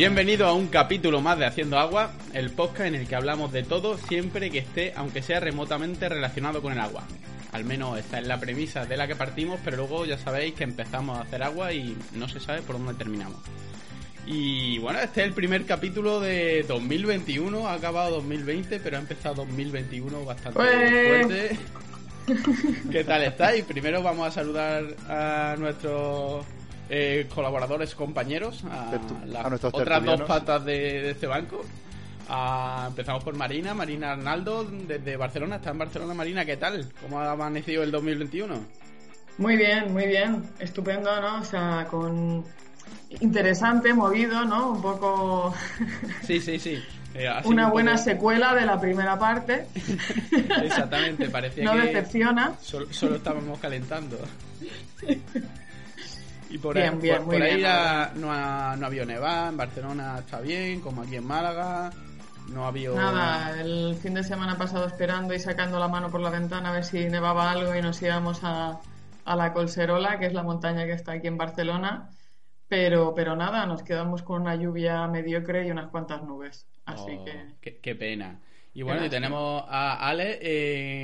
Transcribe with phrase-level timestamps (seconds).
[0.00, 3.64] Bienvenido a un capítulo más de Haciendo Agua, el podcast en el que hablamos de
[3.64, 7.06] todo siempre que esté, aunque sea remotamente relacionado con el agua.
[7.52, 10.64] Al menos esta es la premisa de la que partimos, pero luego ya sabéis que
[10.64, 13.42] empezamos a hacer agua y no se sabe por dónde terminamos.
[14.24, 19.44] Y bueno, este es el primer capítulo de 2021, ha acabado 2020, pero ha empezado
[19.44, 21.58] 2021 bastante Pues- fuerte.
[22.90, 23.64] ¿Qué tal estáis?
[23.66, 26.46] Primero vamos a saludar a nuestros
[26.90, 30.72] eh, colaboradores, compañeros, a, Tertu- las a nuestros otras dos patas de,
[31.02, 31.64] de este banco.
[32.28, 35.56] Ah, empezamos por Marina, Marina Arnaldo, desde Barcelona.
[35.56, 36.86] Está en Barcelona, Marina, ¿qué tal?
[37.02, 38.54] ¿Cómo ha amanecido el 2021?
[39.38, 40.44] Muy bien, muy bien.
[40.58, 41.40] Estupendo, ¿no?
[41.40, 42.44] O sea, con
[43.20, 44.70] interesante, movido, ¿no?
[44.72, 45.54] Un poco
[46.26, 46.78] Sí, sí, sí.
[47.14, 49.66] Eh, una un buena poco- secuela de la primera parte.
[50.62, 52.52] Exactamente, parecía No que decepciona.
[52.62, 54.16] solo, solo estábamos calentando.
[56.50, 59.06] Y por Bien, ahí, bien, por, muy por ahí la- no, ha, no ha habido
[59.06, 61.90] nevada, en Barcelona está bien, como aquí en Málaga.
[62.48, 62.94] No ha habido...
[62.96, 66.72] Nada, el fin de semana pasado esperando y sacando la mano por la ventana a
[66.72, 68.80] ver si nevaba algo y nos íbamos a,
[69.24, 72.10] a la Colserola, que es la montaña que está aquí en Barcelona.
[72.68, 76.68] Pero, pero nada, nos quedamos con una lluvia mediocre y unas cuantas nubes.
[76.84, 78.40] Así Oh, que qué, qué pena.
[78.72, 80.38] Y bueno, y tenemos a Ale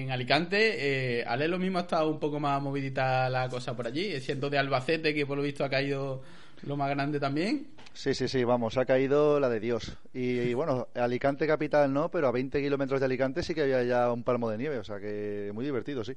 [0.02, 1.20] en Alicante.
[1.20, 4.48] Eh, Ale lo mismo ha estado un poco más movidita la cosa por allí, siendo
[4.48, 6.22] de Albacete, que por lo visto ha caído
[6.62, 7.68] lo más grande también.
[7.92, 9.96] Sí, sí, sí, vamos, ha caído la de Dios.
[10.12, 13.82] Y, y, bueno, Alicante capital no, pero a 20 kilómetros de Alicante sí que había
[13.82, 16.12] ya un palmo de nieve, o sea que muy divertido, sí.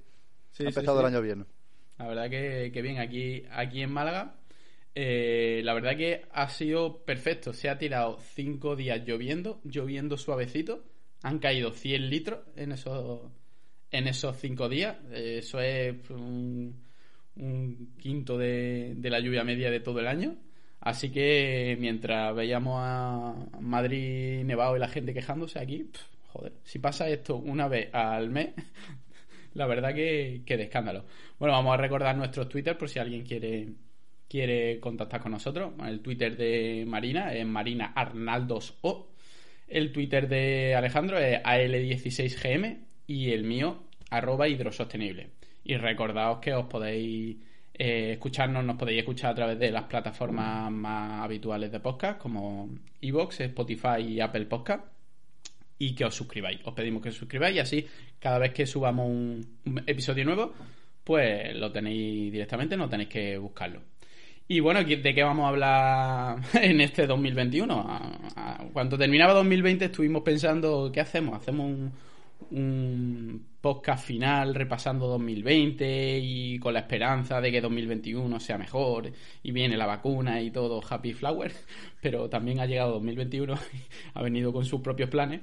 [0.52, 1.06] Sí, ha sí, empezado sí.
[1.06, 1.46] el año bien.
[1.98, 4.36] La verdad que, que bien, aquí, aquí en Málaga,
[4.96, 7.54] eh, la verdad que ha sido perfecto.
[7.54, 10.84] Se ha tirado cinco días lloviendo, lloviendo suavecito.
[11.24, 13.22] Han caído 100 litros en esos,
[13.92, 14.98] en esos cinco días.
[15.12, 16.82] Eso es un,
[17.98, 20.38] quinto de, la lluvia media de todo el año.
[20.82, 25.90] Así que mientras veíamos a Madrid nevado y la gente quejándose aquí,
[26.28, 28.54] joder, si pasa esto una vez al mes,
[29.54, 31.06] la verdad que, que de escándalo.
[31.38, 33.68] Bueno, vamos a recordar nuestros Twitter por si alguien quiere,
[34.30, 35.74] quiere contactar con nosotros.
[35.86, 39.09] El Twitter de Marina es Marina Arnaldos O.
[39.70, 45.30] El Twitter de Alejandro es AL16GM y el mío, arroba hidrosostenible.
[45.64, 47.38] Y recordaos que os podéis
[47.76, 52.70] eh, escucharnos, nos podéis escuchar a través de las plataformas más habituales de podcast, como
[53.00, 54.86] Evox, Spotify y Apple Podcast
[55.78, 56.60] y que os suscribáis.
[56.66, 57.88] Os pedimos que os suscribáis y así
[58.20, 60.54] cada vez que subamos un, un episodio nuevo,
[61.04, 63.82] pues lo tenéis directamente, no tenéis que buscarlo.
[64.52, 67.72] Y bueno, ¿de qué vamos a hablar en este 2021?
[67.88, 71.36] A- a- Cuando terminaba 2020 estuvimos pensando, ¿qué hacemos?
[71.40, 71.72] ¿Hacemos
[72.52, 79.12] un, podcast final repasando 2020 y con la esperanza de que 2021 sea mejor
[79.44, 81.52] y viene la vacuna y todo happy flower?
[82.02, 83.78] Pero también ha llegado 2021 y
[84.16, 85.42] ha venido con sus propios planes.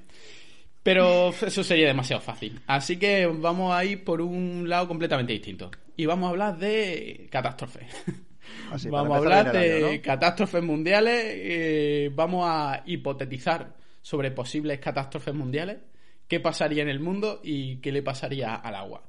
[0.83, 2.59] Pero eso sería demasiado fácil.
[2.67, 5.71] Así que vamos a ir por un lado completamente distinto.
[5.97, 7.87] Y vamos a hablar de catástrofes.
[8.73, 10.03] Así, vamos a hablar de año, ¿no?
[10.03, 11.23] catástrofes mundiales.
[11.27, 15.79] eh, vamos a hipotetizar sobre posibles catástrofes mundiales.
[16.29, 19.03] ¿Qué pasaría en el mundo y qué le pasaría al agua?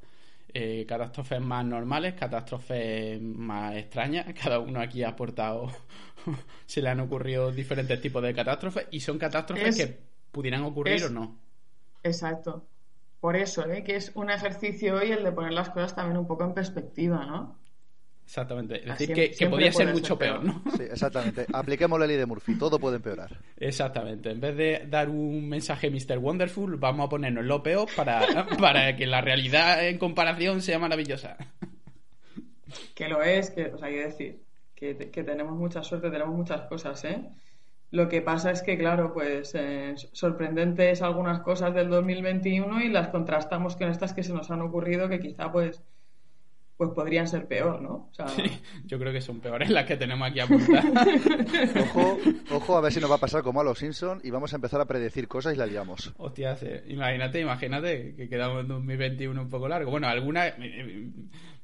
[0.53, 4.25] Eh, catástrofes más normales, catástrofes más extrañas.
[4.41, 5.71] Cada uno aquí ha aportado.
[6.65, 9.99] se le han ocurrido diferentes tipos de catástrofes y son catástrofes Es- que
[10.31, 11.39] pudieran ocurrir es- o no.
[12.03, 12.67] Exacto.
[13.19, 13.83] Por eso, ¿eh?
[13.83, 17.25] que es un ejercicio hoy el de poner las cosas también un poco en perspectiva,
[17.25, 17.57] ¿no?
[18.27, 18.83] Exactamente.
[18.83, 20.61] Es Así decir, que, que podría ser mucho ser peor, peor.
[20.65, 20.71] ¿no?
[20.75, 21.45] Sí, exactamente.
[21.53, 23.37] Apliquemos la ley de Murphy, todo puede empeorar.
[23.55, 24.31] Exactamente.
[24.31, 26.17] En vez de dar un mensaje Mr.
[26.17, 31.37] Wonderful, vamos a ponernos lo peor para, para que la realidad en comparación sea maravillosa.
[32.93, 34.41] Que lo es, que, o sea, quiero decir,
[34.75, 37.23] que, que tenemos mucha suerte, tenemos muchas cosas, ¿eh?
[37.91, 43.07] Lo que pasa es que, claro, pues eh, sorprendentes algunas cosas del 2021 y las
[43.07, 45.81] contrastamos con estas que se nos han ocurrido que quizá pues
[46.77, 48.09] pues podrían ser peor, ¿no?
[48.11, 48.43] O sea, Sí,
[48.85, 50.85] yo creo que son peores las que tenemos aquí apuntadas.
[51.81, 52.17] Ojo,
[52.51, 54.57] ojo a ver si nos va a pasar como a los Simpsons y vamos a
[54.57, 56.13] empezar a predecir cosas y la liamos.
[56.17, 56.55] Hostia,
[56.87, 59.89] imagínate, imagínate que quedamos en 2021 un poco largo.
[59.89, 60.53] Bueno, algunas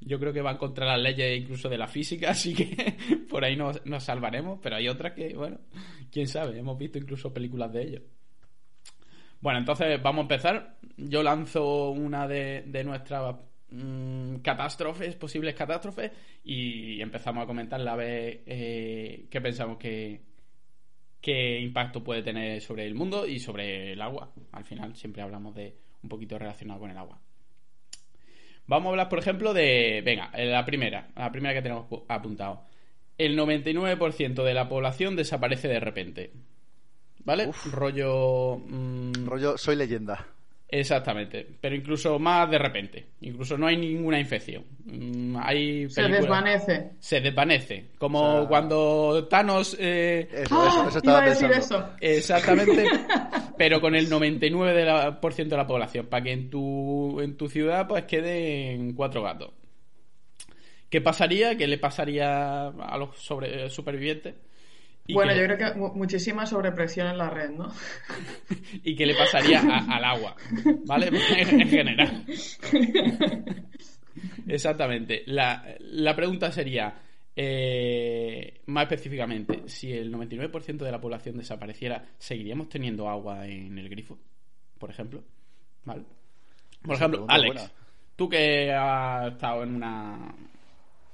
[0.02, 2.96] yo creo que van contra las leyes incluso de la física, así que
[3.30, 5.60] por ahí nos, nos salvaremos, pero hay otras que, bueno,
[6.12, 8.02] quién sabe, hemos visto incluso películas de ello.
[9.42, 10.78] Bueno, entonces vamos a empezar.
[10.96, 13.36] Yo lanzo una de, de nuestras
[13.74, 16.12] mm, catástrofes, posibles catástrofes,
[16.44, 20.22] y empezamos a comentar la vez eh, qué pensamos que,
[21.22, 24.32] qué impacto puede tener sobre el mundo y sobre el agua.
[24.52, 27.20] Al final siempre hablamos de un poquito relacionado con el agua.
[28.66, 30.02] Vamos a hablar, por ejemplo, de...
[30.06, 32.64] Venga, la primera, la primera que tenemos pu- apuntado.
[33.18, 36.32] El 99% de la población desaparece de repente.
[37.26, 37.50] ¿vale?
[37.72, 38.58] Rollo...
[38.66, 40.28] mm, Rollo, soy leyenda.
[40.76, 43.06] Exactamente, pero incluso más de repente.
[43.22, 44.64] Incluso no hay ninguna infección.
[44.86, 46.90] Mm, Hay Se desvanece.
[46.98, 47.90] Se desvanece.
[48.00, 49.78] Como O sea- cuando Thanos...
[49.80, 50.68] eh, Eso, ¡Ah!
[50.68, 51.86] eso, eso Iba estaba a decir pensando.
[51.86, 51.96] eso.
[52.02, 52.86] Exactamente,
[53.58, 57.22] pero con el 99% de la, por ciento de la población, para que en tu,
[57.22, 59.52] en tu ciudad pues queden cuatro gatos.
[60.90, 61.56] ¿Qué pasaría?
[61.56, 64.34] ¿Qué le pasaría a los sobre, supervivientes?
[65.06, 67.68] ¿Y Bueno, yo creo que mu- muchísima sobrepresión en la red, ¿no?
[68.84, 70.36] ¿Y qué le pasaría a- al agua?
[70.86, 71.08] ¿Vale?
[71.38, 72.24] en general.
[74.48, 75.24] Exactamente.
[75.28, 76.94] La, la pregunta sería,
[77.36, 83.90] eh, más específicamente, si el 99% de la población desapareciera, ¿seguiríamos teniendo agua en el
[83.90, 84.18] grifo?
[84.80, 85.24] Por ejemplo.
[85.86, 86.04] ¿Vale?
[86.82, 87.72] Por ejemplo, Alex, buena.
[88.16, 90.34] tú que has estado en una...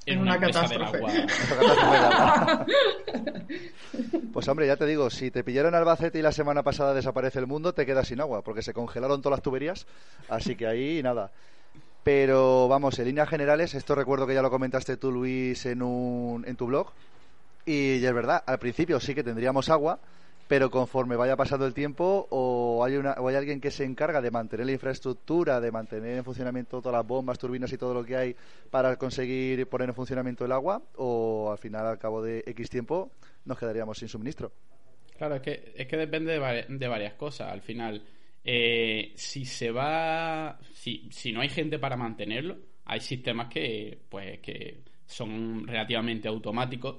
[0.09, 0.97] En una catástrofe.
[0.97, 2.65] agua.
[4.33, 7.47] Pues hombre, ya te digo, si te pillaron Albacete y la semana pasada desaparece el
[7.47, 9.85] mundo, te quedas sin agua, porque se congelaron todas las tuberías,
[10.29, 11.31] así que ahí nada.
[12.03, 16.43] Pero vamos, en líneas generales, esto recuerdo que ya lo comentaste tú, Luis, en, un,
[16.47, 16.91] en tu blog,
[17.65, 19.99] y es verdad, al principio sí que tendríamos agua,
[20.49, 24.19] pero conforme vaya pasando el tiempo, o hay, una, o hay alguien que se encarga
[24.19, 28.03] de mantener la infraestructura, de mantener en funcionamiento todas las bombas, turbinas y todo lo
[28.03, 28.35] que hay
[28.71, 33.11] para conseguir poner en funcionamiento el agua, o al final, al cabo de X tiempo,
[33.45, 34.51] nos quedaríamos sin suministro.
[35.19, 37.51] Claro, es que, es que depende de, vari- de varias cosas.
[37.51, 38.01] Al final,
[38.43, 39.13] eh.
[39.15, 46.95] Si, si no hay gente para mantenerlo, hay sistemas que, pues, que son relativamente automáticos,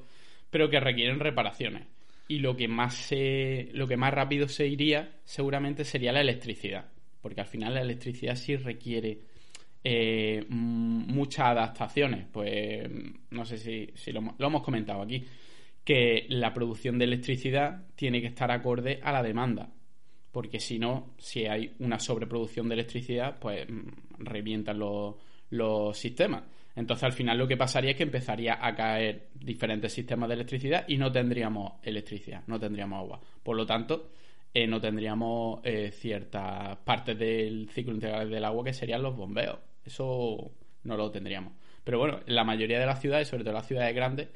[0.49, 1.89] pero que requieren reparaciones.
[2.31, 6.89] Y lo que más se, lo que más rápido se iría, seguramente, sería la electricidad.
[7.21, 9.19] Porque al final la electricidad sí requiere
[9.83, 12.29] eh, muchas adaptaciones.
[12.31, 12.89] Pues
[13.31, 15.25] no sé si, si lo, lo hemos comentado aquí.
[15.83, 19.69] Que la producción de electricidad tiene que estar acorde a la demanda.
[20.31, 23.67] Porque si no, si hay una sobreproducción de electricidad, pues
[24.21, 25.17] revientan los,
[25.51, 26.45] los sistemas.
[26.81, 30.85] Entonces al final lo que pasaría es que empezaría a caer diferentes sistemas de electricidad
[30.89, 33.21] y no tendríamos electricidad, no tendríamos agua.
[33.43, 34.11] Por lo tanto,
[34.53, 39.59] eh, no tendríamos eh, ciertas partes del ciclo integral del agua que serían los bombeos.
[39.85, 40.51] Eso
[40.85, 41.53] no lo tendríamos.
[41.85, 44.29] Pero bueno, en la mayoría de las ciudades, sobre todo las ciudades grandes,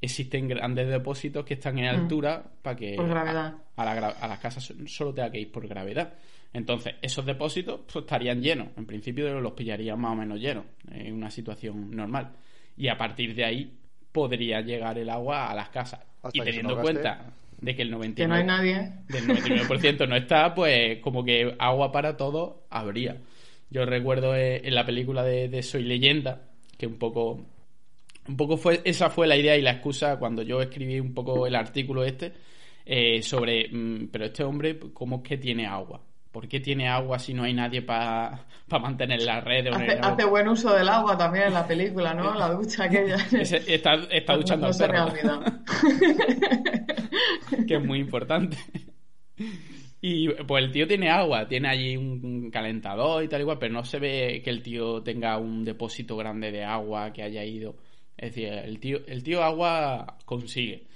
[0.00, 3.54] existen grandes depósitos que están en altura para que Por gravedad.
[3.76, 6.14] a, a la a las casas so- solo tenga que ir por gravedad.
[6.52, 8.68] Entonces, esos depósitos pues, estarían llenos.
[8.76, 12.32] En principio los pillarían más o menos llenos en una situación normal.
[12.76, 13.78] Y a partir de ahí
[14.12, 16.00] podría llegar el agua a las casas.
[16.22, 18.92] Hasta y teniendo cuenta de que el 99%, Que no hay nadie.
[19.08, 23.16] del 99% no está, pues como que agua para todo habría.
[23.70, 27.44] Yo recuerdo eh, en la película de, de Soy Leyenda, que un poco,
[28.26, 31.46] un poco fue, esa fue la idea y la excusa cuando yo escribí un poco
[31.46, 32.32] el artículo este,
[32.86, 36.00] eh, sobre, mm, pero este hombre, ¿cómo es que tiene agua?
[36.32, 39.66] ¿Por qué tiene agua si no hay nadie para mantener la red?
[39.68, 42.34] Hace, hace buen uso del agua también en la película, ¿no?
[42.34, 43.16] La ducha aquella.
[43.32, 45.06] Ese- está, está duchando no al se me ha
[47.66, 48.56] que es muy importante.
[50.00, 53.74] Y pues el tío tiene agua, tiene allí un, un calentador y tal igual, pero
[53.74, 57.76] no se ve que el tío tenga un depósito grande de agua que haya ido.
[58.16, 60.86] Es decir, el tío, el tío agua consigue.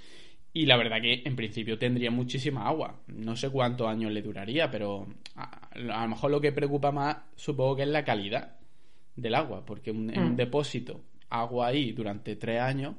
[0.55, 3.01] Y la verdad que en principio tendría muchísima agua.
[3.07, 7.17] No sé cuántos años le duraría, pero a, a lo mejor lo que preocupa más
[7.35, 8.57] supongo que es la calidad
[9.15, 10.35] del agua, porque un, en un Mm.
[10.35, 12.95] depósito agua ahí durante tres años,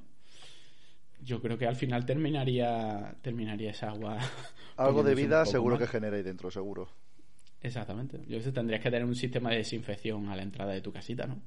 [1.20, 4.18] yo creo que al final terminaría terminaría esa agua.
[4.76, 5.87] Algo de vida seguro mal.
[5.87, 6.88] que genera ahí dentro, seguro.
[7.62, 8.20] Exactamente.
[8.28, 11.26] Yo sé, tendrías que tener un sistema de desinfección a la entrada de tu casita,
[11.26, 11.40] ¿no?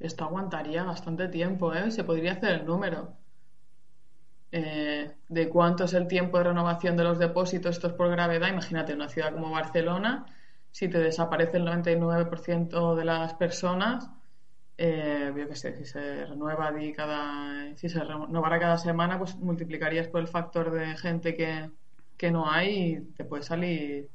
[0.00, 1.92] Esto aguantaría bastante tiempo, ¿eh?
[1.92, 3.19] Se podría hacer el número.
[4.52, 8.48] Eh, de cuánto es el tiempo de renovación de los depósitos estos por gravedad.
[8.48, 10.26] Imagínate, una ciudad como Barcelona,
[10.72, 14.10] si te desaparece el 99% de las personas,
[14.76, 20.70] eh, yo si se renueva cada, si se cada semana, pues multiplicarías por el factor
[20.72, 21.70] de gente que,
[22.16, 24.08] que no hay y te puede salir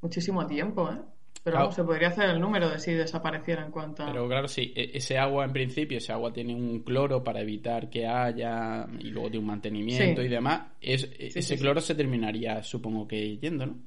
[0.00, 1.00] muchísimo tiempo, ¿eh?
[1.42, 1.64] Pero Claro.
[1.64, 4.06] vamos, se podría hacer el número de si desapareciera en cuanto a...
[4.06, 7.88] Pero claro, sí, e- ese agua en principio, ese agua tiene un cloro para evitar
[7.90, 10.26] que haya y luego tiene un mantenimiento Sí.
[10.26, 10.72] y demás.
[10.80, 13.78] Es, ese sí, cloro se terminaría, supongo que yendo, ¿no?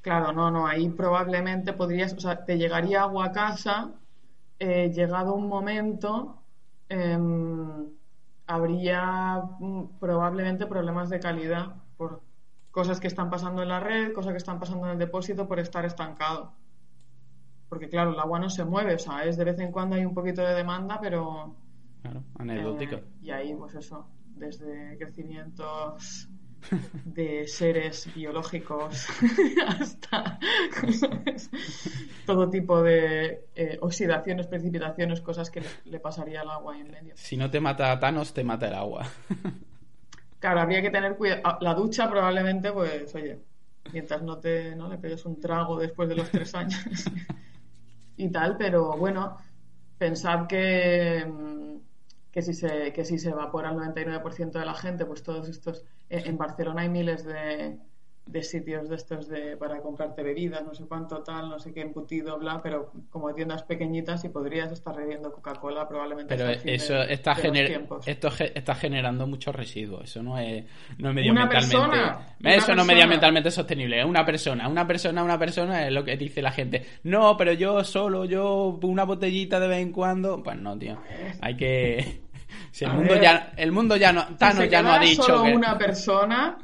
[0.00, 4.00] Claro, no, no, ahí probablemente podrías, o sea, te llegaría agua a casa,
[4.58, 6.44] eh, llegado un momento,
[6.88, 7.90] em,
[8.46, 12.22] habría mm, probablemente problemas de calidad por
[12.70, 15.58] cosas que están pasando en la red, cosas que están pasando en el depósito por
[15.58, 16.52] estar estancado.
[17.68, 20.04] Porque claro, el agua no se mueve, o sea, es de vez en cuando hay
[20.04, 21.56] un poquito de demanda, pero
[22.02, 22.96] Claro, anecdótico.
[22.96, 24.06] eh, y ahí, pues eso,
[24.36, 26.28] desde crecimientos
[27.04, 29.06] de seres biológicos
[29.66, 30.38] hasta
[32.26, 37.14] todo tipo de eh, oxidaciones, precipitaciones, cosas que le, pasaría al agua en medio.
[37.16, 39.06] Si no te mata Thanos, te mata el agua.
[40.38, 41.42] claro, habría que tener cuidado.
[41.44, 43.40] Ah, la ducha probablemente, pues, oye,
[43.92, 46.80] mientras no te no le pegues un trago después de los tres años
[48.16, 49.38] y tal, pero bueno,
[49.98, 51.58] pensad que mm,
[52.30, 55.84] que si se, que si se evapora el 99% de la gente, pues todos estos...
[56.08, 57.78] En, Barcelona hay miles de,
[58.28, 61.80] de sitios de estos de, para comprarte bebidas, no sé cuánto tal, no sé qué
[61.80, 66.36] embutido, bla, pero como tiendas pequeñitas y podrías estar bebiendo Coca-Cola probablemente.
[66.36, 67.36] Pero eso está,
[68.04, 70.62] esto está generando muchos residuos, eso no es,
[70.98, 71.96] no es medioambientalmente...
[72.44, 76.16] eso no es medioambientalmente sostenible, es una persona, una persona, una persona es lo que
[76.18, 76.84] dice la gente.
[77.04, 80.98] No, pero yo solo, yo una botellita de vez en cuando, pues no, tío,
[81.40, 82.20] hay que...
[82.70, 85.76] Si el mundo ya, el mundo ya no, Thanos ya no ha dicho solo una
[85.76, 86.56] persona,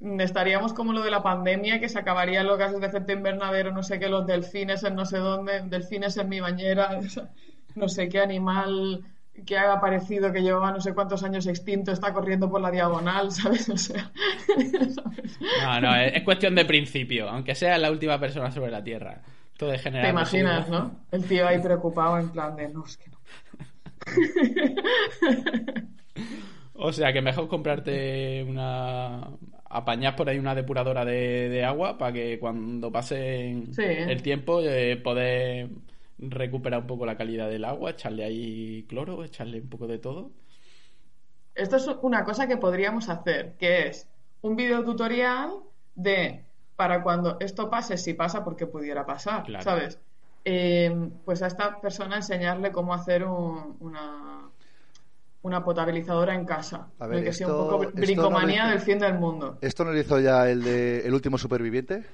[0.00, 3.82] estaríamos como lo de la pandemia, que se acabarían los gases de efecto invernadero, no
[3.82, 7.00] sé qué, los delfines en no sé dónde, delfines en mi bañera,
[7.74, 9.04] no sé qué animal
[9.46, 13.30] que ha aparecido que llevaba no sé cuántos años extinto está corriendo por la diagonal,
[13.32, 13.68] ¿sabes?
[13.68, 14.10] O sea,
[15.62, 19.22] No, no, es, cuestión de principio, aunque sea la última persona sobre la Tierra.
[19.56, 21.04] Todo de Te imaginas, ¿no?
[21.10, 23.18] El tío ahí preocupado en plan de, no, es que no.
[26.74, 29.28] o sea, que mejor comprarte una.
[29.70, 35.68] Apañar por ahí una depuradora de, agua para que cuando pase el tiempo eh, poder
[36.18, 40.30] recuperar un poco la calidad del agua, echarle ahí cloro, echarle un poco de todo.
[41.54, 44.08] Esto es una cosa que podríamos hacer, que es
[44.42, 45.52] un video tutorial
[45.94, 46.44] de
[46.76, 49.98] para cuando esto pase, si pasa, porque pudiera pasar, ¿sabes?
[50.44, 54.48] Eh, pues a esta persona enseñarle cómo hacer una,
[55.42, 56.90] una potabilizadora en casa.
[56.98, 59.58] A ver, que sea un poco bricomanía del fin del mundo.
[59.60, 62.04] ¿Esto no lo hizo ya el de El último superviviente?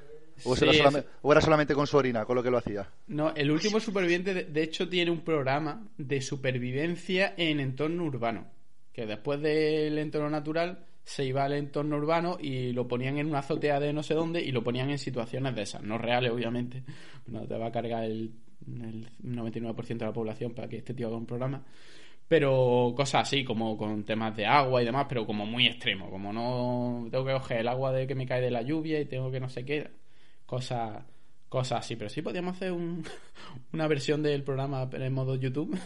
[0.44, 2.88] ¿O, era solamente, con su orina, con lo que lo hacía?
[3.06, 8.48] No, el último superviviente, de, hecho, tiene un programa de supervivencia en entorno urbano.
[8.92, 13.40] Que después del entorno natural se iba al entorno urbano y lo ponían en una
[13.40, 16.82] azotea de no sé dónde y lo ponían en situaciones de esas, no reales obviamente,
[17.26, 18.32] no te va a cargar el,
[18.66, 21.62] el 99% de la población para que este tío haga un programa,
[22.28, 26.32] pero cosas así como con temas de agua y demás, pero como muy extremo, como
[26.32, 29.30] no tengo que coger el agua de que me cae de la lluvia y tengo
[29.30, 29.90] que no sé qué,
[30.46, 31.02] cosas
[31.48, 33.04] cosas así, pero sí podríamos hacer un,
[33.72, 35.78] una versión del programa en modo YouTube,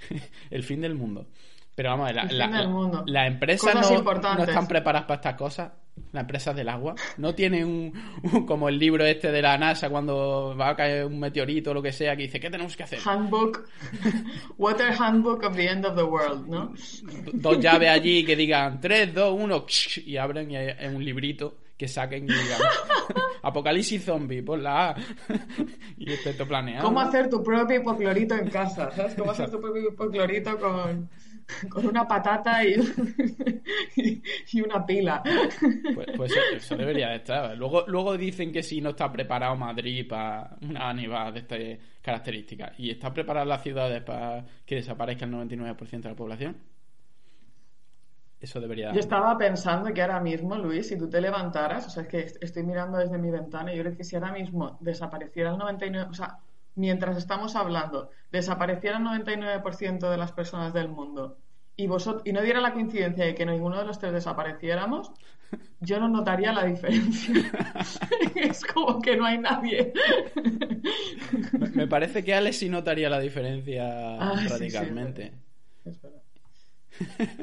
[0.50, 1.26] el fin del mundo.
[1.74, 5.72] Pero vamos, la, la, la, empresa no, no, están preparadas para estas cosas.
[6.12, 6.94] La empresa del agua.
[7.18, 7.92] No tiene un,
[8.46, 11.82] como el libro este de la NASA cuando va a caer un meteorito o lo
[11.82, 12.98] que sea que dice, ¿qué tenemos que hacer?
[13.04, 13.68] Handbook.
[14.58, 16.72] Water Handbook of the End of the World, ¿no?
[17.32, 19.66] Dos llaves allí que digan 3, 2, 1
[20.06, 22.60] y abren y hay un librito que saquen y digan
[23.42, 24.96] Apocalipsis zombie, por la A.
[25.98, 26.84] y esto planeado.
[26.84, 28.90] ¿Cómo hacer tu propio hipoclorito en casa?
[28.90, 29.14] ¿Sabes?
[29.14, 31.08] ¿Cómo hacer tu propio hipoclorito con
[31.68, 32.64] con una patata
[33.96, 34.22] y,
[34.52, 35.22] y, una pila.
[35.94, 37.56] Pues, pues eso, debería de estar.
[37.56, 41.60] Luego, luego dicen que si no está preparado Madrid para una nevada de estas
[42.02, 46.56] características y está preparada las ciudades para que desaparezca el 99% de la población.
[48.38, 48.92] Eso debería.
[48.92, 52.18] Yo estaba pensando que ahora mismo, Luis, si tú te levantaras, o sea, es que
[52.40, 56.10] estoy mirando desde mi ventana y yo creo que si ahora mismo desapareciera el 99%,
[56.10, 56.38] o sea,
[56.76, 61.38] mientras estamos hablando, desapareciera el 99% de las personas del mundo
[61.76, 65.10] y, vosotros, y no diera la coincidencia de que ninguno de los tres desapareciéramos,
[65.80, 67.34] yo no notaría la diferencia.
[68.34, 69.92] es como que no hay nadie.
[71.74, 75.32] Me parece que Alex sí notaría la diferencia ah, radicalmente.
[75.84, 76.22] es verdad.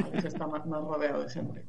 [0.06, 1.64] Alex está más, más rodeado de siempre.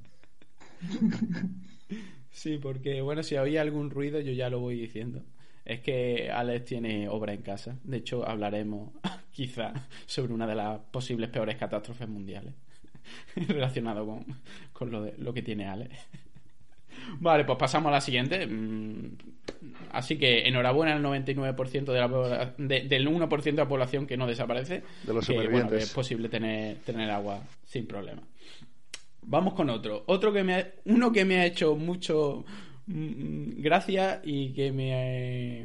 [2.30, 5.23] Sí, porque bueno, si había algún ruido yo ya lo voy diciendo
[5.64, 7.76] es que Alex tiene obra en casa.
[7.85, 8.90] De hecho, hablaremos
[9.33, 9.73] quizá
[10.06, 12.54] sobre una de las posibles peores catástrofes mundiales
[13.37, 14.25] relacionado con,
[14.73, 15.94] con lo, de, lo que tiene Alex.
[17.18, 18.47] Vale, pues pasamos a la siguiente.
[18.47, 19.16] Mm,
[19.92, 24.83] así que enhorabuena al 99% de la, del 1% de la población que no desaparece.
[25.04, 28.23] De los que, es posible tener, tener agua sin problema.
[29.23, 30.04] Vamos con otro.
[30.06, 32.44] Otro que me uno que me ha hecho mucho
[32.87, 35.64] Mm, gracias y que me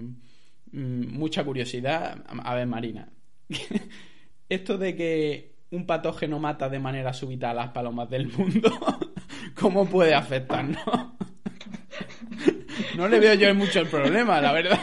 [0.71, 2.23] mm, mucha curiosidad.
[2.43, 3.09] A ver, Marina.
[4.49, 8.71] Esto de que un patógeno mata de manera súbita a las palomas del mundo,
[9.59, 10.83] ¿cómo puede afectarnos?
[12.95, 14.79] No le veo yo mucho el problema, la verdad.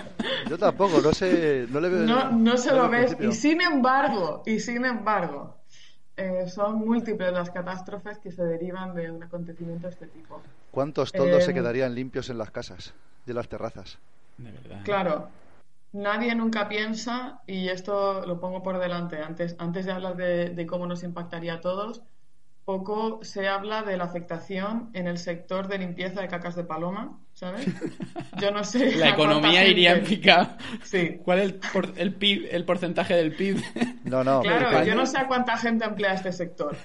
[0.48, 2.02] Yo tampoco, no sé, no le veo.
[2.04, 3.16] No, no se lo ves.
[3.20, 5.64] Y sin embargo, y sin embargo,
[6.16, 10.42] eh, son múltiples las catástrofes que se derivan de un acontecimiento de este tipo.
[10.70, 12.94] ¿Cuántos toldos se Eh, quedarían limpios en las casas
[13.26, 13.98] y en las terrazas?
[14.36, 14.80] De verdad.
[14.84, 15.28] Claro,
[15.92, 20.66] nadie nunca piensa, y esto lo pongo por delante, antes, antes de hablar de, de
[20.66, 22.02] cómo nos impactaría a todos,
[22.64, 27.18] poco se habla de la afectación en el sector de limpieza de cacas de paloma,
[27.36, 27.66] ¿sabes?
[28.40, 28.96] Yo no sé.
[28.96, 30.48] La economía iría en picado.
[30.82, 31.20] Sí.
[31.24, 33.62] ¿Cuál es el, por- el PIB, el porcentaje del PIB?
[34.04, 34.40] No, no.
[34.40, 36.76] Claro, pero- yo no sé a cuánta gente emplea este sector.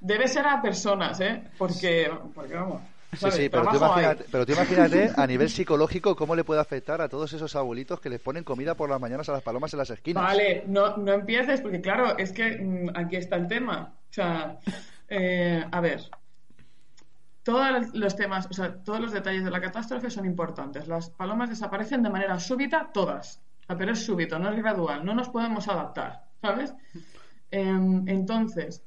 [0.00, 1.42] Debe ser a personas, ¿eh?
[1.58, 2.82] Porque, porque vamos.
[3.12, 3.36] Sí, ¿sabes?
[3.36, 4.04] sí, pero tú, Trabajo hay.
[4.04, 7.98] imagínate, pero tú imagínate a nivel psicológico cómo le puede afectar a todos esos abuelitos
[8.00, 10.22] que les ponen comida por las mañanas a las palomas en las esquinas.
[10.22, 13.94] Vale, no, no empieces, porque claro, es que mm, aquí está el tema.
[14.10, 14.58] O sea,
[15.08, 16.02] eh, a ver,
[17.46, 20.88] todos los temas, o sea, todos los detalles de la catástrofe son importantes.
[20.88, 23.40] Las palomas desaparecen de manera súbita, todas.
[23.62, 26.74] O sea, pero es súbito, no es gradual, no nos podemos adaptar, ¿sabes?
[27.52, 28.82] Em, entonces,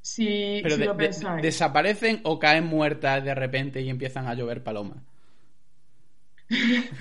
[0.00, 1.42] si, Pero si de- lo de- pensáis.
[1.42, 4.98] ¿desaparecen o caen muertas de repente y empiezan a llover palomas?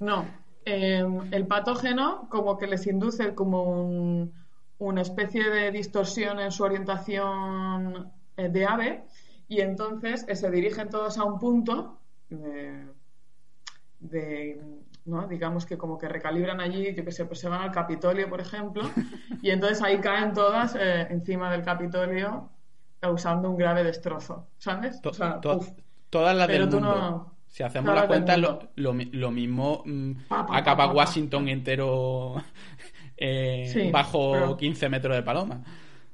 [0.00, 0.26] No,
[0.64, 4.32] eh, el patógeno como que les induce como un-
[4.78, 8.12] una especie de distorsión en su orientación
[8.48, 9.04] de ave
[9.48, 11.98] y entonces eh, se dirigen todos a un punto
[12.30, 12.86] de,
[14.00, 14.60] de,
[15.04, 15.26] ¿no?
[15.26, 18.40] digamos que como que recalibran allí, yo que sé, pues se van al Capitolio, por
[18.40, 18.82] ejemplo,
[19.42, 22.50] y entonces ahí caen todas eh, encima del Capitolio
[23.00, 25.00] causando un grave destrozo, ¿sabes?
[25.00, 25.68] To- O sea, to- uf.
[26.10, 26.94] todas las Pero del mundo.
[26.94, 30.92] no- Si hacemos todas del cuentas, lo, lo lo mismo mm, acaba.
[30.92, 32.34] Washington entero
[33.16, 35.62] eh, Sí, bajo pero- 15 metros de paloma.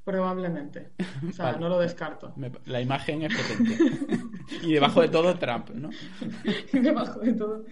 [0.04, 0.90] Probablemente.
[1.28, 1.58] O sea, Vale.
[1.60, 2.34] no lo descarto.
[2.66, 3.78] La imagen es potente.
[4.62, 5.88] y debajo de todo Trump, ¿no?
[6.72, 7.64] Y debajo de todo,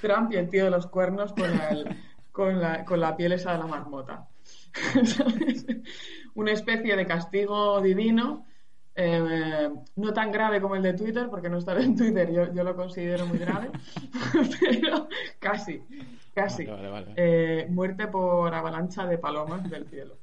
[0.00, 1.96] Trump y el tío de los cuernos con, el-
[2.32, 4.26] con, la, con la piel esa de la marmota.
[5.04, 5.64] ¿Sabes?
[6.34, 8.46] Una especie de castigo divino,
[8.94, 12.64] eh, no tan grave como el de Twitter, porque no estar en Twitter yo, yo
[12.64, 13.70] lo considero muy grave,
[14.60, 15.08] pero
[15.38, 15.82] casi,
[16.34, 16.66] casi.
[16.66, 17.14] Vale, vale, vale.
[17.16, 20.18] Eh, muerte por avalancha de palomas del cielo.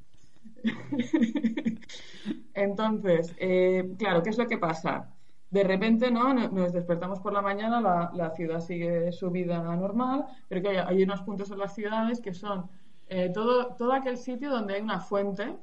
[2.53, 5.13] Entonces, eh, claro, ¿qué es lo que pasa?
[5.49, 6.33] De repente, ¿no?
[6.33, 7.81] No- Nos despertamos por la mañana,
[8.13, 12.33] la, ciudad sigue su vida normal, pero que hay, unos puntos en las ciudades que
[12.33, 12.69] son
[13.07, 15.57] eh, todo, todo aquel sitio donde hay una fuente,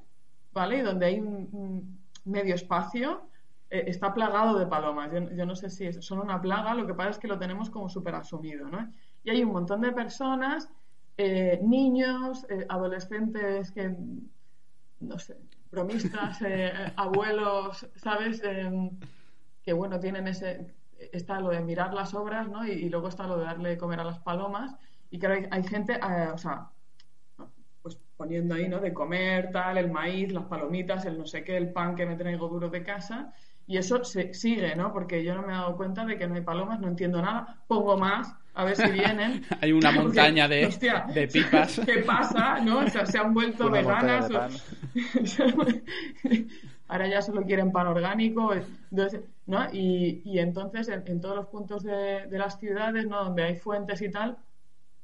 [0.52, 0.78] ¿vale?
[0.78, 3.22] Y donde hay un, medio espacio,
[3.70, 5.10] eh, está plagado de palomas.
[5.12, 7.70] Yo, no sé si es- son una plaga, lo que pasa es que lo tenemos
[7.70, 8.92] como súper asumido, ¿no?
[9.24, 10.68] Y hay un montón de personas,
[11.62, 13.94] niños, adolescentes que,
[15.00, 15.36] no sé,
[15.70, 18.42] bromistas, eh, abuelos, ¿sabes?
[18.44, 18.90] Em,
[19.62, 20.74] que bueno, tienen ese,
[21.12, 22.66] está lo de mirar las obras, ¿no?
[22.66, 24.74] Y, luego está lo de darle comer a las palomas.
[25.10, 26.70] Y claro, hay, hay gente, eh, o sea,
[27.82, 28.78] pues poniendo ahí, ¿no?
[28.80, 32.16] De comer, tal, el maíz, las palomitas, el no sé qué, el pan que me
[32.16, 33.32] traigo duro de casa.
[33.66, 34.92] Y eso se sigue, ¿no?
[34.92, 37.62] Porque yo no me he dado cuenta de que no hay palomas, no entiendo nada.
[37.68, 39.42] Pongo más, a ver si vienen.
[39.60, 41.80] Hay una Porque, montaña de, hostia, de pipas.
[41.86, 42.60] ¿Qué pasa?
[42.60, 42.80] ¿No?
[42.80, 44.28] O sea, se han vuelto Una veganas.
[46.88, 48.52] Ahora ya solo quieren pan orgánico.
[48.90, 49.66] Entonces, ¿no?
[49.72, 53.24] Y, y entonces en, en todos los puntos de, de las ciudades, ¿no?
[53.24, 54.38] Donde hay fuentes y tal,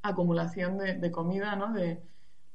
[0.02, 1.72] acumulación de, de comida, ¿no?
[1.72, 2.00] De,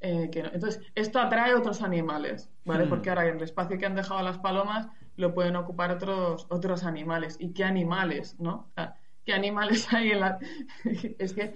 [0.01, 2.85] eh, que no- Entonces, esto atrae otros animales, ¿vale?
[2.85, 2.89] Hmm.
[2.89, 6.83] Porque ahora en el espacio que han dejado las palomas lo pueden ocupar otros, otros
[6.83, 7.37] animales.
[7.39, 8.67] ¿Y qué animales, no?
[8.69, 8.95] O sea,
[9.25, 10.39] ¿Qué animales hay en la...?
[11.19, 11.53] es que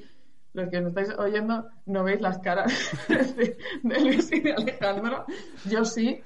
[0.56, 2.74] los que me estáis oyendo no veis las caras
[3.08, 5.26] de, de Luis y de Alejandro.
[5.66, 6.22] Yo sí.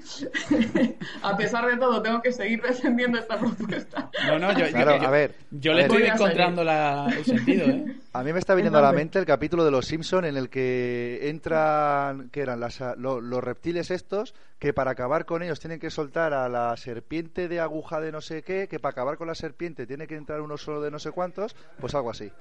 [1.23, 4.09] a pesar de todo, tengo que seguir defendiendo esta propuesta.
[4.27, 7.25] No, no, yo, yo- Claro, yo- a ver, yo a le estoy encontrando la- el
[7.25, 7.95] sentido, ¿eh?
[8.11, 10.49] A mí me está viniendo a la mente el capítulo de Los Simpson en el
[10.49, 15.79] que entran, que eran las, lo- los reptiles estos, que para acabar con ellos tienen
[15.79, 19.27] que soltar a la serpiente de aguja de no sé qué, que para acabar con
[19.27, 22.31] la serpiente tiene que entrar uno solo de no sé cuántos, pues algo así.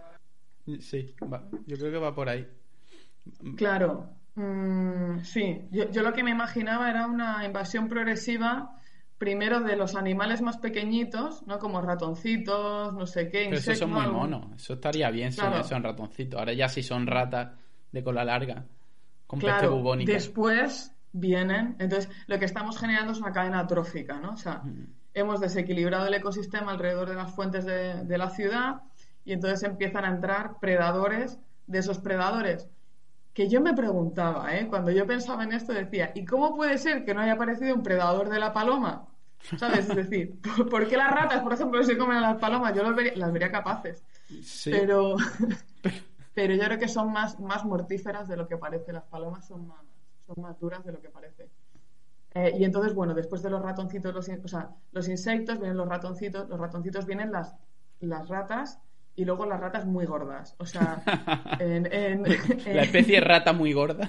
[0.81, 1.44] Sí, va.
[1.66, 2.46] yo creo que va por ahí.
[3.57, 5.62] Claro, mm, sí.
[5.70, 8.74] Yo, yo lo que me imaginaba era una invasión progresiva,
[9.18, 11.59] primero de los animales más pequeñitos, ¿no?
[11.59, 14.46] Como ratoncitos, no sé qué, Pero esos son muy monos.
[14.57, 16.38] Eso estaría bien si son ratoncitos.
[16.38, 17.52] Ahora ya si son ratas
[17.90, 18.64] de cola larga,
[19.26, 20.12] con peste Claro, bubónica.
[20.12, 24.33] después vienen, entonces lo que estamos generando es una cadena trófica, ¿no?
[24.33, 24.85] O sea, Mm.
[25.14, 28.83] hemos desequilibrado el ecosistema alrededor de las fuentes de, de la ciudad
[29.29, 32.67] y entonces empiezan a entrar predadores de esos predadores.
[33.35, 34.67] Que yo me preguntaba, ¿eh?
[34.69, 37.83] Cuando yo pensaba en esto decía, ¿y cómo puede ser que no haya aparecido un
[37.83, 39.07] predador de la paloma?
[39.59, 39.91] ¿Sabes?
[39.91, 42.75] Es decir, ¿por, qué las ratas, por ejemplo, se comen a las palomas?
[42.75, 44.03] Yo las vería, las vería capaces.
[44.43, 44.71] Sí.
[44.71, 45.17] Pero,
[46.35, 48.95] pero yo creo que son más, más mortíferas de lo que parece.
[48.95, 49.85] Las palomas son más,
[50.27, 51.51] son más duras de lo que parece.
[52.33, 55.87] Eh, y entonces, bueno, después de los ratoncitos, los, o sea, los insectos, vienen los
[55.87, 57.55] ratoncitos, los ratoncitos vienen las,
[58.01, 58.81] las ratas
[59.20, 60.54] y luego las ratas muy gordas.
[60.59, 61.02] O sea,
[61.59, 64.09] en, en- La especie rata muy gorda.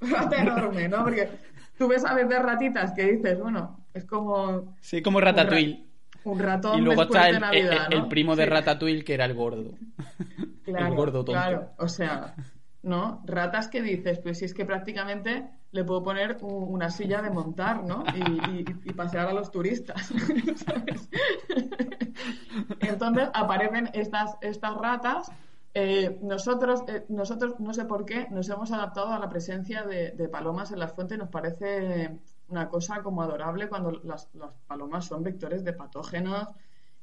[0.00, 1.02] rata enorme, ¿no?
[1.02, 1.28] Porque
[1.78, 5.86] tú ves a veces ratitas que dices, bueno, es como Sí, como Ratatouille.
[6.24, 8.08] un ratón Y luego está de el, Navidad, el- el ¿no?
[8.10, 8.46] primo de.
[8.46, 9.72] Ratatouille, que era el gordo.
[10.64, 11.32] Claro, el gordo tonto.
[11.32, 12.34] Claro, o sea,
[12.82, 13.22] ¿no?
[13.26, 17.84] Ratas que dices, pues si es que prácticamente le puedo poner una silla de montar,
[17.84, 18.04] ¿no?
[18.14, 20.08] Y, y- y pasear a los turistas.
[20.66, 21.08] ¿sabes?
[22.80, 25.30] Entonces aparecen estas, estas ratas.
[25.74, 30.10] eh, nosotros, eh, nosotros, no sé por qué, nos hemos adaptado a la presencia de,
[30.12, 31.16] de palomas en las fuentes.
[31.18, 36.48] Nos parece una cosa como adorable cuando las, las palomas son vectores de patógenos,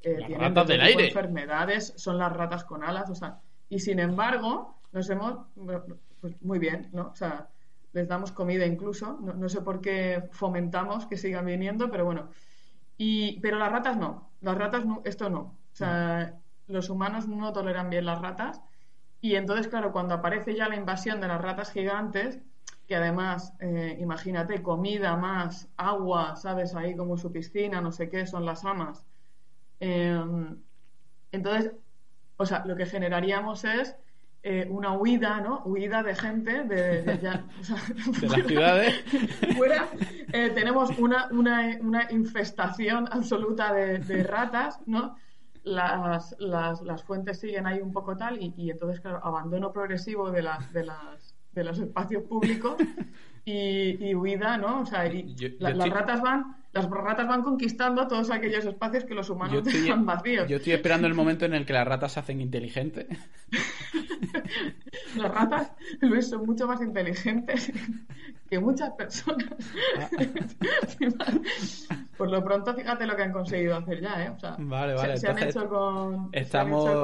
[0.01, 1.07] eh, Las tienen ratas del aire.
[1.07, 5.39] enfermedades, son las ratas con alas, o sea, y sin embargo, nos hemos,
[6.21, 7.09] pues muy bien, ¿no?
[7.09, 7.49] O sea,
[7.93, 12.29] les damos comida incluso, no, no sé por qué fomentamos que sigan viniendo, pero bueno.
[12.97, 15.39] Y, pero las ratas no, las ratas no, esto no.
[15.39, 16.33] O sea,
[16.67, 18.61] los humanos no toleran bien las ratas.
[19.21, 22.39] Y entonces, claro, cuando aparece ya la invasión de las ratas gigantes,
[22.87, 26.73] que además, eh, imagínate, comida más, agua, ¿sabes?
[26.75, 29.05] Ahí como su piscina, no sé qué, son las amas.
[29.79, 30.19] Eh,
[31.31, 31.73] entonces,
[32.37, 33.95] o sea, lo que generaríamos es
[34.43, 35.61] eh, una huida, ¿no?
[35.65, 37.77] Huida de gente de, de ya- o sea,
[38.21, 39.03] De las ciudades.
[39.55, 39.87] fuera
[40.31, 45.15] eh, tenemos una, una, una infestación absoluta de, de ratas, ¿no?
[45.63, 50.31] Las, las, las fuentes siguen ahí un poco tal y, y entonces, claro, abandono progresivo
[50.31, 52.75] de, las de, las, de los espacios públicos
[53.43, 54.81] y, y huida, ¿no?
[54.81, 58.29] O sea, y Yo- la- yo las estoy- ratas van las ratas van conquistando todos
[58.29, 60.47] aquellos espacios que los humanos estoy, dejan vacíos.
[60.47, 63.07] yo estoy esperando el momento en el que las ratas se hacen inteligentes.
[65.15, 67.71] Las ratas, Luis, son mucho más inteligentes
[68.49, 69.45] que muchas personas.
[72.17, 74.29] Por lo pronto, fíjate lo que han conseguido hacer ya, ¿eh?
[74.29, 76.13] O sea, Vale, vale, Se, han entonces hecho con.
[76.31, 77.01] se han Estamos hecho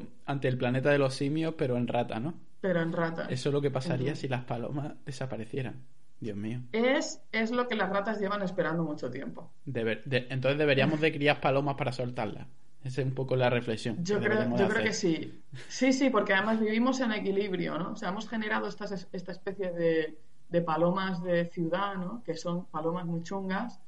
[0.00, 2.34] con- ante el planeta de los simios, pero en rata, ¿no?
[2.60, 3.30] pero en ratas.
[3.30, 5.82] Eso es lo que pasaría si las palomas desaparecieran.
[6.18, 6.62] Dios mío.
[6.72, 9.52] Es, es lo que las ratas llevan esperando mucho tiempo.
[9.66, 12.46] De- entonces deberíamos de criar palomas para soltarlas.
[12.82, 13.96] Esa es un poco la reflexión.
[14.04, 15.42] Yo que creo, yo creo que sí.
[15.66, 17.92] Sí, sí, porque además vivimos en equilibrio, ¿no?
[17.92, 22.22] O sea, hemos generado estas, esta especie de, de palomas de ciudad, ¿no?
[22.22, 23.80] Que son palomas muy chungas,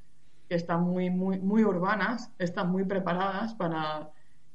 [0.49, 4.11] que están muy, muy, muy urbanas, están muy preparadas para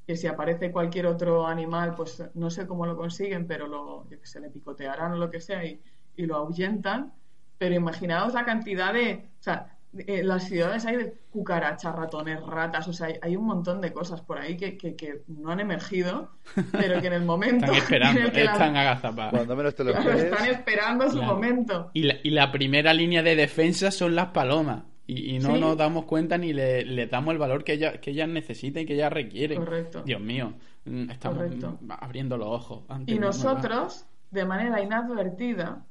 [0.05, 4.19] que si aparece cualquier otro animal, pues no sé cómo lo consiguen, pero lo, yo
[4.19, 5.81] que sé, le picotearán o lo que sea y,
[6.15, 7.13] y lo ahuyentan.
[7.57, 12.41] Pero imaginaos la cantidad de, o sea, de- en las ciudades hay de cucarachas, ratones,
[12.41, 15.51] ratas, o sea, hay, hay un montón de cosas por ahí que, que, que no
[15.51, 16.31] han emergido,
[16.71, 19.31] pero que en el momento Están esperando, en el que las- están agazapadas.
[19.33, 21.33] Cuando menos te lo claro, están esperando su Claro.
[21.35, 21.91] momento.
[21.93, 24.83] Y la, y la primera línea de defensa son las palomas.
[25.05, 25.59] Y, y no Sí.
[25.59, 28.85] nos damos cuenta ni le, le damos el valor que ellas, que ellas necesitan y
[28.85, 29.57] que ellas requieren.
[29.59, 30.01] Correcto.
[30.03, 30.53] Dios mío,
[30.85, 31.77] mm, estamos Correcto.
[31.99, 32.83] abriendo los ojos.
[32.87, 35.85] ante Y nosotros, de manera inadvertida,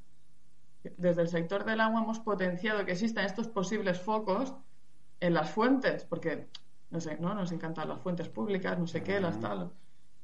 [0.97, 4.55] desde el sector del agua hemos potenciado que existan estos posibles focos
[5.21, 6.49] en las fuentes, porque
[6.91, 7.35] no sé, ¿no?
[7.35, 9.71] Nos encantan las fuentes públicas, no sé qué, las tal.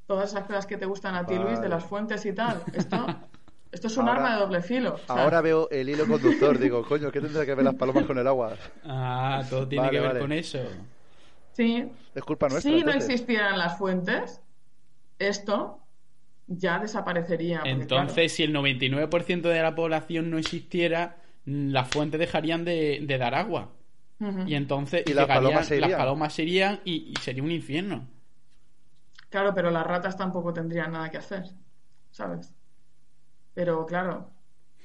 [0.07, 2.62] Todas esas cosas que te gustan a ti, Luis, de las fuentes y tal.
[2.73, 3.07] Esto,
[3.73, 4.94] esto es un Ahora- arma de doble filo.
[4.94, 6.59] o sea, Ahora veo el hilo conductor.
[6.59, 8.55] Digo, coño, ¿qué tendrá que ver las palomas con el agua?
[8.85, 10.21] Ah, todo tiene Vale, que ver vale.
[10.21, 10.59] con eso.
[11.53, 12.62] sí, Es culpa nuestra.
[12.71, 13.05] si no entonces.
[13.11, 14.40] existieran las fuentes,
[15.18, 15.79] esto
[16.48, 17.68] ya desaparecería.
[17.68, 23.00] porque, Entonces, si el 99% de la población no existiera, mm, las fuentes dejarían de,
[23.02, 23.74] de dar agua.
[24.44, 25.96] Y entonces Y las palomas se las irían.
[25.96, 28.08] palomas se irían y, y sería un infierno.
[29.30, 31.44] Claro, pero las ratas tampoco tendrían nada que hacer,
[32.11, 32.54] ¿sabes?
[33.54, 34.34] Pero claro,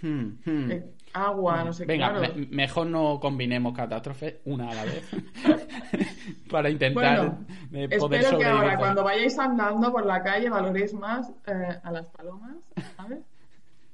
[0.01, 0.69] Hmm, hmm.
[0.69, 1.93] eh, agua, no sé qué.
[1.93, 2.33] Venga, claro.
[2.35, 5.09] me- mejor no combinemos catástrofes una a la vez
[6.51, 10.93] para intentar Bueno, eh, poder espero que ahora cuando vayáis andando por la calle valoréis
[10.93, 12.55] más eh, a las palomas,
[12.97, 13.19] ¿sabes?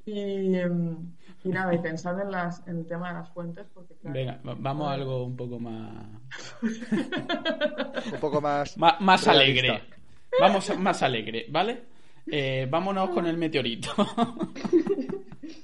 [0.05, 0.97] Y, em,
[1.43, 4.39] y nada, y pensad en, las, en el tema de las fuentes, porque claro, Venga,
[4.47, 6.05] va- vamos a algo un poco más
[8.13, 8.77] Un poco más.
[8.77, 9.62] más, más realista.
[9.62, 9.84] alegre.
[10.39, 11.84] Vamos a- más alegre, ¿vale?
[12.32, 13.89] Eh, vámonos con el meteorito.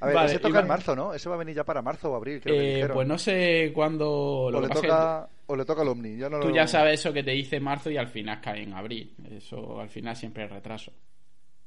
[0.00, 1.12] A ver, Vale, ese toca en marzo, ¿no?
[1.14, 3.72] Ese va a venir ya para marzo o abril, creo que Eh, pues no sé
[3.74, 6.10] cuándo lo o, le que toca, o le toca al Omni.
[6.16, 8.74] No Tú lo- ya sabes eso que te dice marzo y al final cae en
[8.74, 9.14] abril.
[9.30, 10.92] Eso al final siempre es retraso.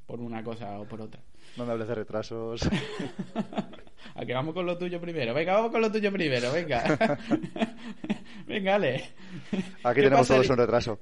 [0.05, 1.21] Por una cosa o por otra.
[1.57, 2.61] No me hables de retrasos.
[4.15, 5.33] A que vamos con lo tuyo primero.
[5.33, 6.51] Venga, vamos con lo tuyo primero.
[6.51, 7.17] Venga.
[8.47, 8.95] Venga, Ale.
[8.95, 10.99] Aquí ¿Qué tenemos pasaría- todos un retraso.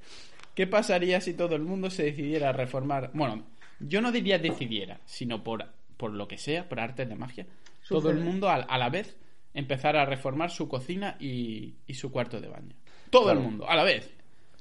[0.54, 3.10] ¿Qué pasaría si todo el mundo se decidiera a reformar?
[3.14, 3.44] Bueno,
[3.80, 5.64] yo no diría decidiera, sino por,
[6.00, 7.46] por lo que sea, por artes de magia.
[7.86, 9.16] Todo el mundo a, a la vez
[9.52, 12.74] empezar a reformar su cocina y, y su cuarto de baño.
[13.10, 13.38] Todo Claro.
[13.40, 14.10] el mundo, a la vez.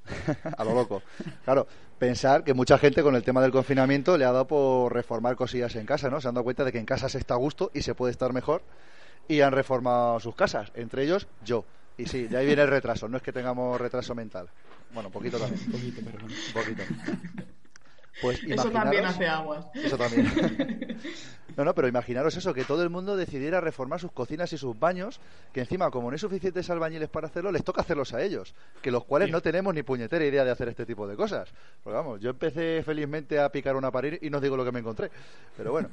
[0.57, 1.01] a lo loco.
[1.45, 1.65] Claro,
[1.97, 5.75] pensar que mucha gente con el tema del confinamiento le ha dado por reformar cosillas
[5.75, 6.19] en casa, ¿no?
[6.19, 8.11] Se han dado cuenta de que en casa se está a gusto y se puede
[8.11, 8.63] estar mejor
[9.27, 11.63] y han reformado sus casas, entre ellos yo.
[11.97, 14.49] Y sí, de ahí viene el retraso, no es que tengamos retraso mental.
[14.91, 16.35] Bueno, un poquito también, Un poquito, pero bueno.
[16.47, 16.83] un poquito.
[18.21, 19.65] Pues Eso también hace aguas.
[19.73, 20.97] Eso también.
[21.57, 24.79] No, no, pero imaginaros eso, que todo el mundo decidiera reformar sus cocinas y sus
[24.79, 25.19] baños,
[25.51, 28.91] que encima, como no hay suficientes albañiles para hacerlo, les toca hacerlos a ellos, que
[28.91, 29.31] los cuales Sí.
[29.33, 31.49] no tenemos ni puñetera idea de hacer este tipo de cosas.
[31.83, 34.71] Porque vamos, yo empecé felizmente a picar una pared y no os digo lo que
[34.71, 35.09] me encontré.
[35.57, 35.89] Pero bueno.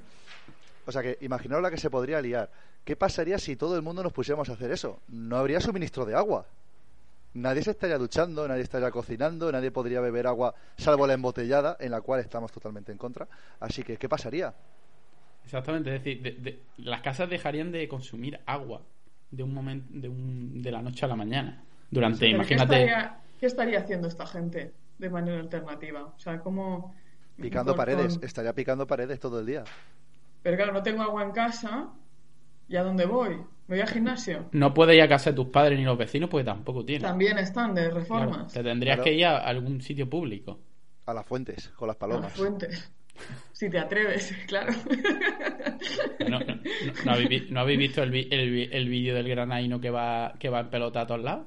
[0.86, 2.48] O sea que imaginaros la que se podría liar.
[2.84, 5.00] ¿Qué pasaría si todo el mundo nos pusiéramos a hacer eso?
[5.08, 6.46] No habría suministro de agua.
[7.44, 11.90] Nadie se estaría duchando, nadie estaría cocinando, nadie podría beber agua, salvo la embotellada, en
[11.90, 13.29] la cual estamos totalmente en contra.
[13.61, 14.55] Así que, ¿qué pasaría?
[15.44, 18.83] Exactamente, es decir, de- de- las casas dejarían de consumir agua
[19.31, 21.62] de un momento, de, un, de la noche a la mañana.
[21.90, 26.05] Durante, Pero ¿qué imagínate, estaría, ¿Qué estaría haciendo esta gente de manera alternativa?
[26.05, 26.94] O sea, ¿cómo...?
[27.37, 29.64] Picando paredes, con- estaría picando paredes todo el día.
[30.42, 31.88] Pero claro, no tengo agua en casa.
[32.68, 33.37] ¿Y a dónde voy?
[33.68, 34.48] ¿Me voy al gimnasio?
[34.52, 37.02] no puedes ir a casa de tus padres ni los vecinos porque tampoco tienes.
[37.02, 38.52] También están de Claro, reformas.
[38.52, 39.05] te tendrías Claro.
[39.05, 40.61] que ir a algún sitio público.
[41.07, 42.22] A las fuentes, con las A palomas.
[42.24, 42.92] las fuentes.
[43.52, 44.72] Si te atreves, claro.
[46.29, 46.61] No, no, no-
[47.05, 50.61] no habéis, vi- no habéis visto el, el, vídeo del granaino que va, que va
[50.61, 51.46] en pelota a todos lados?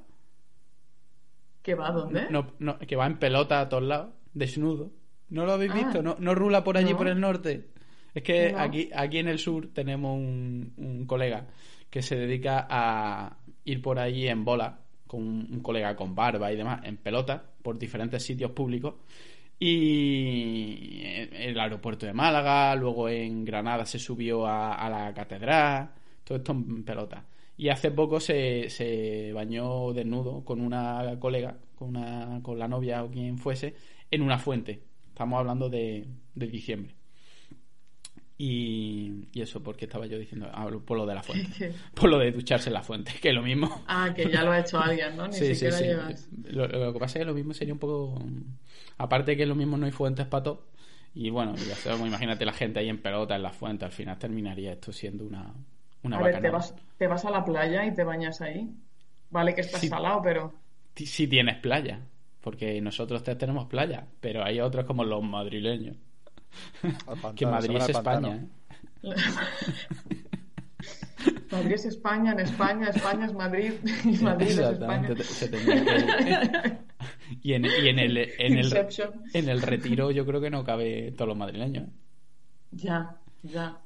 [1.61, 1.91] ¿Qué va?
[1.91, 2.27] ¿Dónde?
[2.29, 4.91] No, no, que va en pelota a todos lados, desnudo.
[5.29, 5.75] ¿No lo habéis Ah.
[5.75, 6.01] visto?
[6.01, 6.97] ¿No, no rula por allí, No.
[6.97, 7.67] por el norte?
[8.13, 8.59] Es que No.
[8.59, 11.45] aquí, aquí en el sur tenemos un, un colega
[11.89, 16.51] que se dedica a ir por allí en bola, con un, un colega con barba
[16.51, 18.95] y demás, en pelota, por diferentes sitios públicos.
[19.61, 25.91] Y en el aeropuerto de Málaga, luego en Granada se subió a, a la catedral,
[26.23, 27.25] todo esto en pelota.
[27.57, 33.03] Y hace poco se, se bañó desnudo con una colega, con, una, con la novia
[33.03, 33.75] o quien fuese,
[34.09, 34.81] en una fuente.
[35.09, 36.95] Estamos hablando de, de diciembre.
[38.41, 41.73] Y, y eso porque estaba yo diciendo, ah, por lo de la fuente.
[41.93, 43.83] Por lo de ducharse en la fuente, que es lo mismo.
[43.85, 45.27] Ah, que ya lo ha hecho alguien, ¿no?
[45.27, 45.83] Ni Sí, sí, siquiera sí.
[45.83, 46.29] llevas.
[46.45, 48.17] Lo, lo que pasa es que lo mismo sería un poco.
[48.97, 50.63] Aparte que lo mismo no hay fuentes para todo.
[51.13, 53.83] Y bueno, ya sabemos, imagínate la gente ahí en pelota en la fuente.
[53.83, 55.53] Al final terminaría esto siendo una,
[56.03, 58.69] una A ver, te vas, te vas a la playa y te bañas ahí.
[59.31, 59.89] Vale que estás Sí.
[59.89, 60.53] salado, pero...
[60.95, 61.99] Si tienes playa.
[62.39, 64.05] Porque nosotros te- tenemos playa.
[64.21, 65.97] Pero hay otros como los madrileños.
[67.05, 67.89] Pantano, que Madrid es.
[67.89, 68.35] España.
[68.35, 68.47] ¿eh?
[71.51, 73.73] Madrid es España, en España, España es Madrid
[74.05, 75.23] y Madrid es Exactamente, España.
[75.23, 76.77] se que
[77.43, 78.87] y en, y en el, en, el,
[79.33, 81.87] en el retiro yo creo que no cabe todos los madrileños.
[81.87, 81.91] ¿eh?
[82.71, 83.77] Ya, ya.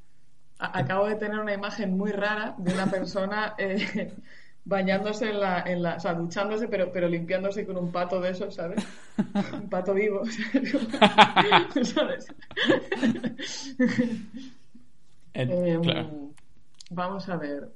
[0.59, 4.13] A- Acabo de tener una imagen muy rara de una persona eh,
[4.65, 8.31] bañándose en la, en la, o sea, duchándose, pero, pero limpiándose con un pato de
[8.31, 8.85] esos, ¿sabes?
[9.53, 10.21] Un pato vivo,
[11.83, 12.27] ¿sabes?
[15.33, 16.31] Eh, Eh, claro.
[16.89, 17.69] Vamos a ver.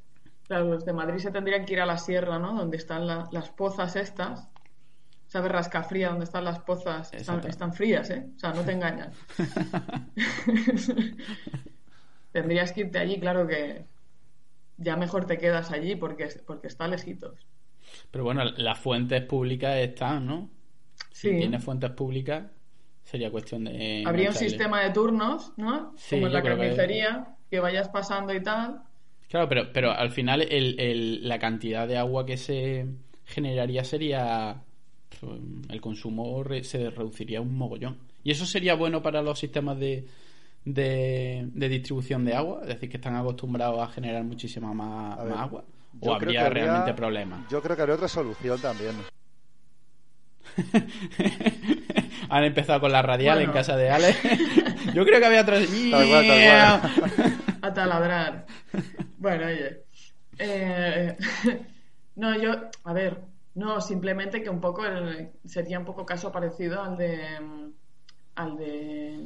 [0.48, 2.54] Claro, los de Madrid se tendrían que ir a la sierra, ¿no?
[2.54, 4.48] Donde están la- las pozas estas.
[5.28, 5.52] ¿Sabes?
[5.52, 7.14] Rascafría, donde están las pozas.
[7.14, 8.28] Están, están frías, ¿eh?
[8.36, 9.12] O sea, no te engañan.
[12.32, 13.86] Tendrías que irte allí, claro que
[14.78, 17.46] ya mejor te quedas allí porque, porque está lejitos.
[18.12, 20.50] Pero bueno, las fuentes públicas están, ¿no?
[21.12, 22.46] Si tienes fuentes públicas,
[23.04, 24.04] sería cuestión de.
[24.06, 25.94] Habría un sistema de turnos, ¿no?
[25.98, 28.82] Sí, Como en la creo que- carnicería, que vayas pasando y tal.
[29.30, 32.86] Claro, pero, pero al final el, el- la cantidad de agua que se
[33.26, 34.62] generaría sería.
[35.20, 37.98] pues, El consumo se reduciría un mogollón.
[38.24, 40.06] Y eso sería bueno para los sistemas de,
[40.74, 45.24] de, de distribución de agua, es decir, que están acostumbrados a generar muchísima más, A
[45.24, 45.64] ver, más agua.
[46.00, 47.48] ¿O habría realmente problemas?
[47.50, 48.96] Yo creo que habría otra solución también.
[52.30, 53.52] Han empezado con la radial Bueno.
[53.52, 54.14] en casa de Ale.
[54.94, 55.60] Yo creo que había otra.
[55.60, 58.46] Tal cual, tal a taladrar.
[59.18, 59.84] Bueno, oye.
[60.38, 61.18] Eh,
[62.16, 62.52] no, yo,
[62.84, 63.22] a ver,
[63.56, 67.20] no, simplemente que un poco el- sería un poco caso parecido al de
[68.36, 69.20] al de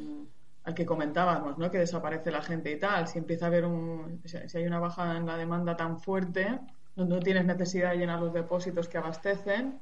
[0.64, 1.70] al que comentábamos, ¿no?
[1.70, 3.08] Que desaparece la gente y tal.
[3.08, 6.60] Si empieza a haber un, si hay una baja en la demanda tan fuerte,
[6.96, 9.80] no, no tienes necesidad de llenar los depósitos que abastecen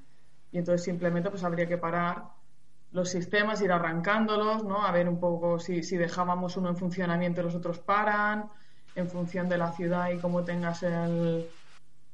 [0.53, 2.25] y entonces simplemente pues habría que parar
[2.93, 4.85] los sistemas, ir arrancándolos, ¿no?
[4.85, 8.51] A ver un poco si, si dejábamos uno en funcionamiento, los otros paran,
[8.95, 11.47] en función de la ciudad y cómo tengas el,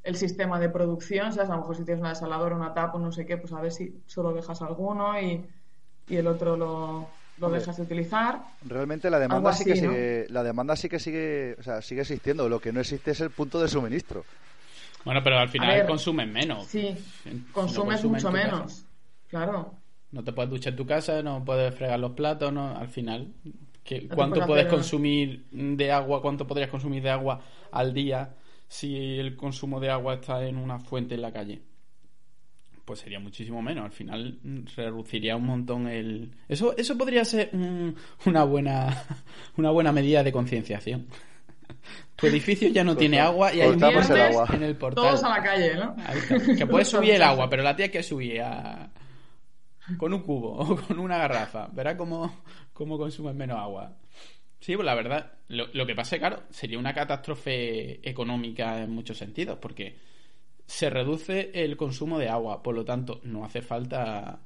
[0.02, 1.48] el sistema de producción, ¿sabes?
[1.48, 3.72] A lo mejor si tienes una desaladora, una tapa, no sé qué, pues a ver
[3.72, 5.48] si solo dejas alguno y,
[6.09, 8.40] y el otro lo, lo dejas de utilizar.
[8.66, 12.49] Realmente la demanda sí que sigue, la demanda sí que sigue, o sea, sigue existiendo.
[12.49, 14.25] Lo que no existe es el punto de suministro.
[15.05, 16.66] Bueno, pero al final ver, consumes menos.
[16.66, 16.96] Sí,
[17.53, 18.61] consumes mucho menos.
[18.62, 18.87] casa.
[19.29, 19.75] Claro.
[20.12, 23.33] No te puedes duchar en tu casa, no puedes fregar los platos, no, al final.
[23.85, 26.22] ¿qué- te ¿Cuánto puedes consumir de agua?
[26.22, 28.35] ¿Cuánto podrías consumir de agua al día
[28.68, 31.62] si el consumo de agua está en una fuente en la calle?
[32.87, 33.85] Pues sería muchísimo menos.
[33.85, 36.31] Al final mm, reduciría un montón el.
[36.49, 37.51] Eso, eso podría ser
[38.25, 39.05] una buena
[39.57, 41.09] una buena medida de concienciación.
[42.14, 44.49] Tu edificio ya no tiene agua y hay el viernes agua.
[44.55, 45.05] en el portal.
[45.05, 45.96] Todos a la calle, ¿no?
[46.07, 46.57] Ahí está.
[46.57, 48.88] Que puedes subir el agua, pero la tía que subir a...
[49.99, 51.66] con un cubo o con una garrafa.
[51.72, 53.96] Verá cómo, cómo consumes menos agua.
[54.61, 58.90] Sí, pues la verdad, lo, lo que pasa es claro, sería una catástrofe económica en
[58.90, 59.96] muchos sentidos, porque
[60.66, 64.40] se reduce el consumo de agua, por lo tanto, no hace falta.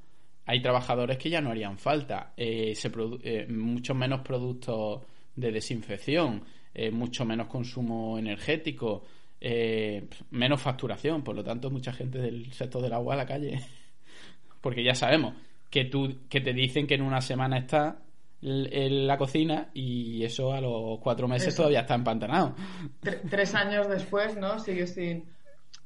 [0.46, 5.02] Hay trabajadores que ya no harían falta, eh, se produ- eh, muchos menos productos
[5.36, 6.42] de desinfección,
[6.74, 9.04] eh, mucho menos consumo energético,
[9.40, 13.60] eh, menos facturación, por lo tanto, mucha gente del sector del agua a la calle.
[14.60, 15.34] Porque ya sabemos
[15.70, 18.02] que tú que te dicen que en una semana está
[18.42, 21.58] en la cocina y eso a los cuatro meses Eso.
[21.58, 22.54] todavía está empantanado.
[23.02, 24.58] Tre- tres años después, ¿no?
[24.58, 25.24] Sigue sin.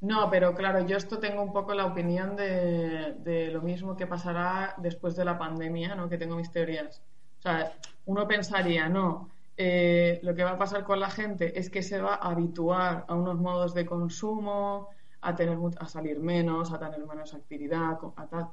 [0.09, 4.05] No, pero claro, yo esto tengo un poco la opinión de, de lo mismo que
[4.07, 6.09] pasará después de la pandemia, ¿no?
[6.09, 7.01] Que tengo mis teorías.
[7.39, 7.73] O sea,
[8.05, 12.01] uno pensaría, no, eh, lo que va a pasar con la gente es que se
[12.01, 14.89] va a habituar a unos modos de consumo,
[15.21, 18.47] a tener a salir menos, a tener menos actividad, a tal.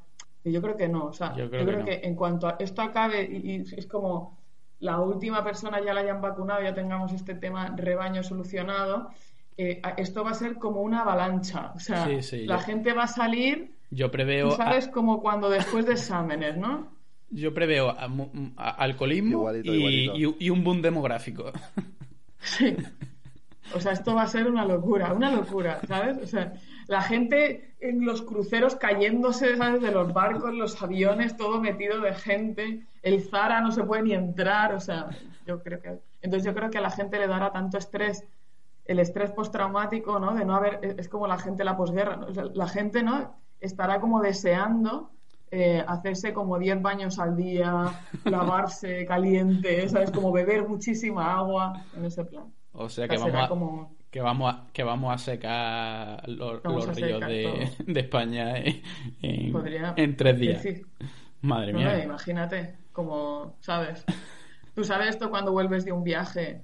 [0.44, 2.46] Y yo creo que no, o sea, Yo yo creo creo, que que, en cuanto
[2.48, 4.38] a esto acabe y, y es como
[4.78, 9.10] la última persona ya la hayan vacunado, ya tengamos este tema rebaño solucionado,
[9.56, 11.72] eh, esto va a ser como una avalancha.
[11.74, 15.20] O sea, Sí, sí, la yo- gente va a salir, Yo preveo tú sabes, como
[15.20, 16.88] cuando después de exámenes, ¿no?
[17.30, 20.36] Yo preveo a- mu- a- alcoholismo Igualito, y, igualito.
[20.40, 21.50] y- y un boom demográfico.
[22.40, 22.76] Sí.
[23.74, 26.18] O sea, esto va a ser una locura, una locura, ¿sabes?
[26.18, 26.52] O sea,
[26.88, 29.80] la gente en los cruceros cayéndose, ¿sabes?
[29.80, 32.82] De los barcos, los aviones, todo metido de gente.
[33.02, 35.08] El Zara no se puede ni entrar, o sea,
[35.46, 35.98] yo creo que...
[36.20, 38.24] Entonces yo creo que a la gente le dará tanto estrés,
[38.84, 40.34] el estrés postraumático, ¿no?
[40.34, 40.80] De no haber...
[40.98, 42.26] Es como la gente la posguerra, ¿no?
[42.26, 43.34] O sea, la gente, ¿no?
[43.60, 45.10] Estará como deseando
[45.50, 47.84] eh, hacerse como 10 baños al día,
[48.24, 50.10] lavarse caliente, ¿sabes?
[50.10, 52.52] Como beber muchísima agua, en ese plan.
[52.72, 53.96] O sea O que sea, vamos a, como...
[54.10, 58.00] que vamos a, que vamos a secar los, Vamos los a ríos secar de, de
[58.00, 58.82] España en,
[59.20, 60.64] en- Podría en tres días.
[61.42, 61.96] Madre No, mía.
[61.98, 64.04] no, imagínate, como, ¿sabes?
[64.74, 66.62] Tú sabes esto cuando vuelves de un viaje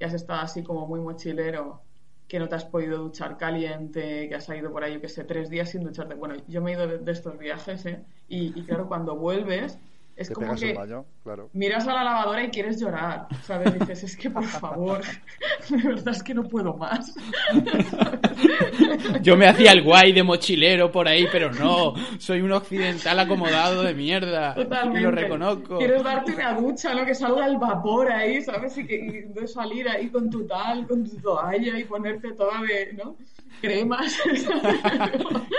[0.00, 1.86] y has estado así como muy mochilero,
[2.28, 5.24] que no te has podido duchar caliente, que has ido por ahí, yo que sé,
[5.24, 6.14] tres días sin ducharte.
[6.16, 8.06] Bueno, yo me he ido de, de estos viajes, ¿eh?
[8.28, 9.80] Y, y claro, cuando vuelves,
[10.20, 11.48] es Te como pegas que un baño, claro.
[11.54, 13.72] miras a la lavadora y quieres llorar, ¿sabes?
[13.78, 15.00] Dices, es que por favor,
[15.70, 17.14] de verdad es que no puedo más.
[19.22, 21.94] Yo me hacía el guay de mochilero por ahí, pero no.
[22.18, 24.54] Soy un occidental acomodado de mierda.
[24.54, 25.00] Totalmente.
[25.00, 25.78] Y lo reconozco.
[25.78, 27.06] Quieres darte una ducha, ¿no?
[27.06, 28.76] Que salga el vapor ahí, ¿sabes?
[28.76, 32.60] Y que y de salir ahí con tu tal, con tu toalla y ponerte toda
[32.60, 33.16] de, ¿no?
[33.60, 34.18] Cremas.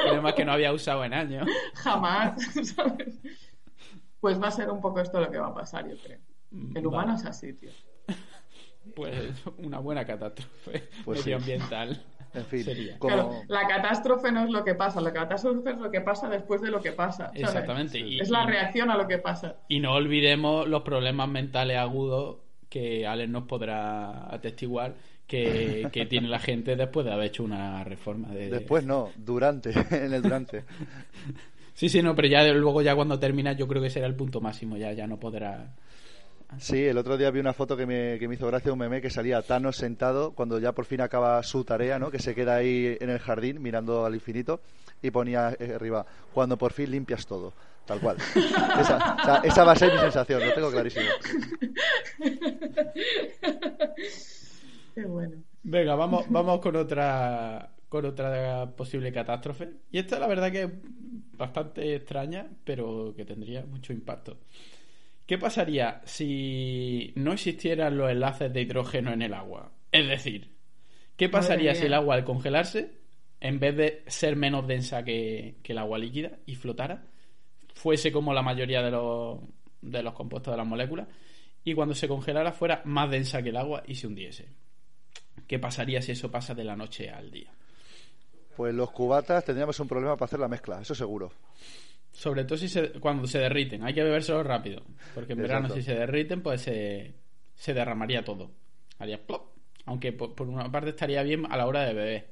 [0.08, 1.48] Además que no había usado en años.
[1.74, 2.42] Jamás,
[2.76, 3.16] ¿sabes?
[4.22, 6.20] Pues va a ser un poco esto lo que va a pasar, yo creo.
[6.76, 7.20] El humano Vale.
[7.20, 7.72] es así, tío.
[8.96, 9.14] Pues
[9.60, 11.26] una buena catástrofe Pues sí.
[11.30, 12.02] medioambiental.
[12.34, 12.98] En fin, Sería.
[12.98, 13.14] como...
[13.14, 16.62] Claro, la catástrofe no es lo que pasa, la catástrofe es lo que pasa después
[16.62, 17.26] de lo que pasa.
[17.26, 17.42] ¿sabes?
[17.42, 18.00] Exactamente.
[18.00, 19.58] Y- Es la reacción a lo que pasa.
[19.68, 22.38] Y no olvidemos los problemas mentales agudos
[22.70, 24.94] que Alex nos podrá atestiguar
[25.28, 28.30] que, que tiene la gente después de haber hecho una reforma.
[28.30, 28.50] De...
[28.50, 30.64] Después no, durante, en el durante.
[31.74, 34.42] Sí, sí, no, pero ya luego ya cuando termina yo creo que será el punto
[34.42, 35.74] máximo, ya, ya no podrá...
[36.60, 39.02] Sí, el otro día vi una foto que me, que me hizo gracia un meme
[39.02, 42.12] que salía Thanos sentado cuando ya por fin acaba su tarea, ¿no?
[42.12, 44.60] Que se queda ahí en el jardín mirando al infinito
[45.02, 47.54] y ponía eh, arriba, cuando por fin limpias todo.
[47.86, 48.18] Tal cual.
[48.36, 51.06] Esa, o sea, esa va a ser mi sensación, lo tengo clarísimo.
[54.94, 55.38] Qué bueno.
[55.64, 59.70] Venga, vamos, vamos con otra con otra posible catástrofe.
[59.92, 60.70] Y esta la verdad que
[61.34, 64.40] bastante extraña, pero que tendría mucho impacto.
[65.26, 69.72] ¿Qué pasaría si no existieran los enlaces de hidrógeno en el agua?
[69.92, 70.56] Es decir,
[71.16, 72.92] ¿qué pasaría si el agua al congelarse,
[73.40, 77.06] en vez de ser menos densa que, que el agua líquida y flotara,
[77.74, 79.40] fuese como la mayoría de los,
[79.82, 81.08] de los compuestos de las moléculas,
[81.64, 84.50] y cuando se congelara fuera más densa que el agua y se hundiese?
[85.48, 87.52] ¿Qué pasaría si eso pasa de la noche al día?
[88.62, 91.32] Pues los cubatas tendríamos un problema para hacer la mezcla, eso seguro.
[92.12, 93.84] Sobre todo si se- cuando se derriten.
[93.84, 94.84] Hay que bebérselo rápido.
[95.16, 97.12] Porque en verano si se derriten, pues se,
[97.56, 98.52] se derramaría todo.
[99.00, 99.48] Haría plop.
[99.86, 102.28] Aunque por, por una parte estaría bien a la hora de beber.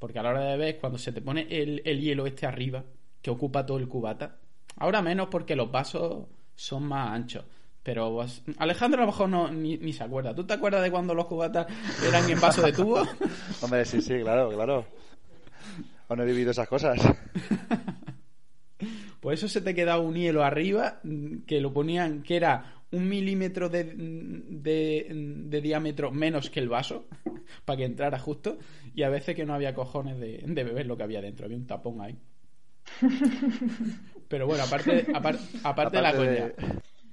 [0.00, 2.82] Porque a la hora de beber, cuando se te pone el, el hielo este arriba,
[3.22, 4.38] que ocupa todo el cubata,
[4.78, 6.26] ahora menos porque los vasos
[6.56, 7.44] son más anchos.
[7.84, 10.34] Pero pues, Alejandro a lo mejor no, ni, ni se acuerda.
[10.34, 11.68] ¿Tú te acuerdas de cuando los cubatas
[12.08, 13.00] eran en vaso de tubo?
[13.62, 14.84] Hombre, sí, sí, claro, claro.
[16.08, 16.98] Aún he vivido esas cosas.
[19.20, 23.08] Pues eso se te quedaba un hielo arriba mm, que lo ponían, que era un
[23.08, 27.06] milímetro de, de, de diámetro menos que el vaso,
[27.64, 28.58] para que entrara justo,
[28.94, 31.56] y a veces que no había cojones de, de beber lo que había dentro, había
[31.56, 32.18] un tapón ahí.
[34.28, 36.52] Pero bueno, aparte, apar- aparte, de la Aparte coña,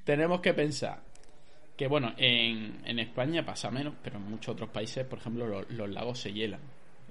[0.03, 1.01] tenemos que pensar
[1.77, 5.63] que, bueno, en, en España pasa menos, pero en muchos otros países, por ejemplo, lo-
[5.69, 6.59] los, lagos se hielan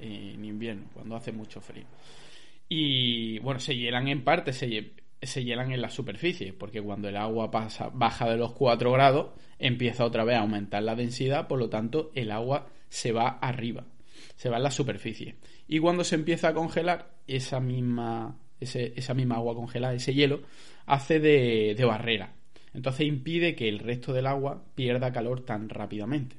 [0.00, 1.84] en invierno, cuando hace mucho frío.
[2.68, 7.16] Y bueno, se hielan en parte, se, se hielan en la superficie, porque cuando el
[7.16, 11.58] agua pasa, baja de los 4 grados, empieza otra vez a aumentar la densidad, por
[11.58, 13.84] lo tanto, el agua se va arriba,
[14.36, 15.36] se va en la superficie.
[15.66, 20.42] Y cuando se empieza a congelar, esa misma, ese- esa misma agua congelada, ese hielo,
[20.86, 22.34] hace de, de barrera.
[22.72, 26.36] Entonces impide que el resto del agua pierda calor tan rápidamente.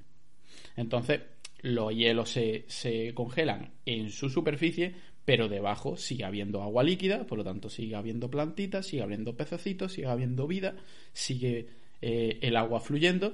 [0.78, 1.22] Entonces,
[1.62, 4.96] los hielos se, se congelan en su superficie,
[5.26, 9.94] pero debajo sigue habiendo agua líquida, por lo tanto sigue habiendo plantitas, sigue habiendo pececitos,
[9.94, 10.76] sigue habiendo vida,
[11.14, 11.68] sigue
[12.02, 13.34] eh, el agua fluyendo.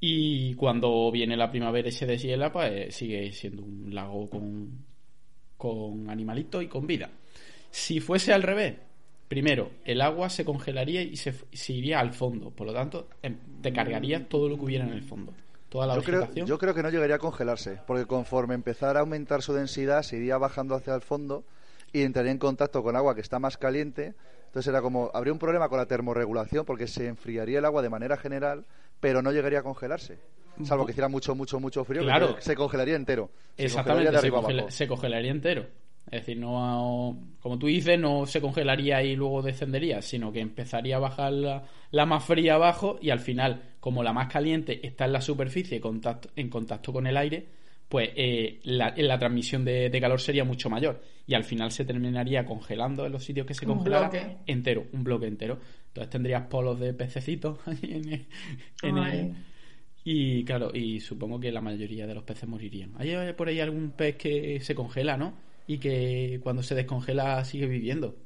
[0.00, 4.84] Y cuando viene la primavera y se deshiela, pues sigue siendo un lago con,
[5.56, 7.10] con animalitos y con vida.
[7.70, 8.74] Si fuese al revés,
[9.28, 13.36] primero, el agua se congelaría y se, se iría al fondo, por lo tanto, em,
[13.60, 15.34] te cargaría todo lo que hubiera en el fondo.
[15.68, 16.46] Toda la Yo creo, vegetación.
[16.46, 20.16] yo creo que no llegaría a congelarse, porque conforme empezara a aumentar su densidad, se
[20.16, 21.44] iría bajando hacia el fondo
[21.92, 24.14] y entraría en contacto con agua que está más caliente.
[24.46, 27.90] Entonces era como, habría un problema con la termorregulación, porque se enfriaría el agua de
[27.90, 28.64] manera general,
[28.98, 30.18] pero no llegaría a congelarse.
[30.64, 32.36] Salvo que hiciera mucho, mucho, mucho frío, Claro.
[32.40, 33.30] se congelaría entero.
[33.56, 34.74] Se Exactamente, congelaría de se, arriba congela- abajo.
[34.76, 35.66] se congelaría entero.
[36.10, 40.96] Es decir, no, como tú dices, no se congelaría y luego descendería, sino que empezaría
[40.96, 45.04] a bajar la, la más fría abajo y al final, como la más caliente está
[45.04, 47.46] en la superficie contacto- en contacto con el aire,
[47.88, 51.84] pues eh, la, la transmisión de, de calor sería mucho mayor y al final se
[51.84, 54.36] terminaría congelando en los sitios que se congelara bloque.
[54.46, 55.58] entero, un bloque entero.
[55.88, 58.26] Entonces tendrías polos de pececitos ahí en el-
[58.82, 59.34] en el-
[60.04, 62.92] y claro, y supongo que la mayoría de los peces morirían.
[62.98, 65.34] Hay por ahí algún pez que se congela, ¿no?
[65.68, 68.16] Y que cuando se descongela sigue viviendo.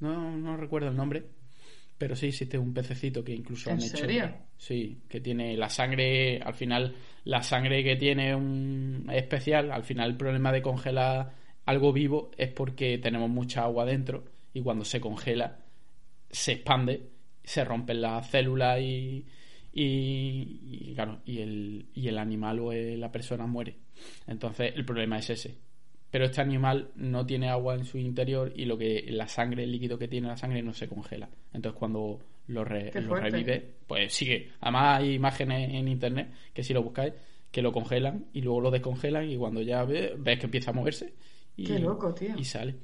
[0.00, 1.24] No, no recuerdo el nombre,
[1.98, 3.96] pero sí existe un pececito que incluso ¿En han hecho.
[3.98, 4.34] serio?
[4.58, 6.94] Sí, que tiene la sangre, al final,
[7.24, 9.70] la sangre que tiene un es especial.
[9.72, 11.32] Al final, el problema de congelar
[11.66, 15.60] algo vivo es porque tenemos mucha agua dentro y cuando se congela
[16.30, 17.10] se expande,
[17.42, 19.24] se rompen las células y,
[19.72, 23.76] y, y, claro, y el, y el animal o la persona muere.
[24.26, 25.54] Entonces el problema es ese.
[26.14, 29.72] Pero este animal no tiene agua en su interior y lo que la sangre, el
[29.72, 31.28] líquido que tiene la sangre no se congela.
[31.52, 34.52] Entonces cuando lo, re- lo revive, pues sigue.
[34.60, 37.14] Además hay imágenes en internet que si lo buscáis
[37.50, 40.74] que lo congelan y luego lo descongelan y cuando ya ve- ves que empieza a
[40.74, 41.14] moverse
[41.56, 42.36] y, Qué loco, tío.
[42.38, 42.76] y sale.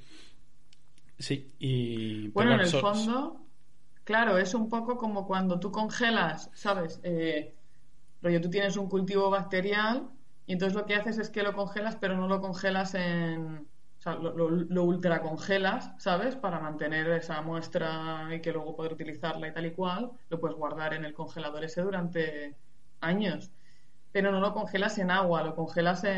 [1.16, 3.46] Sí, y Bueno, en el fondo,
[4.02, 6.98] claro, es un poco como cuando tú congelas, ¿sabes?
[7.04, 7.54] Eh,
[8.22, 10.08] rollo, tú tienes un cultivo bacterial
[10.50, 13.68] y entonces lo que haces es que lo congelas, pero no lo congelas en...
[13.98, 16.34] O sea, lo, lo, lo ultracongelas, ¿sabes?
[16.36, 20.12] Para mantener esa muestra y que luego poder utilizarla y tal y cual.
[20.30, 22.56] Lo puedes guardar en el congelador ese durante
[23.00, 23.52] años.
[24.12, 26.14] Pero no lo congelas en agua, lo congelas en,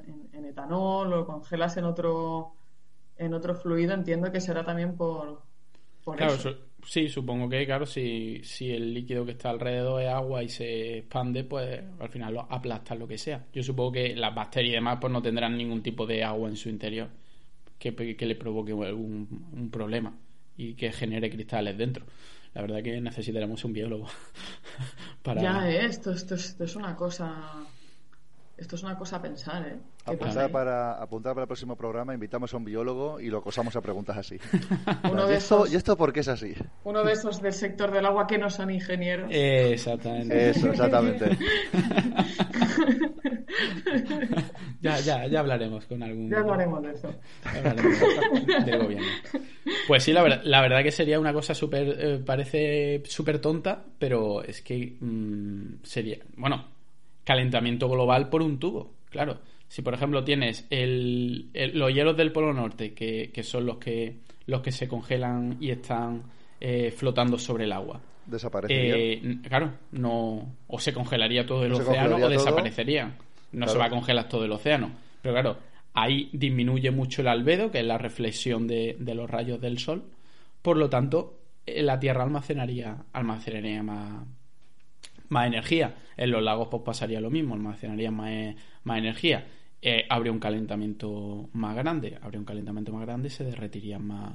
[0.00, 2.56] en- en etanol, lo congelas en otro,
[3.16, 3.94] en otro fluido.
[3.94, 5.42] Entiendo que será también por,
[6.04, 6.50] por Claro, eso.
[6.86, 10.98] Sí, supongo que, claro, si, si el líquido que está alrededor es agua y se
[10.98, 13.46] expande, pues al final lo aplasta lo que sea.
[13.52, 16.56] Yo supongo que las bacterias y demás pues no tendrán ningún tipo de agua en
[16.56, 17.08] su interior
[17.78, 20.16] que, que le provoque algún un problema
[20.56, 22.06] y que genere cristales dentro.
[22.54, 24.08] La verdad que necesitaremos un biólogo
[25.22, 25.42] para...
[25.42, 27.66] Ya, eh, esto, esto, es- esto es una cosa.
[28.56, 29.76] Esto es una cosa a pensar, ¿eh?
[30.06, 33.38] ¿Qué pasa Apuntar para, apuntar para el próximo programa, invitamos a un biólogo y lo
[33.38, 34.38] acosamos a preguntas así.
[35.12, 36.54] Uno ¿Y, de esto, esos- ¿Y esto por qué es así?
[36.84, 39.28] Uno de esos del sector del agua que no son ingenieros.
[39.30, 40.50] Exactamente.
[40.50, 41.36] Eso, exactamente.
[44.80, 46.30] ya, ya, ya hablaremos con algún...
[46.30, 47.14] Ya hablaremos de eso.
[47.44, 48.00] Hablaremos
[48.66, 49.06] del gobierno.
[49.86, 51.88] Pues sí, la verdad, la verdad que sería una cosa súper.
[51.98, 56.18] eh, parece súper tonta, pero es que mm, sería.
[56.36, 56.75] Bueno,
[57.26, 59.40] calentamiento global por un tubo, claro.
[59.68, 63.78] Si por ejemplo tienes el, el- los hielos del Polo Norte, que, que son los
[63.78, 66.22] que, los que se congelan y están
[66.60, 68.00] eh, flotando sobre el agua.
[68.24, 68.94] Desaparecería.
[68.96, 70.54] Eh, claro, no.
[70.68, 73.16] O se congelaría todo el océano o desaparecerían.
[73.52, 74.90] No se va a congelar todo el océano.
[75.20, 75.56] Pero claro,
[75.94, 80.04] ahí disminuye mucho el albedo, que es la reflexión de, de los rayos del sol.
[80.62, 84.26] Por lo tanto, eh, la Tierra almacenaría, almacenaría más,
[85.28, 85.96] más energía.
[86.16, 88.54] En los lagos pues pasaría lo mismo, almacenaría más,
[88.84, 89.46] más energía.
[89.82, 94.32] Eh, habría un calentamiento más grande, habría un calentamiento más grande, se derretiría más,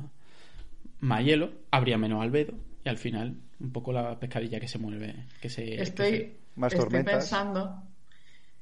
[0.99, 5.25] más hielo, habría menos albedo y al final un poco la pescadilla que se mueve,
[5.41, 5.81] que se...
[5.81, 7.13] Estoy, Más estoy tormentas.
[7.15, 7.83] pensando,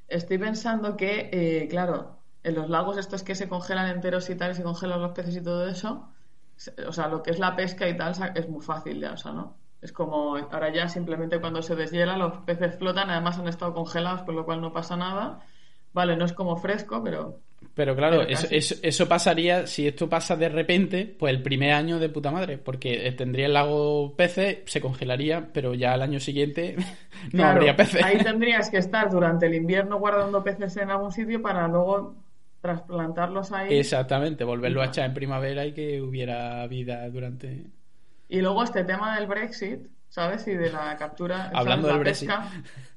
[0.08, 4.52] estoy pensando que, eh, claro, en los lagos estos que se congelan enteros y tal,
[4.52, 6.10] y se congelan los peces y todo eso,
[6.88, 9.32] o sea, lo que es la pesca y tal es muy fácil ya, o sea,
[9.32, 9.56] ¿no?
[9.82, 14.24] Es como ahora ya simplemente cuando se deshiela los peces flotan, además han estado congelados,
[14.24, 15.40] con lo cual no pasa nada.
[15.94, 17.40] Vale, no es como fresco, pero
[17.74, 21.72] Pero claro, Pero eso, eso, eso pasaría, si esto pasa de repente, pues el primer
[21.72, 26.20] año de puta madre, porque tendría el lago peces, se congelaría, pero ya al año
[26.20, 26.76] siguiente
[27.34, 28.04] no Claro, habría peces.
[28.04, 32.16] Ahí tendrías que estar durante el invierno guardando peces en algún sitio para luego
[32.62, 33.78] trasplantarlos ahí.
[33.78, 37.68] Exactamente, volverlo a echar en primavera y que hubiera vida durante...
[38.30, 40.48] Y luego este tema del Brexit, ¿sabes?
[40.48, 41.52] Y de la captura.
[41.56, 41.58] ¿sabes?
[41.58, 42.30] Hablando la Brexit.
[42.30, 42.50] pesca.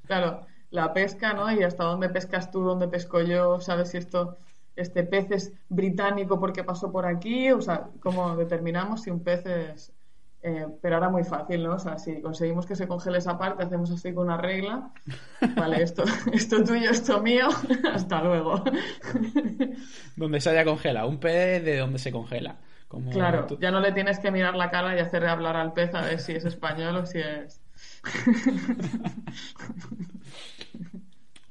[0.05, 1.51] Claro, la pesca, ¿no?
[1.51, 3.89] Y hasta dónde pescas tú, dónde pesco yo, ¿sabes?
[3.91, 4.37] Si esto,
[4.75, 9.45] este pez es británico porque pasó por aquí, o sea, cómo determinamos si un pez
[9.45, 9.93] es.
[10.43, 11.75] eh, pero ahora muy fácil, ¿no?
[11.75, 14.91] O sea, si conseguimos que se congele esa parte, hacemos así con una regla.
[15.55, 16.03] Vale, esto,
[16.33, 17.47] esto tuyo, esto mío,
[17.93, 18.63] hasta luego.
[20.15, 22.57] Donde se haya congelado, un pez de donde se congela.
[22.93, 25.73] Como Claro, tú- ya no le tienes que mirar la cara y hacerle hablar al
[25.73, 27.59] pez a ver si es español o si es.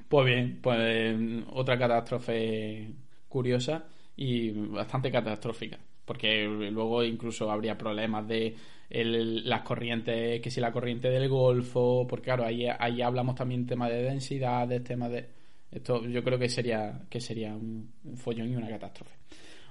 [0.09, 1.17] Pues bien, pues
[1.53, 2.91] otra catástrofe
[3.29, 3.85] curiosa
[4.17, 8.55] y bastante catastrófica, porque luego incluso habría problemas de
[8.91, 13.67] el- las corrientes, que si la corriente del Golfo, porque claro, ahí, ahí hablamos también
[13.67, 15.27] tema de densidades, tema de...
[15.71, 19.17] Esto yo creo que sería, que sería un, un follón y una catástrofe.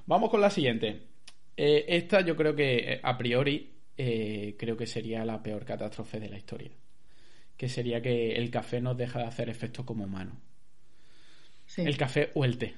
[0.08, 1.11] Vamos con la siguiente.
[1.58, 6.20] Eh, esta yo creo que eh, a priori eh, creo que sería la peor catástrofe
[6.20, 6.72] de la historia
[7.58, 10.42] que sería que el café nos deja de hacer efectos como humano.
[11.66, 11.82] Sí.
[11.82, 12.76] El café o el té.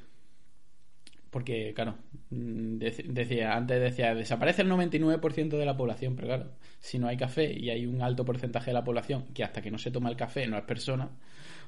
[1.30, 1.96] Porque, claro,
[2.30, 7.08] mm, dec- decía, antes decía, desaparece el 99% de la población, pero claro, si no
[7.08, 9.90] hay café y hay un alto porcentaje de la población que hasta que no se
[9.90, 11.10] toma el café no es persona,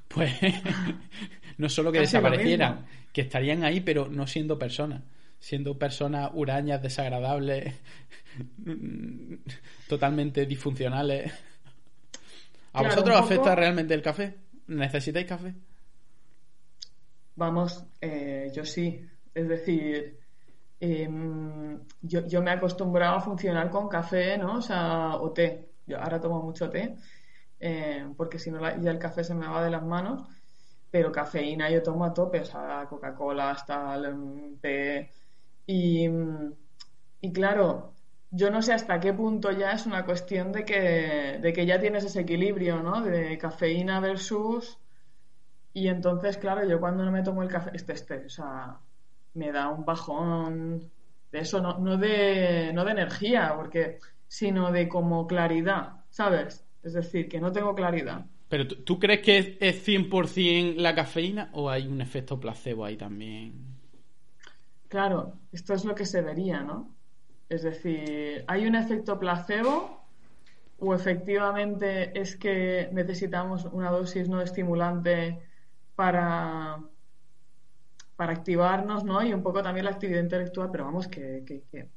[0.08, 0.32] pues
[1.58, 5.02] no solo que desaparecieran, que estarían ahí, pero no siendo personas,
[5.46, 7.72] siendo personas hurañas, desagradables,
[9.88, 11.32] totalmente disfuncionales.
[12.74, 14.40] ¿A Claro, vosotros afecta realmente el café?
[14.66, 15.54] ¿Necesitáis café?
[17.36, 19.08] Vamos, eh, yo sí.
[19.36, 20.18] Es decir,
[20.80, 24.58] em, yo, yo me he acostumbrado a funcionar con café, ¿no?
[24.58, 25.70] O sea, o té.
[25.86, 26.96] Yo ahora tomo mucho té,
[27.60, 30.28] eh, porque si no ya el café se me va de las manos.
[30.90, 35.12] Pero cafeína yo tomo a tope, o sea, Coca-Cola, hasta el té.
[35.66, 36.54] Y, mm,
[37.22, 37.94] y claro,
[38.32, 41.80] yo no sé hasta qué punto ya es una cuestión de que, de que ya
[41.80, 43.02] tienes ese equilibrio, ¿no?
[43.02, 44.80] De cafeína versus
[45.76, 48.80] y entonces, claro, yo cuando no me tomo el café, este, este, o sea,
[49.34, 50.90] me da un bajón
[51.34, 56.66] de eso, no, no de, no de energía, porque, sino de como claridad, ¿sabes?
[56.82, 58.26] Es decir, que no tengo claridad.
[58.48, 62.96] ¿Pero tú crees que es, es 100% la cafeína o hay un efecto placebo ahí
[62.96, 63.75] también?
[64.96, 66.96] Claro, esto es lo que se vería, ¿no?
[67.50, 70.06] Es decir, ¿hay un efecto placebo
[70.80, 75.38] o efectivamente es que necesitamos una dosis no estimulante
[75.98, 76.80] para,
[78.16, 79.22] para activarnos, ¿no?
[79.22, 81.90] Y un poco también la actividad intelectual, pero vamos, que, que- que-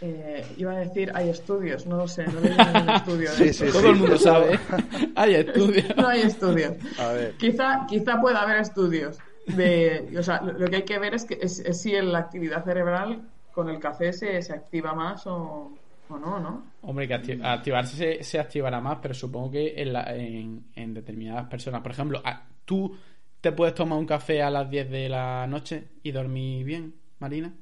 [0.00, 3.52] eh, iba a decir, hay estudios, no lo sé, no leí ningún estudio de Sí,
[3.52, 4.58] sí, Todo el mundo sabe.
[5.14, 5.94] hay estudios.
[5.94, 6.72] No hay estudios.
[6.98, 7.36] A ver.
[7.36, 9.18] Quizá, quizá pueda haber estudios
[9.50, 12.64] de, o sea, lo que hay que ver es que es, es si la actividad
[12.64, 16.74] cerebral con el café se, se activa más o, o no, ¿no?
[16.82, 20.94] Hombre, que acti- activarse se, se activará más, pero supongo que en, la- en- en
[20.94, 21.82] determinadas personas.
[21.82, 22.22] Por ejemplo,
[22.64, 22.96] ¿tú
[23.40, 27.54] te puedes tomar un café a las 10 de la noche y dormir bien, Marina?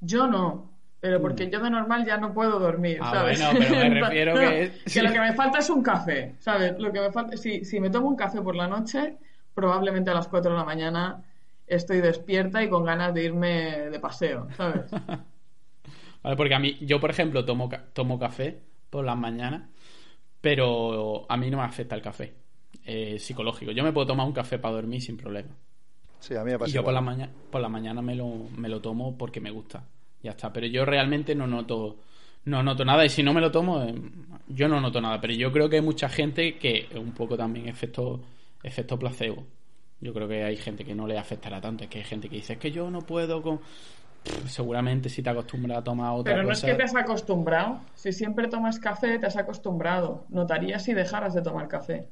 [0.00, 3.04] Yo no, pero porque yo de normal ya no puedo dormir, Mm.
[3.04, 3.38] Ah, ¿sabes?
[3.38, 6.74] bueno, pero me refiero No, que- que lo que me falta es un café, ¿sabes?
[6.78, 9.18] Lo que me falta, si, si me tomo un café por la noche,
[9.56, 11.24] probablemente a las 4 de la mañana
[11.66, 14.84] estoy despierta y con ganas de irme de paseo, ¿sabes?
[16.22, 19.62] Vale, porque a mí, yo por ejemplo, tomo, tomo café por las mañanas,
[20.40, 22.34] pero a mí no me afecta el café
[22.84, 23.72] eh, psicológico.
[23.72, 25.56] Yo me puedo tomar un café para dormir sin problema.
[26.20, 28.28] Sí, a mí me pasa Y yo por la, mañana por la mañana me lo,
[28.56, 29.84] me lo tomo porque me gusta.
[30.22, 30.52] Ya está.
[30.52, 31.96] Pero yo realmente no noto,
[32.44, 33.04] no noto nada.
[33.04, 33.94] Y si no me lo tomo, eh,
[34.48, 35.20] yo no noto nada.
[35.20, 38.20] Pero yo creo que hay mucha gente que es un poco también efecto,
[38.66, 39.46] efecto placebo.
[40.00, 41.84] Yo creo que hay gente que no le afectará tanto.
[41.84, 43.60] Es que hay gente que dice, es que yo no puedo con...
[44.46, 46.66] seguramente si te acostumbras a tomar otra Pero no cosa...
[46.66, 47.80] es que te has acostumbrado.
[47.94, 50.26] Si siempre tomas café, te has acostumbrado.
[50.28, 52.08] Notarías si dejaras de tomar café.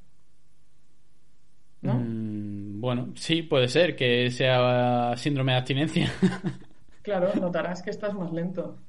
[1.83, 1.95] ¿No?
[1.95, 6.13] Mm, bueno, sí, puede ser que sea síndrome de abstinencia.
[7.03, 8.83] Claro, notarás que estás más lento.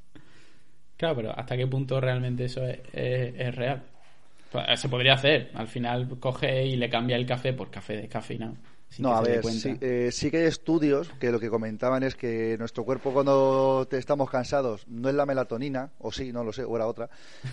[0.98, 3.84] claro, pero ¿hasta qué punto realmente eso es, es- es real?
[4.56, 5.52] Pues, se podría hacer.
[5.54, 8.56] Al final coge y le cambia el café por café descafeinado.
[8.90, 12.16] Sin No, a ver, sí, eh, sí que hay estudios que lo que comentaban es
[12.16, 16.54] que nuestro cuerpo cuando te estamos cansados no es la melatonina, o sí, no lo
[16.54, 17.10] sé, o era otra.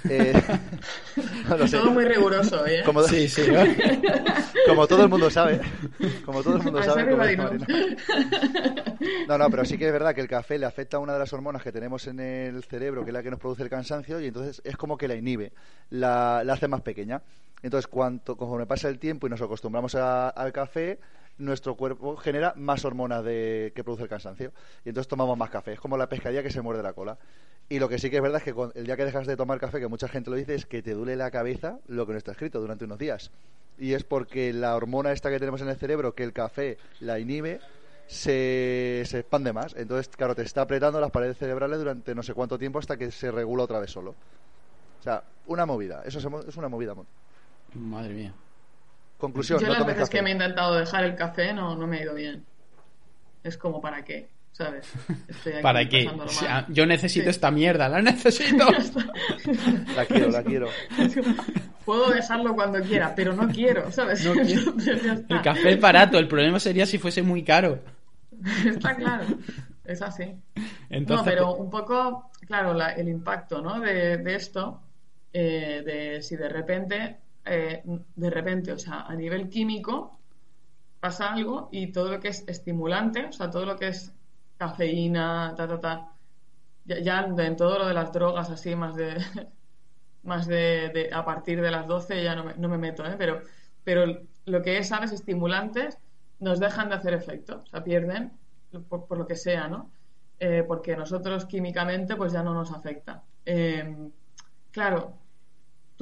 [0.09, 0.35] Eh,
[1.49, 1.79] no lo sé.
[1.79, 2.83] Todo muy riguroso, ¿eh?
[2.85, 3.43] Como, Sí, sí.
[4.67, 5.61] como todo el mundo sabe.
[6.25, 7.17] Como todo el mundo sabe.
[9.27, 11.19] No, no, pero sí que es verdad que el café le afecta a una de
[11.19, 14.21] las hormonas que tenemos en el cerebro, que es la que nos produce el cansancio,
[14.21, 15.53] y entonces es como que la inhibe,
[15.91, 17.23] la, la hace más pequeña.
[17.63, 20.99] Entonces, cuanto, conforme pasa el tiempo y nos acostumbramos a- al café,
[21.39, 24.53] nuestro cuerpo genera más hormonas de, que produce el cansancio.
[24.85, 25.73] Y entonces tomamos más café.
[25.73, 27.19] Es como la pescadilla que se muerde la cola.
[27.69, 29.59] Y lo que sí que es verdad es que el día que dejas de tomar
[29.59, 32.19] café, que mucha gente lo dice, es que te duele la cabeza lo que no
[32.19, 33.31] está escrito durante unos días.
[33.79, 37.19] Y es porque la hormona esta que tenemos en el cerebro, que el café la
[37.19, 37.61] inhibe,
[38.07, 39.75] se, se expande más.
[39.77, 43.11] Entonces, claro, te está apretando las paredes cerebrales durante no sé cuánto tiempo hasta que
[43.11, 44.15] se regula otra vez solo.
[45.01, 46.03] O sea, una movida.
[46.05, 46.95] Eso es una movida.
[47.75, 48.35] Madre mía.
[49.23, 50.17] Conclusión, Yo no las veces café.
[50.19, 52.45] que me he intentado dejar el café no, no me ha ido bien.
[53.45, 54.29] Es como, ¿para qué?
[54.51, 54.93] ¿Sabes?
[55.29, 56.09] Estoy aquí ¿Para qué?
[56.09, 56.67] O sea, mal.
[56.71, 57.31] yo necesito Sí.
[57.31, 58.67] esta mierda, la necesito.
[59.97, 60.69] La quiero, la quiero.
[61.85, 64.25] Puedo dejarlo cuando quiera, pero no quiero, ¿sabes?
[64.27, 64.75] No quiero.
[65.29, 67.79] El café es barato, el problema sería si fuese muy caro.
[68.67, 69.25] Está claro.
[69.85, 70.35] Es así.
[70.91, 73.79] Entonces, no, pero un poco, claro, la- el impacto ¿no?
[73.81, 74.81] de, de esto,
[75.33, 77.83] eh, de si de repente, eh,
[78.17, 80.19] de repente, o sea, a nivel químico
[81.01, 84.13] pasa algo y todo lo que es estimulante, o sea, todo lo que es
[84.57, 86.13] cafeína, ta, ta, ta,
[86.85, 89.17] ya, ya en todo lo de las drogas así, más de,
[90.23, 93.17] más de, a partir de las 12 ya no me, no me meto, ¿eh?
[93.19, 93.43] Pero,
[93.85, 94.05] pero
[94.47, 95.13] lo que es, ¿sabes?
[95.13, 95.99] Estimulantes
[96.41, 98.33] nos dejan de hacer efecto, o sea, pierden
[98.89, 99.91] por, por lo que sea, ¿no?
[100.39, 103.23] Eh, porque nosotros químicamente pues ya no nos afecta.
[103.47, 104.11] Eh,
[104.73, 105.22] claro,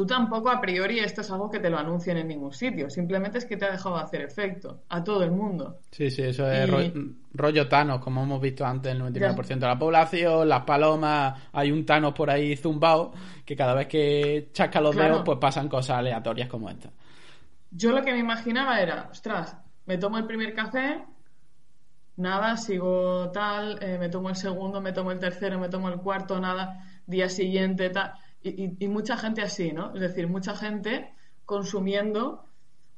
[0.00, 3.38] tú tampoco a priori esto es algo que te lo anuncien en ningún sitio, simplemente
[3.38, 5.80] es que te ha dejado de hacer efecto a todo el mundo.
[5.92, 6.92] Sí, sí, eso es Y- ro-
[7.34, 11.84] rollo Thanos, como hemos visto antes, el 99% de la población, las palomas, hay un
[11.84, 13.12] Thanos por ahí zumbao,
[13.44, 14.96] que cada vez que chasca los Claro.
[14.96, 16.90] dedos, pues pasan cosas aleatorias como esta.
[17.70, 21.04] Yo lo que me imaginaba era, ostras, me tomo el primer café,
[22.16, 26.00] nada, sigo tal, eh, me tomo el segundo, me tomo el tercero, me tomo el
[26.00, 28.12] cuarto, nada, día siguiente, tal.
[28.42, 29.94] Y, y- mucha gente así, ¿no?
[29.94, 31.10] Es decir, mucha gente
[31.44, 32.44] consumiendo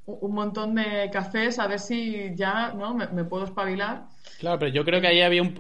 [0.07, 2.95] un, montón de cafés a ver si ya, ¿no?
[2.95, 4.07] Me, puedo espabilar.
[4.38, 5.59] Claro, pero yo creo que ahí había un-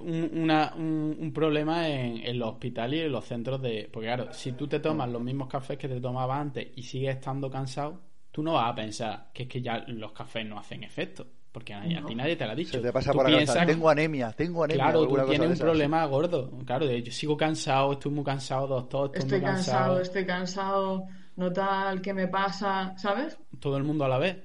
[1.18, 3.88] un problema en, en los hospitales y en los centros de...
[3.92, 7.16] Porque claro, si tú te tomas los mismos cafés que te tomabas antes y sigues
[7.16, 10.84] estando cansado, tú no vas a pensar que es que ya los cafés no hacen
[10.84, 11.26] efecto.
[11.52, 12.06] Porque a, a No.
[12.06, 12.72] ti nadie te lo ha dicho.
[12.72, 13.52] Se te pasa Tú por la cabeza.
[13.52, 14.84] piensas- Tengo anemia, tengo anemia.
[14.84, 16.50] Claro, tú tienes un problema gordo.
[16.64, 20.00] Claro, de yo sigo cansado, estoy muy cansado, doctor, estoy, Estoy muy cansado, cansado.
[20.00, 21.04] estoy cansado,
[21.36, 22.94] no tal, ¿qué me pasa?
[22.96, 23.36] ¿Sabes?
[23.60, 24.36] Todo el mundo a la vez.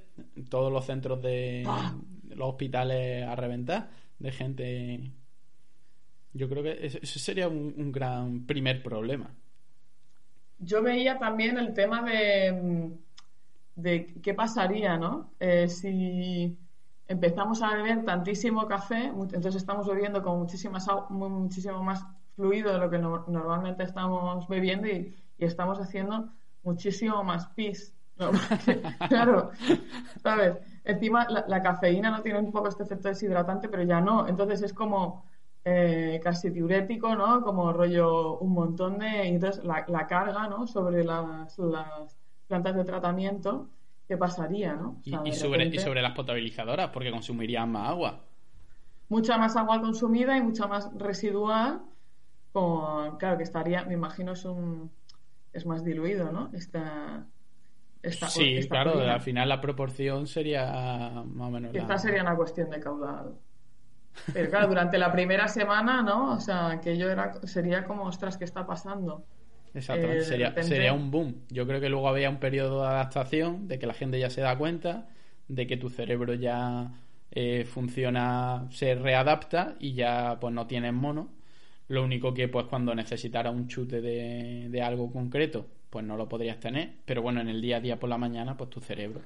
[0.49, 1.95] Todos los centros de Ah.
[2.35, 3.89] los hospitales a reventar
[4.19, 5.11] de gente.
[6.33, 9.31] Yo creo que ese sería un, un gran primer problema.
[10.59, 12.91] Yo veía también el tema de,
[13.75, 15.31] de qué pasaría, ¿no?
[15.39, 16.57] Eh, si
[17.07, 22.05] empezamos a beber tantísimo café, entonces estamos bebiendo con muchísimas, muchísimo más
[22.35, 26.31] fluido de lo que no- normalmente estamos bebiendo y, estamos haciendo
[26.63, 27.93] muchísimo más pis.
[29.09, 29.51] claro,
[30.23, 30.57] ¿sabes?
[30.83, 34.27] Encima la, la cafeína no tiene un poco este efecto deshidratante, pero ya no.
[34.27, 35.25] Entonces es como
[35.65, 37.41] eh, casi diurético, ¿no?
[37.41, 39.27] Como rollo un montón de...
[39.27, 40.65] Y entonces la, la carga, ¿no?
[40.67, 43.69] Sobre las, las plantas de tratamiento,
[44.07, 44.89] ¿qué pasaría, ¿no?
[44.89, 48.23] O Y, sea, y de sobre, y sobre las potabilizadoras, porque consumirían más agua.
[49.09, 51.81] Mucha más agua consumida y mucha más residual,
[52.51, 53.17] con...
[53.17, 54.91] Claro, que estaría, me imagino, es un...
[55.53, 56.49] Es más diluido, ¿no?
[56.53, 57.25] Esta...
[58.01, 59.13] esta sí, esta claro, orina.
[59.15, 61.81] al final la proporción sería más o menos la...
[61.81, 63.33] Quizás sería una cuestión de caudal.
[64.33, 66.33] Pero claro, durante la primera semana, ¿no?
[66.33, 69.25] O sea, que yo era, sería como, ostras, ¿qué está pasando?
[69.74, 71.36] Exactamente, Eh, sería, repente- sería un boom.
[71.49, 74.41] Yo creo que luego había un periodo de adaptación, de que la gente ya se
[74.41, 75.07] da cuenta,
[75.47, 76.91] de que tu cerebro ya
[77.32, 81.30] eh, funciona, se readapta y ya pues no tienes mono.
[81.89, 86.28] Lo único que pues cuando necesitara un chute de, de algo concreto, pues no lo
[86.28, 86.91] podrías tener.
[87.05, 89.22] Pero bueno, en el día a día por la mañana, pues tu cerebro.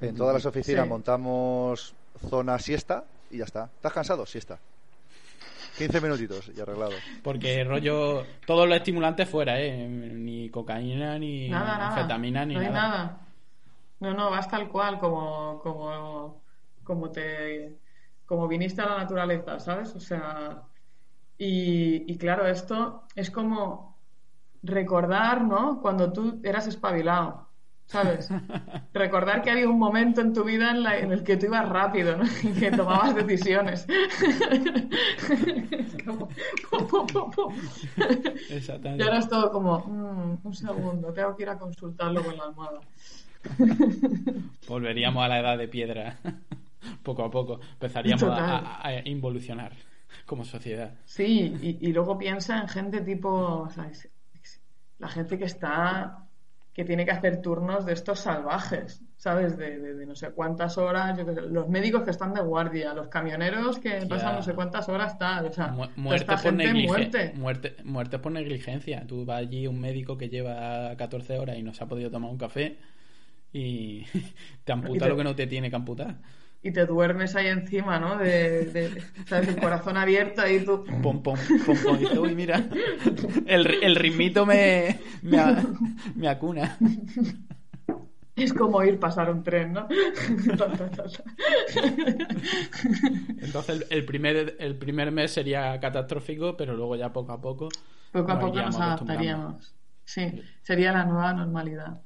[0.00, 0.88] En todas las oficinas Sí.
[0.88, 1.94] montamos
[2.28, 3.70] zona siesta y ya está.
[3.76, 4.24] ¿Estás cansado?
[4.26, 4.58] Siesta.
[5.80, 6.92] 15 minutitos y arreglado.
[7.22, 9.88] Porque rollo, todos los estimulantes fuera, ¿eh?
[9.88, 11.88] Ni cocaína, ni Nada, nada.
[11.88, 12.88] anfetamina, ni no hay nada.
[12.88, 13.20] nada.
[14.00, 16.42] No, no, vas tal cual como, como,
[16.84, 17.78] como te
[18.26, 19.94] como viniste a la naturaleza, ¿sabes?
[19.96, 20.62] O sea,
[21.38, 23.98] y, y claro, esto es como
[24.62, 25.80] recordar, ¿no?
[25.82, 27.49] Cuando tú eras espabilado,
[27.90, 28.28] ¿sabes?
[28.94, 31.68] Recordar que había un momento en tu vida en, la- en el que tú ibas
[31.68, 32.24] rápido, ¿no?
[32.42, 33.86] Y que tomabas decisiones.
[36.04, 36.28] Como.
[38.50, 39.04] Exactamente.
[39.04, 42.44] Y ahora es todo como, "Mm, un segundo, tengo que ir a consultarlo con la
[42.44, 42.80] almohada.
[44.68, 46.18] Volveríamos a la edad de piedra.
[47.02, 47.60] poco a poco.
[47.72, 49.72] Empezaríamos a, involucionar
[50.26, 50.94] como sociedad.
[51.04, 54.08] Sí, y, y luego piensa en gente tipo, o sea, es-
[54.42, 54.60] es-
[54.98, 56.26] la gente que está,
[56.72, 59.56] que tiene que hacer turnos de estos salvajes, ¿sabes?
[59.56, 62.40] De, de- de no sé cuántas horas, yo qué sé, los médicos que están de
[62.42, 66.36] guardia, los camioneros que pasan no sé cuántas horas tal, o sea, Mu- muerte, esta
[66.36, 67.32] por gente muerte.
[67.34, 69.04] muerte, muerte por negligencia.
[69.06, 72.30] Tú vas allí un médico que lleva 14 horas y no se ha podido tomar
[72.30, 72.78] un café
[73.52, 74.04] y
[74.64, 76.18] te amputa Y te- lo que no te tiene que amputar.
[76.62, 78.18] Y te duermes ahí encima, ¿no?
[78.18, 79.48] De, de- ¿sabes?
[79.48, 80.84] El corazón abierto ahí tú.
[81.02, 81.96] Pom, pom, pom, pom.
[81.96, 82.68] Y dices, uy, mira,
[83.46, 85.38] el, ri- el ritmito me, me,
[86.16, 86.76] me acuna.
[88.36, 89.88] Es como ir pasar un tren, ¿no?
[93.42, 97.68] Entonces el, el primer, el primer mes sería catastrófico, pero luego ya poco a poco.
[98.12, 99.74] Poco a nos poco nos adaptaríamos.
[100.04, 102.00] Sí, sería la nueva normalidad.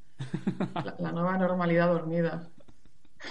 [0.74, 2.48] La, la nueva normalidad dormida.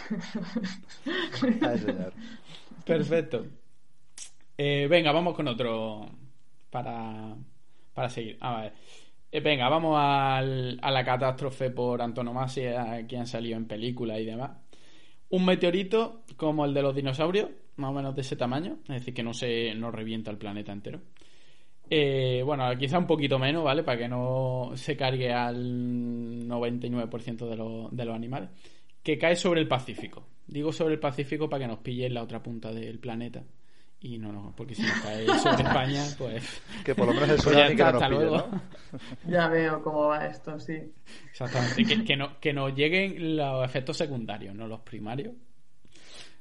[2.85, 3.45] Perfecto.
[4.57, 6.07] Eh, venga, vamos con otro
[6.69, 7.35] para,
[7.93, 8.37] para seguir.
[8.41, 8.73] A ver.
[9.31, 14.25] Eh, venga, vamos al- a la catástrofe por antonomasia que han salido en películas y
[14.25, 14.51] demás.
[15.29, 19.13] Un meteorito como el de los dinosaurios, más o menos de ese tamaño, es decir,
[19.13, 21.01] que no se no revienta el planeta entero.
[21.89, 23.83] Eh, bueno, quizá un poquito menos, ¿vale?
[23.83, 27.55] Para que no se cargue al 99% de,
[27.91, 28.49] de los animales.
[29.03, 30.25] Que cae sobre el Pacífico.
[30.47, 33.43] Digo sobre el Pacífico para que nos pille en la otra punta del planeta.
[33.99, 36.61] Y no, no, porque si nos cae sobre España, pues.
[36.83, 38.47] Que por lo menos el pues ya tsunami que está, no nos hasta pille, luego.
[38.51, 38.61] ¿no?
[39.31, 40.93] Ya veo cómo va esto, sí.
[41.29, 41.85] Exactamente.
[41.85, 45.33] Que, que, no, que nos lleguen los efectos secundarios, no los primarios.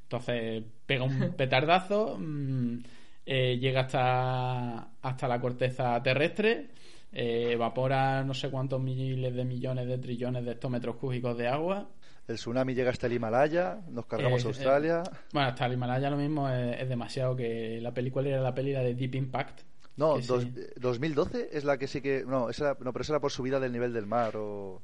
[0.03, 2.79] Entonces, pega un petardazo, mm,
[3.25, 6.71] eh, llega hasta, hasta la corteza terrestre,
[7.13, 11.89] eh, evapora no sé cuántos miles de millones de trillones de hectómetros cúbicos de agua.
[12.29, 15.03] El tsunami llega hasta el Himalaya, nos cargamos Eh, Australia.
[15.33, 18.73] Bueno, hasta el Himalaya lo mismo es, es demasiado que la película era la peli
[18.73, 19.61] la de Deep Impact.
[19.97, 20.53] No, dos- sí.
[20.57, 22.25] eh, 2012 es la que sí que.
[22.27, 24.37] No, esa, no, pero esa era por subida del nivel del mar.
[24.37, 24.81] O...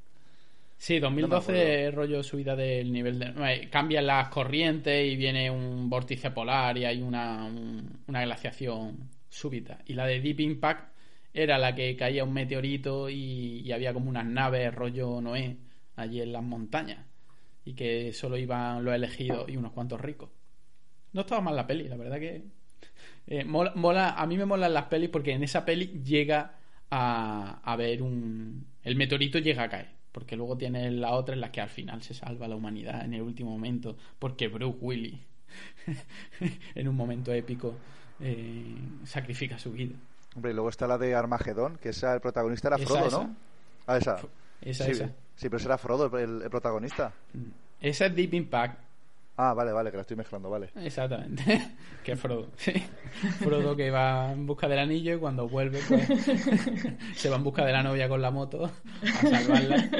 [0.76, 1.88] Sí, No me 2012 acuerdo.
[1.88, 3.26] es rollo subida del nivel de...
[3.52, 9.08] eh, Cambian las corrientes y viene un vórtice polar y hay una, un- una glaciación
[9.28, 9.78] súbita.
[9.86, 10.92] Y la de Deep Impact
[11.32, 15.56] era la que caía un meteorito y, y había como unas naves rollo Noé
[15.96, 17.06] allí en las montañas.
[17.68, 20.30] Y que solo iban los elegidos y unos cuantos ricos.
[21.12, 22.42] No estaba mal la peli, la verdad que...
[23.26, 26.54] eh, mola, mola- a mí me molan las pelis porque en esa peli llega
[26.90, 28.66] a, a ver un...
[28.84, 29.88] El meteorito llega a caer.
[30.12, 33.12] Porque luego tiene la otra en la que al final se salva la humanidad en
[33.14, 33.96] el último momento.
[34.18, 35.20] Porque Bruce Willis,
[36.74, 37.74] en un momento épico,
[38.20, 39.94] eh, sacrifica su vida.
[40.34, 43.18] Hombre, y luego está la de Armagedón, que esa, el protagonista era Frodo, esa.
[43.18, 43.36] ¿no?
[43.86, 44.18] Ah, esa.
[44.62, 45.12] Esa, sí, esa.
[45.38, 47.12] Sí, pero ese era Frodo el, el protagonista.
[47.80, 48.88] Esa es Deep Impact.
[49.40, 50.68] Ah, vale, vale, que la estoy mezclando, vale.
[50.74, 51.76] Exactamente.
[52.04, 52.48] que Frodo.
[52.56, 52.72] Sí.
[53.38, 56.08] Frodo que va en busca del anillo y cuando vuelve, pues
[57.14, 59.90] se va en busca de la novia con la moto a salvarla.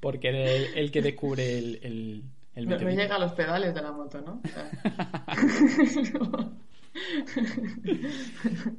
[0.00, 2.24] Porque es el, el que descubre el, el,
[2.54, 4.40] el No, no llega a los pedales de la moto, ¿no?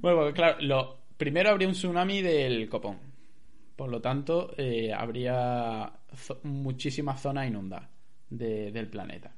[0.02, 2.98] Bueno, porque, claro, lo, primero habría un tsunami del copón.
[3.82, 5.92] Por lo tanto, eh, habría
[6.44, 7.90] muchísimas zonas inundadas
[8.30, 9.34] de- del planeta.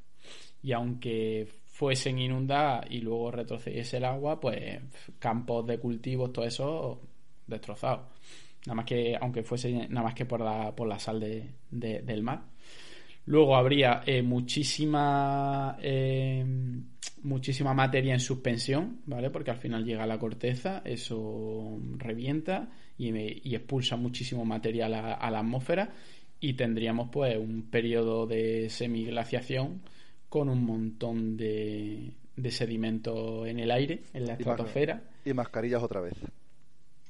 [0.62, 4.82] Y aunque fuesen inundadas y luego retrocediese el agua, pues
[5.18, 7.00] campos de cultivos, todo eso
[7.48, 8.02] destrozados.
[8.66, 12.02] Nada más que, aunque fuese nada más que por la, por la sal de- de-
[12.02, 12.42] del mar.
[13.28, 16.46] Luego habría eh, muchísima eh,
[17.24, 19.30] muchísima materia en suspensión, ¿vale?
[19.30, 23.10] Porque al final llega a la corteza, eso revienta y,
[23.50, 25.94] y expulsa muchísimo material a, a la atmósfera
[26.40, 29.82] y tendríamos pues un periodo de semiglaciación
[30.28, 35.04] con un montón de, de sedimento en el aire, en la Y estratosfera.
[35.24, 36.14] Y mascarillas otra vez.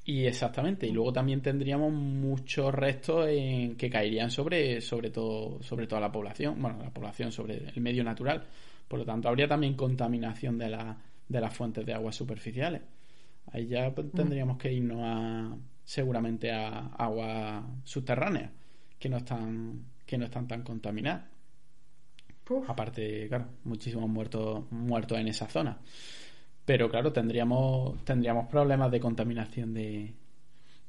[0.06, 5.86] Y exactamente, y luego también tendríamos muchos restos en, que caerían sobre, sobre todo, sobre
[5.86, 8.44] toda la población, bueno, la población sobre el medio natural,
[8.88, 10.96] Por lo tanto, habría también contaminación de, la,
[11.28, 12.82] de las fuentes de aguas superficiales.
[13.52, 18.50] Ahí ya pues, tendríamos que irnos a, seguramente a aguas subterráneas
[18.98, 21.24] que no están, que no están tan contaminadas.
[22.68, 25.78] Aparte, claro, muchísimos muertos, muertos en esa zona.
[26.64, 30.14] Pero claro, tendríamos, tendríamos problemas de contaminación de.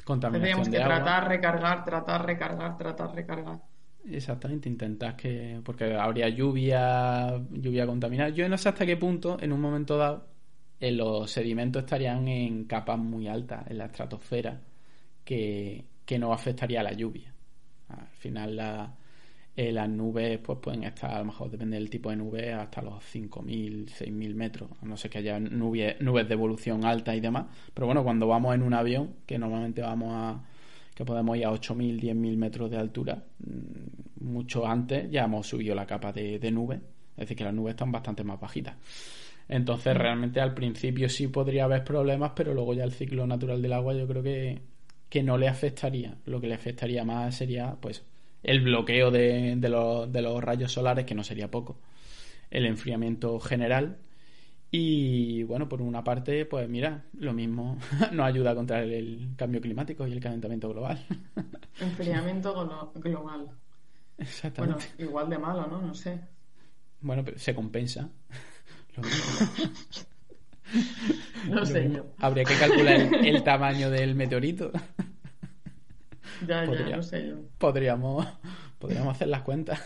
[0.04, 3.60] Contaminación tendríamos que tratar, recargar, tratar, recargar, tratar, recargar.
[4.08, 5.62] Exactamente, intentar que.
[5.64, 8.30] Porque habría lluvia, lluvia contaminada.
[8.30, 10.28] Yo no sé hasta qué punto, en un momento dado,
[10.80, 14.62] eh, los sedimentos estarían en capas muy altas, en la estratosfera,
[15.24, 17.34] que, que no afectaría a la lluvia.
[17.90, 18.96] Al final, la,
[19.56, 22.82] eh, las nubes pues pueden estar, a lo mejor depende del tipo de nube, hasta
[22.82, 24.70] los 5.000, 6.000 metros.
[24.84, 27.48] no sé que haya nubes, nubes de evolución alta y demás.
[27.74, 30.44] Pero bueno, cuando vamos en un avión, que normalmente vamos a
[30.96, 35.76] que podemos ir a 8.000, 10.000 metros de altura, mm, mucho antes ya hemos subido
[35.76, 36.80] la capa de, de nubes.
[37.12, 38.76] Es decir, que las nubes están bastante más bajitas.
[39.48, 39.98] Entonces, mm.
[39.98, 43.94] realmente al principio sí podría haber problemas, pero luego ya el ciclo natural del agua
[43.94, 44.62] yo creo que,
[45.10, 46.16] que no le afectaría.
[46.26, 48.04] Lo que le afectaría más sería, pues,
[48.46, 51.80] el bloqueo de, los, rayos solares, que no sería poco,
[52.52, 53.98] el enfriamiento general.
[54.72, 57.78] Y bueno, por una parte, pues mira, lo mismo
[58.12, 61.00] nos ayuda a contra el, cambio climático y el calentamiento global.
[61.80, 62.54] Enfriamiento
[62.96, 63.52] global.
[64.18, 64.86] Exactamente.
[64.98, 65.82] Bueno, igual de malo, ¿no?
[65.82, 66.20] No sé.
[67.02, 68.10] Bueno, pero se compensa.
[71.50, 72.06] no sé yo.
[72.20, 74.72] Habría que calcular el tamaño del meteorito.
[76.48, 77.36] Ya, ya, no sé yo.
[77.58, 78.26] Podríamos,
[78.80, 79.82] podríamos hacer las cuentas.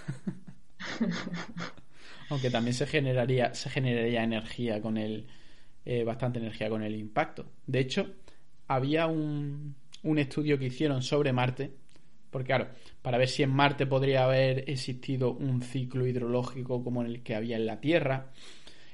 [2.30, 5.28] Aunque también se generaría, se generaría energía con el.
[5.86, 7.46] Eh, bastante energía con el impacto.
[7.66, 8.14] De hecho,
[8.68, 11.72] había un, un estudio que hicieron sobre Marte.
[12.30, 12.68] Porque, claro,
[13.02, 17.56] para ver si en Marte podría haber existido un ciclo hidrológico como el que había
[17.56, 18.28] en la Tierra.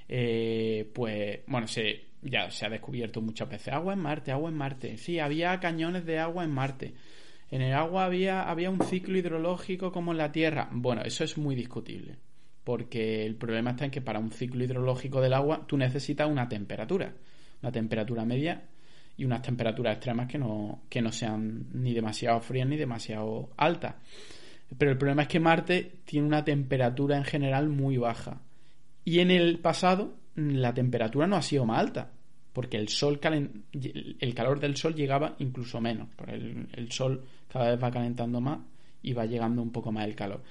[0.08, 4.56] Eh, pues, bueno, se, ya se ha descubierto muchas veces agua en Marte, agua en
[4.56, 4.98] Marte.
[4.98, 6.94] Sí, había cañones de agua en Marte.
[7.52, 10.70] En el agua había, había un ciclo hidrológico como en la Tierra.
[10.72, 12.16] Bueno, eso es muy discutible.
[12.66, 16.49] Porque el problema está en que para un ciclo hidrológico del agua tú necesitas una
[16.49, 17.13] temperatura.
[17.61, 18.63] Una temperatura media
[19.16, 23.95] y unas temperaturas extremas que no, que no sean ni demasiado frías ni demasiado altas.
[24.78, 28.41] Pero el problema es que Marte tiene una temperatura en general muy baja.
[29.05, 32.11] Y en el pasado la temperatura no ha sido más alta
[32.55, 37.84] porque el sol el calor del sol llegaba incluso menos, porque el, sol cada vez
[37.84, 38.59] va calentando más
[39.03, 40.41] y va llegando un poco más el calor.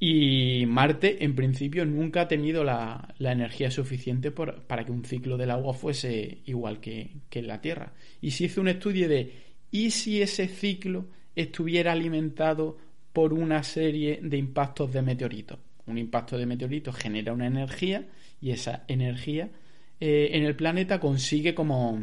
[0.00, 5.50] Y Marte, en principio, nunca ha tenido la, energía suficiente para que un ciclo del
[5.50, 7.92] agua fuese igual que, en la Tierra.
[8.20, 9.32] Y se hizo un estudio de,
[9.72, 12.78] ¿y si ese ciclo estuviera alimentado
[13.12, 15.58] por una serie de impactos de meteoritos?
[15.86, 18.06] Un impacto de meteoritos genera una energía
[18.40, 19.50] y esa energía
[19.98, 22.00] eh, en el planeta consigue como,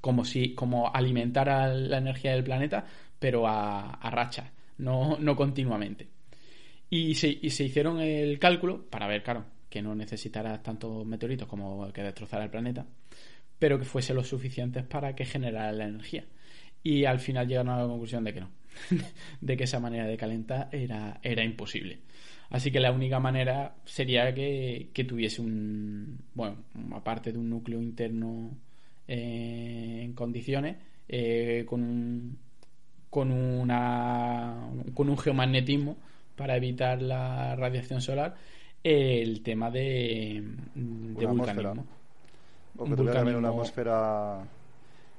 [0.00, 2.84] como, si, como alimentar a la energía del planeta,
[3.18, 6.19] pero a, a rachas, no, no continuamente.
[6.90, 11.46] Y se, y se hicieron el cálculo para ver, claro, que no necesitara tantos meteoritos
[11.46, 12.84] como que destrozara el planeta,
[13.58, 16.24] pero que fuese lo suficientes para que generara la energía.
[16.82, 18.50] Y al final llegaron a la conclusión de que no,
[19.40, 22.00] de que esa manera de calentar era, era imposible.
[22.50, 28.50] Así que la única manera sería que, tuviese un, bueno, aparte de un núcleo interno
[29.06, 30.76] eh, en condiciones,
[31.08, 32.36] eh, con
[33.10, 35.96] con una, con un geomagnetismo
[36.40, 38.34] para evitar la radiación solar,
[38.82, 40.42] el tema de,
[40.74, 41.84] de vulcanismo.
[42.78, 44.42] O que tuviera una atmósfera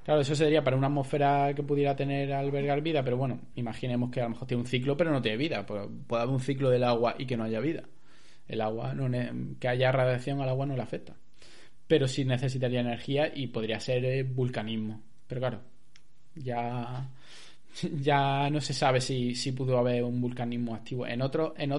[0.03, 4.19] Claro, eso sería para una atmósfera que pudiera tener albergar vida, pero bueno, imaginemos que
[4.19, 5.63] a lo mejor tiene un ciclo, pero no tiene vida.
[5.63, 7.83] Pues puede haber un ciclo del agua y que no haya vida.
[8.47, 9.07] El agua, no
[9.59, 11.13] que haya radiación al agua no le afecta.
[11.87, 15.03] Pero sí necesitaría energía y podría ser eh, vulcanismo.
[15.27, 15.61] Pero claro,
[16.33, 17.07] ya,
[18.01, 21.05] ya no se sabe si, si pudo haber un vulcanismo activo.
[21.05, 21.73] En otros en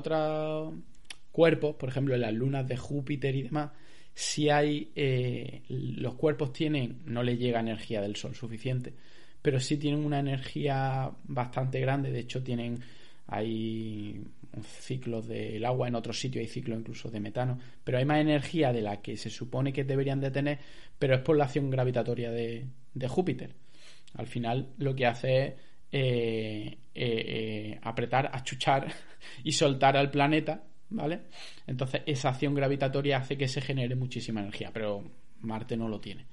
[1.31, 3.71] cuerpos, por ejemplo, en las lunas de Júpiter y demás,
[4.15, 8.93] si hay eh, los cuerpos tienen no le llega energía del sol suficiente
[9.41, 12.81] pero sí tienen una energía bastante grande de hecho tienen
[13.27, 14.23] hay
[14.81, 18.73] ciclos del agua en otros sitios hay ciclos incluso de metano pero hay más energía
[18.73, 20.59] de la que se supone que deberían de tener
[20.99, 22.67] pero es por la acción gravitatoria de,
[23.09, 23.55] Júpiter
[24.15, 25.55] al final lo que hace es
[25.93, 28.87] eh, eh, apretar achuchar
[29.45, 31.21] y soltar al planeta ¿vale?
[31.67, 35.03] Entonces esa acción gravitatoria hace que se genere muchísima energía, pero
[35.41, 36.27] Marte no lo tiene.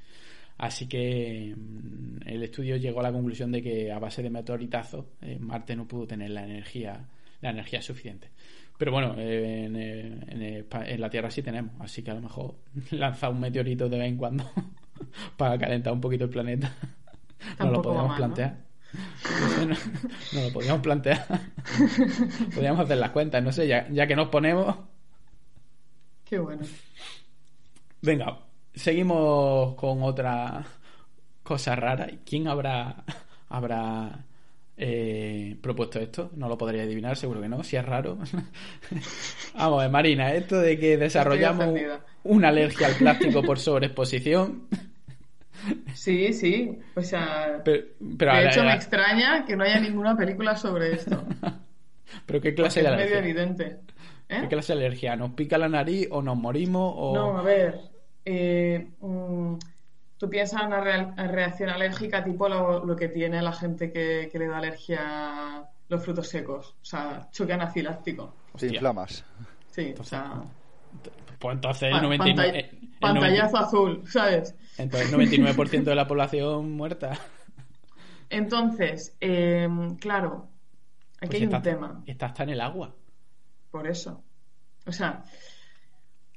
[0.57, 5.05] Así que mm, el estudio llegó a la conclusión de que a base de meteoritazos
[5.21, 7.05] eh, Marte no pudo tener la energía,
[7.41, 8.29] la energía suficiente.
[8.77, 12.11] Pero bueno, eh, en, eh, en, eh, pa- en la Tierra sí tenemos, así que
[12.11, 12.55] a lo mejor
[12.91, 14.43] lanzar un meteorito de vez en cuando
[15.37, 16.75] para calentar un poquito el planeta.
[17.59, 18.15] No lo mal, ¿no?
[18.17, 18.51] plantear.
[18.51, 18.68] No,
[19.67, 19.75] no,
[20.33, 21.25] no lo podíamos plantear.
[22.53, 24.75] Podríamos hacer las cuentas, no sé, ya, ya que nos ponemos.
[26.25, 26.61] Qué bueno.
[28.01, 28.39] Venga,
[28.73, 30.63] seguimos con otra
[31.43, 32.07] cosa rara.
[32.25, 33.03] ¿Quién habrá,
[33.49, 34.25] habrá
[34.77, 36.31] eh, propuesto esto?
[36.35, 38.17] No lo podría adivinar, seguro que no, si es raro.
[39.55, 41.73] Vamos, a ver, Marina, esto de que desarrollamos
[42.23, 44.67] una alergia al plástico por sobreexposición.
[45.93, 46.79] Sí, sí.
[46.95, 47.85] O sea, Pero,
[48.17, 51.23] pero, a de la- hecho me extraña que no haya ninguna película sobre esto.
[52.25, 53.19] pero ¿qué Porque clase es de medio alergia?
[53.19, 53.79] evidente.
[54.29, 54.39] ¿Eh?
[54.41, 55.15] ¿Qué clase de alergia?
[55.15, 56.93] ¿Nos pica la nariz o nos morimos?
[56.95, 57.13] O...
[57.15, 57.79] No, a ver.
[58.25, 59.55] eh, mm,
[60.17, 64.29] tú piensas en una real- reacción alérgica tipo lo, lo que tiene la gente que,
[64.31, 66.75] que le da alergia a los frutos secos.
[66.81, 68.35] O sea, choque anafiláctico.
[68.57, 69.25] Te inflamas.
[69.71, 70.43] Sí, o sea,
[71.39, 74.55] Pues entonces el pa- 99%, pantall- el 90 pantallazo azul, ¿sabes?
[74.79, 77.19] Entonces el 99% de la población muerta.
[78.29, 79.67] Entonces, eh,
[79.99, 80.49] claro,
[81.21, 82.05] aquí Pues hay un tema.
[82.05, 82.95] está hasta en el agua.
[83.71, 84.23] Por eso.
[84.85, 85.23] O sea,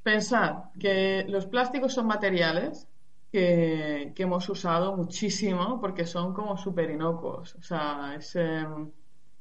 [0.03, 2.89] pensad que los plásticos son materiales
[3.31, 7.55] que, que hemos usado muchísimo porque son como súper inocuos.
[7.57, 8.67] O sea, es, eh,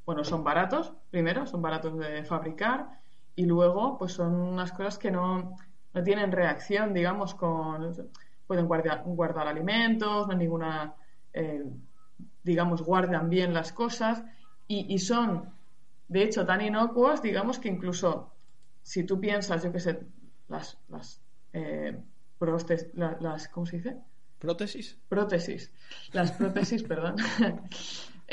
[0.06, 2.88] bueno, son baratos, primero, son baratos de fabricar
[3.36, 5.56] y luego, pues son unas cosas que no,
[5.94, 8.12] no tienen reacción, digamos, con.
[8.52, 10.96] Pueden guardar, guardar alimentos, no hay ninguna.
[11.34, 11.64] eh,
[12.44, 14.24] digamos, guardan bien las cosas
[14.68, 15.50] y, y son
[16.08, 18.36] de hecho, tan inocuos, digamos que incluso
[18.84, 20.00] si tú piensas, yo qué sé,
[20.50, 21.22] las, las,
[21.54, 21.98] eh,
[22.40, 23.98] prostes- la- las, ¿cómo se dice?
[24.40, 24.98] ¿Prótesis?
[25.08, 25.72] Prótesis.
[26.12, 27.16] Las prótesis, perdón.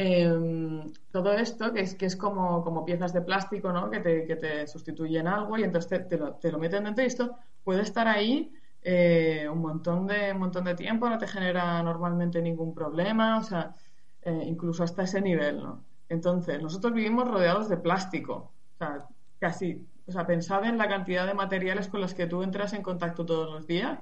[0.01, 3.91] Em, todo esto, que es, que es como, como piezas de plástico, ¿no?
[3.91, 7.03] Que te, que te sustituyen algo y entonces te, te lo, te lo meten dentro
[7.03, 8.53] y esto puede estar ahí
[8.83, 13.43] eh, un montón de, un montón de tiempo, no te genera normalmente ningún problema, o
[13.43, 13.75] sea,
[14.23, 15.85] eh, incluso hasta ese nivel, ¿no?
[16.09, 19.07] Entonces, nosotros vivimos rodeados de plástico, o sea,
[19.39, 22.83] casi, o sea, pensad en la cantidad de materiales con los que tú entras en
[22.83, 24.01] contacto todos los días,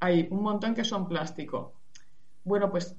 [0.00, 1.74] hay un montón que son plástico.
[2.44, 2.96] Bueno, pues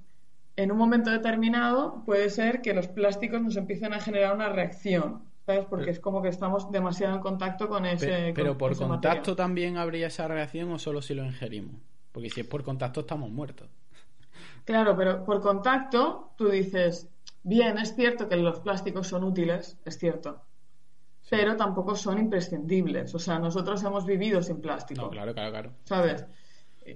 [0.55, 5.28] en un momento determinado puede ser que los plásticos nos empiecen a generar una reacción,
[5.49, 5.65] ¿sabes?
[5.65, 8.07] Porque Pero- es como que estamos demasiado en contacto con ese.
[8.07, 9.35] Pe- Pero con por ese contacto material.
[9.35, 11.75] también habría esa reacción o solo si lo ingerimos.
[12.11, 13.67] Porque si es por contacto estamos muertos.
[14.65, 17.09] Claro, pero por contacto tú dices,
[17.43, 20.41] bien, es cierto que los plásticos son útiles, es cierto,
[21.29, 23.13] pero tampoco son imprescindibles.
[23.15, 25.01] O sea, nosotros hemos vivido sin plástico.
[25.03, 25.71] No, claro, claro, claro.
[25.85, 26.25] ¿sabes?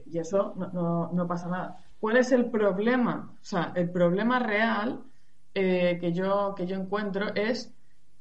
[0.06, 1.78] Y eso no, no- no pasa nada.
[2.00, 3.32] ¿Cuál es el problema?
[3.42, 5.04] O sea, el problema real
[5.56, 7.72] eh, que, yo, que yo encuentro es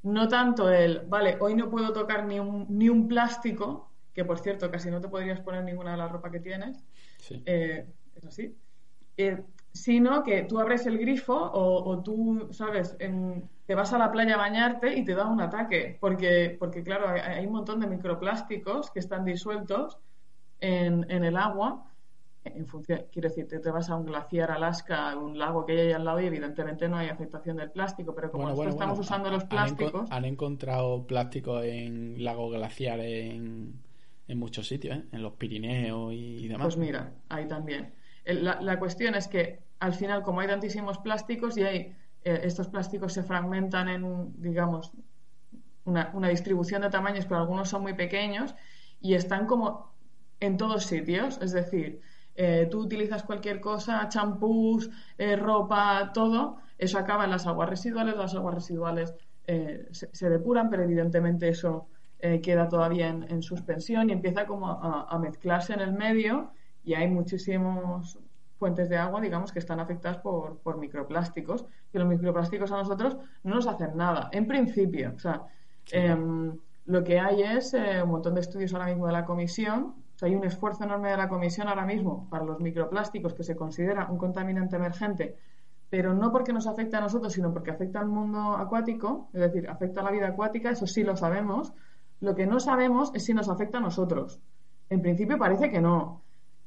[0.03, 4.38] no tanto el, vale, hoy no puedo tocar ni un, ni un plástico, que por
[4.40, 6.84] cierto casi no te podrías poner ninguna de la ropa que tienes,
[7.18, 7.42] Sí.
[7.46, 8.57] eh, es así,
[9.16, 12.96] eh, sino que tú abres el grifo o, o tú, ¿sabes?
[12.98, 16.82] En- te vas a la playa a bañarte y te da un ataque, porque, porque
[16.82, 19.98] claro, hay, hay un montón de microplásticos que están disueltos
[20.61, 21.91] en, en el agua.
[22.45, 25.78] En función, quiero decir, te, te vas a un glaciar Alaska, un lago que hay
[25.78, 29.01] ahí al lado y evidentemente no hay afectación del plástico, pero como Bueno, estamos bueno,
[29.01, 33.74] usando los plásticos, Han, encontrado plástico en lagos glaciares en,
[34.26, 35.05] en muchos sitios, ¿eh?
[35.12, 36.64] en los Pirineos y, y demás.
[36.64, 37.95] Pues mira, ahí también.
[38.24, 41.76] El- La, la cuestión es que al final, como hay tantísimos plásticos y hay,
[42.24, 44.93] eh, estos plásticos se fragmentan en, digamos,
[45.84, 48.55] una, una distribución de tamaños, pero algunos son muy pequeños
[49.01, 49.93] y están como
[50.40, 51.38] en todos sitios.
[51.43, 52.01] Es decir,
[52.35, 58.16] eh, tú utilizas cualquier cosa, champús, eh, ropa, todo, eso acaba en las aguas residuales,
[58.16, 59.14] las aguas residuales
[59.47, 64.47] eh, se, se depuran, pero evidentemente eso eh, queda todavía en, en suspensión y empieza
[64.47, 66.53] como a, a mezclarse en el medio
[66.85, 68.18] y hay muchísimos
[68.62, 73.16] fuentes de agua, digamos, que están afectadas por, por microplásticos, que los microplásticos a nosotros
[73.43, 75.14] no nos hacen nada, en principio.
[75.16, 75.43] O sea,
[75.91, 80.01] em, lo que hay es eh, un montón de estudios ahora mismo de la comisión,
[80.23, 83.57] sea, hay un esfuerzo enorme de la comisión ahora mismo para los microplásticos que se
[83.57, 85.37] considera un contaminante emergente,
[85.91, 89.68] pero no porque nos afecta a nosotros, sino porque afecta al mundo acuático, es decir,
[89.68, 91.73] afecta a la vida acuática, eso sí lo sabemos.
[92.20, 94.41] Lo que no sabemos es si nos afecta a nosotros.
[94.89, 96.23] En principio parece que no.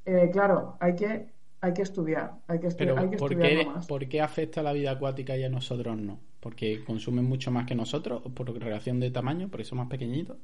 [0.06, 3.66] Eh, claro, hay que, hay que estudiar, hay que, estu- Pero hay que ¿por qué,
[3.66, 3.88] más.
[3.88, 6.20] por qué afecta a la vida acuática y a nosotros no?
[6.40, 8.22] ¿Porque consumen mucho más que nosotros?
[8.26, 9.48] ¿O por relación de tamaño?
[9.50, 10.38] ¿Porque son más pequeñitos?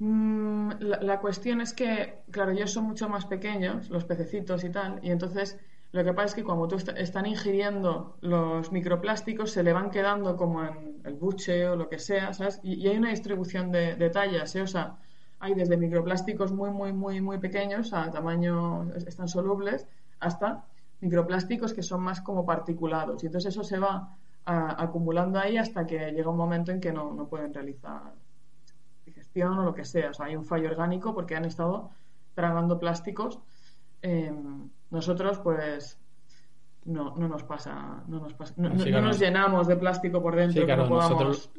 [0.00, 5.00] Mm, la, cuestión es que, claro, ellos son mucho más pequeños, los pececitos y tal,
[5.02, 5.58] y entonces
[5.92, 9.90] lo que pasa es que cuando tú est- están ingiriendo los microplásticos se le van
[9.90, 12.60] quedando como en, el buche o lo que sea, ¿sabes?
[12.62, 14.62] Y, hay una distribución de, tallas, ¿eh?
[14.62, 14.98] O sea,
[15.40, 19.86] hay desde microplásticos muy, muy, muy, muy pequeños a tamaño, están solubles,
[20.20, 20.64] hasta
[21.00, 23.22] microplásticos que son más como particulados.
[23.22, 27.12] Y entonces eso se va acumulando ahí hasta que llega un momento en que no,
[27.14, 28.14] no pueden realizar
[29.42, 30.10] o lo que sea.
[30.10, 31.90] O sea, hay un fallo orgánico porque han estado
[32.34, 33.38] tragando plásticos.
[34.02, 34.32] Eh,
[34.90, 35.98] nosotros, pues,
[36.84, 40.64] no, no nos pasa, no nos, pasa, no, nos llenamos de plástico por dentro.
[40.64, 41.50] que no nosotros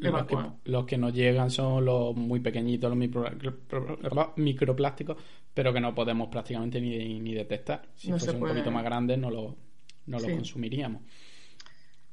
[0.64, 5.18] los que, nos llegan son los muy pequeñitos, los microplásticos,
[5.54, 7.84] pero que no podemos prácticamente ni, ni detectar.
[7.96, 9.56] Si fuesen un poquito más grandes no lo,
[10.08, 11.04] no lo consumiríamos.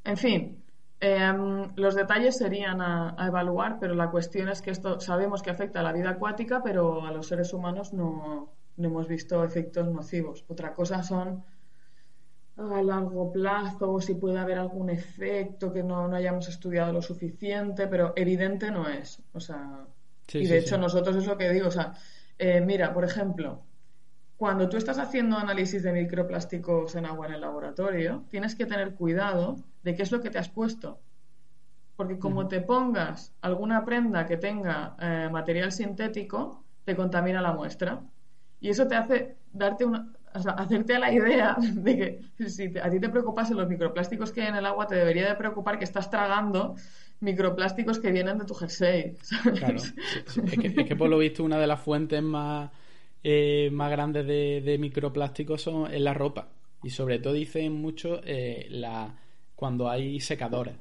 [0.05, 0.63] En fin,
[1.01, 5.51] em, los detalles serían a, a, evaluar, pero la cuestión es que esto sabemos que
[5.51, 9.87] afecta a la vida acuática, pero a los seres humanos no, no hemos visto efectos
[9.89, 10.45] nocivos.
[10.49, 11.45] Otra cosa son
[12.57, 17.87] a largo plazo o si puede haber algún efecto que no, hayamos estudiado lo suficiente,
[17.87, 19.23] pero evidente no es.
[19.33, 19.87] O sea,
[20.33, 21.93] y de hecho nosotros es lo que digo, o sea,
[22.39, 23.66] eh, mira, por ejemplo,
[24.37, 28.95] cuando tú estás haciendo análisis de microplásticos en agua en el laboratorio, tienes que tener
[28.95, 30.99] cuidado de qué es lo que te has puesto.
[31.97, 38.03] Porque como te pongas alguna prenda que tenga eh, material sintético, te contamina la muestra.
[38.61, 42.79] Y eso te hace darte una, o sea, hacerte a la idea de que si
[42.79, 45.79] a ti te preocupasen los microplásticos que hay en el agua, te debería de preocupar
[45.79, 46.77] que estás tragando
[47.21, 49.17] microplásticos que vienen de tu jersey.
[49.57, 49.77] Claro.
[49.77, 49.95] Es,
[50.87, 52.71] que, por lo visto una de las fuentes más,
[53.29, 56.49] eh, más grandes de, microplásticos son en la ropa.
[56.85, 59.19] Y sobre todo dicen mucho eh, la,
[59.57, 60.77] cuando hay secadores.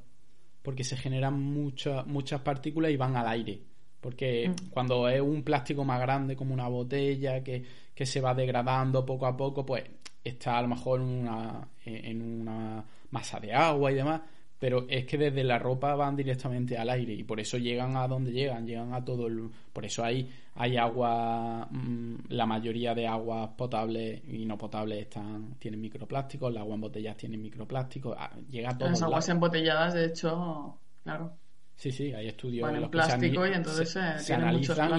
[0.61, 3.59] Porque se generan muchas muchas partículas y van al aire.
[3.99, 4.69] Porque mm.
[4.69, 7.65] cuando es un plástico más grande, como una botella, que,
[7.95, 9.83] se va degradando poco a poco, pues
[10.23, 14.21] está a lo mejor en una, en una masa de agua y demás.
[14.59, 18.07] Pero es que desde la ropa van directamente al aire y por eso llegan a
[18.07, 19.49] donde llegan, llegan a todo el...
[19.73, 25.55] Por eso hay, hay agua, mm, la mayoría de aguas potables y no potables están,
[25.59, 28.89] tienen microplásticos, las aguas embotelladas tienen microplásticos, ah, llega a todo.
[28.89, 31.37] Las aguas embotelladas, de hecho, claro.
[31.75, 34.97] Sí, sí, hay estudios en plástico y entonces se, analizan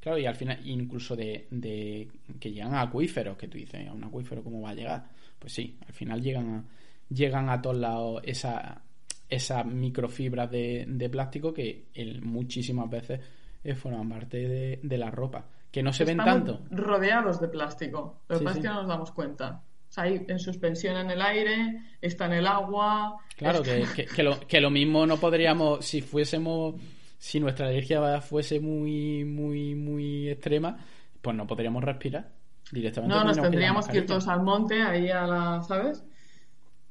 [0.00, 1.48] claro, y al final incluso de,
[2.38, 5.08] que llegan a acuíferos, que tú dices, a un acuífero cómo va a llegar.
[5.38, 6.64] Pues sí, al final llegan a,
[7.08, 8.82] llegan a todos lados esa,
[9.30, 11.86] esas microfibras de, de plástico que
[12.22, 13.20] muchísimas veces
[13.62, 15.46] eh, forman parte de, la ropa.
[15.70, 16.62] Que no se ven tanto.
[16.70, 18.22] rodeados de plástico.
[18.28, 19.62] Lo que pasa es que no nos damos cuenta
[19.96, 23.16] ahí en suspensión en el aire, está en el agua.
[23.36, 26.74] Claro, que, que, lo, que lo mismo no podríamos, si fuésemos,
[27.18, 30.78] si nuestra alergia fuese muy, muy, muy extrema,
[31.20, 32.28] pues no podríamos respirar
[32.70, 33.14] directamente.
[33.14, 36.04] No, nos tendríamos que ir todos al monte, ahí a la, ¿sabes?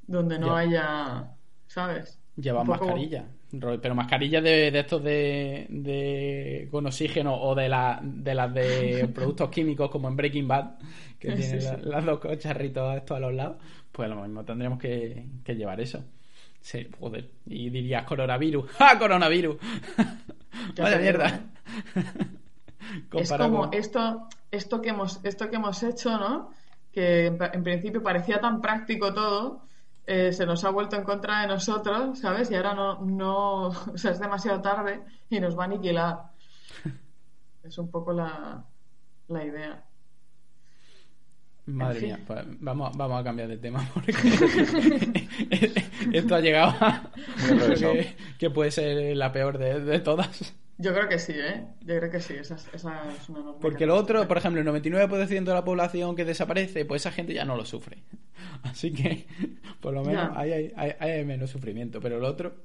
[0.06, 1.32] Donde no haya,
[1.68, 2.20] ¿sabes?
[2.40, 3.26] Llevar mascarilla.
[3.52, 9.08] Pero mascarillas de, de estos de, de, con oxígeno o de, la, de las de
[9.14, 10.76] productos químicos como en Breaking Bad,
[11.18, 13.58] que tienen las dos cacharritos estos a los lados,
[13.92, 16.04] pues a lo mismo tendríamos que, llevar eso.
[16.62, 17.30] Sí, joder.
[17.48, 18.70] Y dirías coronavirus.
[18.72, 19.58] ¡Ja, coronavirus!
[20.78, 21.42] Vaya mierda.
[23.14, 26.52] es como esto, esto, que hemos, esto que hemos hecho, ¿no?
[26.92, 29.69] Que en principio parecía tan práctico todo
[30.12, 32.50] eh, se nos ha vuelto en contra de nosotros, ¿sabes?
[32.50, 36.18] Y ahora no, no, o sea, es demasiado tarde y nos va a aniquilar.
[37.64, 38.66] Es un poco la,
[39.28, 39.84] la idea.
[41.68, 44.12] Madre mía, pues vamos, vamos a cambiar de tema porque
[46.14, 47.12] esto ha llegado a
[47.78, 50.56] que, que, puede ser la peor de, de todas.
[50.82, 51.66] Yo creo que sí, ¿eh?
[51.82, 53.04] Yo creo que sí, esa, es una
[53.60, 57.34] Porque lo otro, por ejemplo, el 99% de la población que desaparece, pues esa gente
[57.34, 57.98] ya no lo sufre.
[58.64, 59.28] Así que,
[59.82, 62.00] por lo menos, hay, hay, menos sufrimiento.
[62.00, 62.64] Pero lo otro...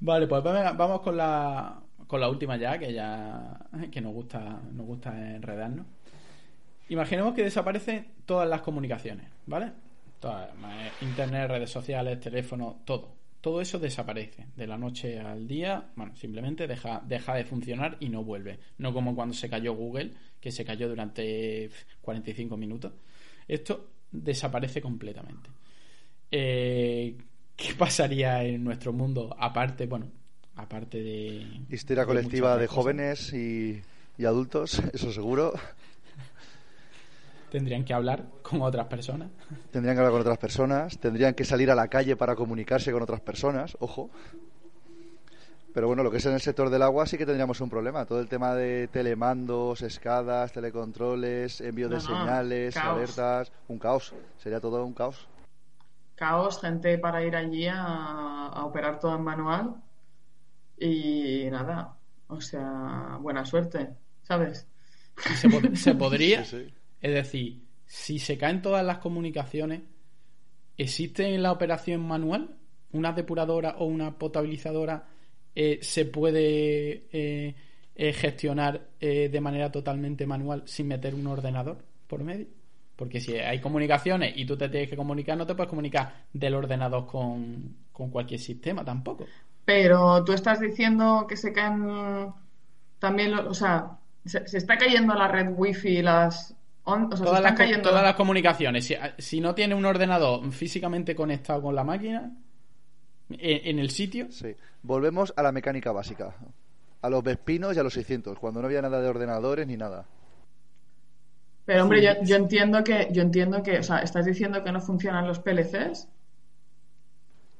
[0.00, 3.58] Vale, pues vamos con la, con la última ya, que ya
[3.92, 5.86] que nos gusta, nos gusta enredarnos.
[6.88, 9.72] Imaginemos que desaparecen todas las comunicaciones, ¿vale?
[10.18, 10.48] Todas,
[11.02, 16.66] internet, redes sociales, teléfono, todo todo eso desaparece de la noche al día, bueno, simplemente
[16.66, 18.58] deja, deja de funcionar y no vuelve.
[18.78, 21.68] No como cuando se cayó Google, que se cayó durante
[22.00, 22.94] 45 minutos.
[23.46, 25.50] Esto desaparece completamente.
[26.30, 27.18] Eh,
[27.54, 30.10] ¿Qué pasaría en nuestro mundo aparte, bueno,
[30.56, 31.46] aparte de...
[31.68, 33.82] Histeria colectiva de jóvenes y,
[34.16, 35.52] y adultos, eso seguro
[37.54, 39.30] tendrían que hablar con otras personas.
[39.70, 43.00] Tendrían que hablar con otras personas, tendrían que salir a la calle para comunicarse con
[43.00, 44.10] otras personas, ojo.
[45.72, 48.04] Pero bueno, lo que es en el sector del agua sí que tendríamos un problema.
[48.06, 54.12] Todo el tema de telemandos, escadas, telecontroles, envío de señales, alertas, un caos.
[54.42, 55.28] Sería todo un caos.
[56.16, 59.74] Caos, gente para ir allí a, a operar todo en manual.
[60.78, 61.96] Y nada,
[62.28, 64.66] o sea, buena suerte, ¿sabes?
[65.40, 66.74] Se, pod- se podría, Sí, sí.
[67.04, 69.82] Es decir, si se caen todas las comunicaciones,
[70.78, 72.56] ¿existe en la operación manual
[72.92, 75.06] una depuradora o una potabilizadora?
[75.54, 77.54] eh, ¿Se puede eh,
[77.94, 82.46] eh, gestionar de manera totalmente manual sin meter un ordenador por medio?
[82.96, 86.54] Porque si hay comunicaciones y tú te tienes que comunicar, no te puedes comunicar del
[86.54, 89.26] ordenador con, con cualquier sistema tampoco.
[89.66, 92.32] Pero tú estás diciendo que se caen
[92.98, 96.53] también, o sea, se, se está cayendo la red wifi y las...
[96.84, 98.86] on- o sea, se Todas están las, co- cayendo todas las comunicaciones.
[98.86, 102.32] Si, si no tiene un ordenador físicamente conectado con la máquina
[103.30, 104.54] en, en el sitio, Sí.
[104.82, 106.34] Volvemos a la mecánica básica.
[107.00, 110.06] A los Vespinos y a los 600, cuando no había nada de ordenadores ni nada.
[111.64, 114.80] Pero hombre, yo, yo entiendo que, yo entiendo que, o sea, estás diciendo que no
[114.82, 116.08] funcionan los PLCs,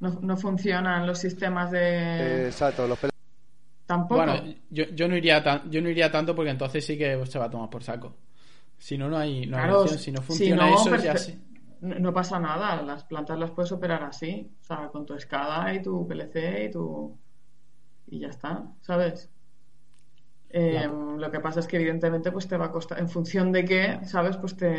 [0.00, 3.10] no, no funcionan los sistemas de exacto, los pel-
[3.86, 4.16] tampoco.
[4.24, 7.38] bueno, yo, yo no iría tan, yo no iría tanto porque entonces sí que se
[7.38, 8.14] va a tomar por saco.
[8.78, 9.88] Si no, no hay, no hay Claro.
[9.88, 11.38] Si no si funciona no, eso, ya sí.
[11.80, 15.74] no, no pasa nada, las plantas las puedes operar así, o sea, con tu SCADA
[15.74, 17.16] y tu PLC y tu
[18.06, 19.30] y ya está, ¿sabes?
[20.50, 21.16] Eh, Claro.
[21.16, 24.00] Lo que pasa es que evidentemente pues te va a costar, en función de qué,
[24.04, 24.36] ¿sabes?
[24.36, 24.76] Pues te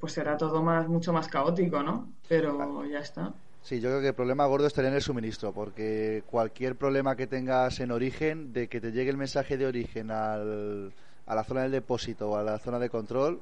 [0.00, 2.12] pues será todo más mucho más caótico, ¿no?
[2.28, 3.34] Pero ya está.
[3.62, 7.28] Sí, yo creo que el problema gordo estaría en el suministro, porque cualquier problema que
[7.28, 10.92] tengas en origen, de que te llegue el mensaje de origen al,
[11.26, 13.40] a la zona del depósito o a la zona de control,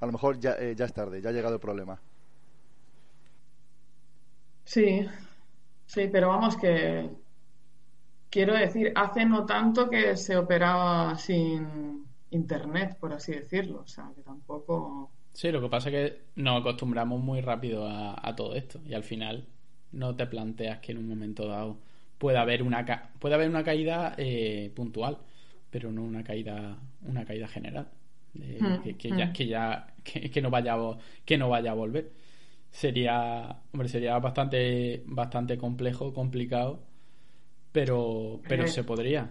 [0.00, 2.00] a lo mejor ya, eh, ya es tarde, ya ha llegado el problema.
[4.64, 5.04] Sí,
[5.86, 7.10] sí, pero vamos que
[8.30, 14.10] quiero decir, hace no tanto que se operaba sin internet, por así decirlo, o sea,
[14.14, 18.54] que tampoco Sí, lo que pasa es que nos acostumbramos muy rápido a, a todo
[18.56, 19.46] esto y al final
[19.92, 21.78] no te planteas que en un momento dado
[22.18, 25.18] pueda haber una ca- puede haber una caída eh, puntual,
[25.70, 27.88] pero no una caída una caída general
[28.34, 29.32] eh, que, que ya hmm.
[29.32, 30.76] que ya que, que no vaya
[31.24, 32.12] que no vaya a volver.
[32.70, 36.86] Sería hombre sería bastante bastante complejo, complicado,
[37.72, 39.30] pero pero Eh, se podría.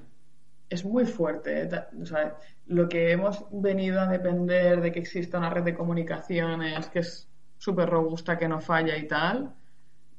[0.69, 1.63] es muy fuerte.
[1.63, 1.69] ¿eh?
[2.01, 6.89] O sea, lo que hemos venido a depender de que exista una red de comunicaciones
[6.89, 9.55] que es súper robusta, que no falla y tal,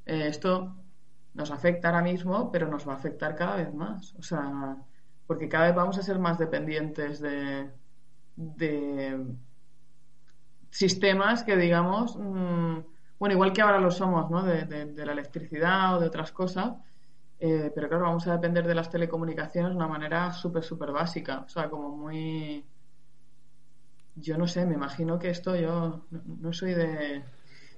[0.06, 0.76] eh, esto
[1.34, 4.14] nos afecta ahora mismo, pero nos va a afectar cada vez más.
[4.16, 4.76] O sea,
[5.28, 7.72] porque cada vez vamos a ser más dependientes de,
[8.36, 9.36] de
[10.70, 12.78] sistemas que, digamos, mm,
[13.18, 14.42] bueno, igual que ahora lo somos, ¿no?
[14.44, 16.74] De, de- de la electricidad o de otras cosas.
[17.40, 21.40] Eh, pero claro, vamos a depender de las telecomunicaciones de una manera súper, súper básica.
[21.40, 22.66] O sea, como muy...
[24.14, 27.24] Yo no sé, me imagino que esto yo no, no soy de,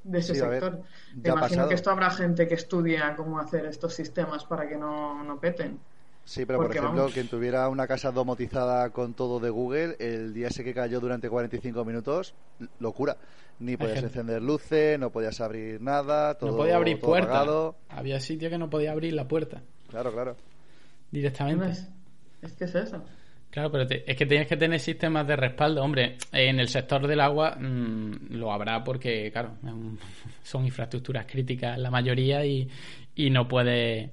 [0.03, 0.83] de ese Sí, a ver, sector.
[1.23, 1.69] me imagino pasado.
[1.69, 5.85] que esto habrá gente que estudia cómo hacer estos sistemas para que no, no peten.
[6.25, 7.13] Sí, pero por ejemplo, vamos.
[7.13, 11.29] quien tuviera una casa domotizada con todo de Google, el día ese que cayó durante
[11.29, 12.35] 45 minutos,
[12.79, 13.17] locura.
[13.59, 17.31] Ni podías encender luces, no podías abrir nada, todo no podía abrir todo puertas.
[17.31, 17.77] apagado.
[17.89, 20.37] Había sitios que no podía abrir la puerta Claro, claro.
[21.11, 21.65] directamente.
[21.65, 21.89] ¿No es?
[22.43, 23.05] Es que es eso.
[23.51, 25.83] Claro, pero te- es que tienes que tener sistemas de respaldo.
[25.83, 29.57] Hombre, en el sector del agua mm, lo habrá porque, claro,
[30.43, 32.69] son infraestructuras críticas la mayoría y,
[33.17, 34.13] y no puede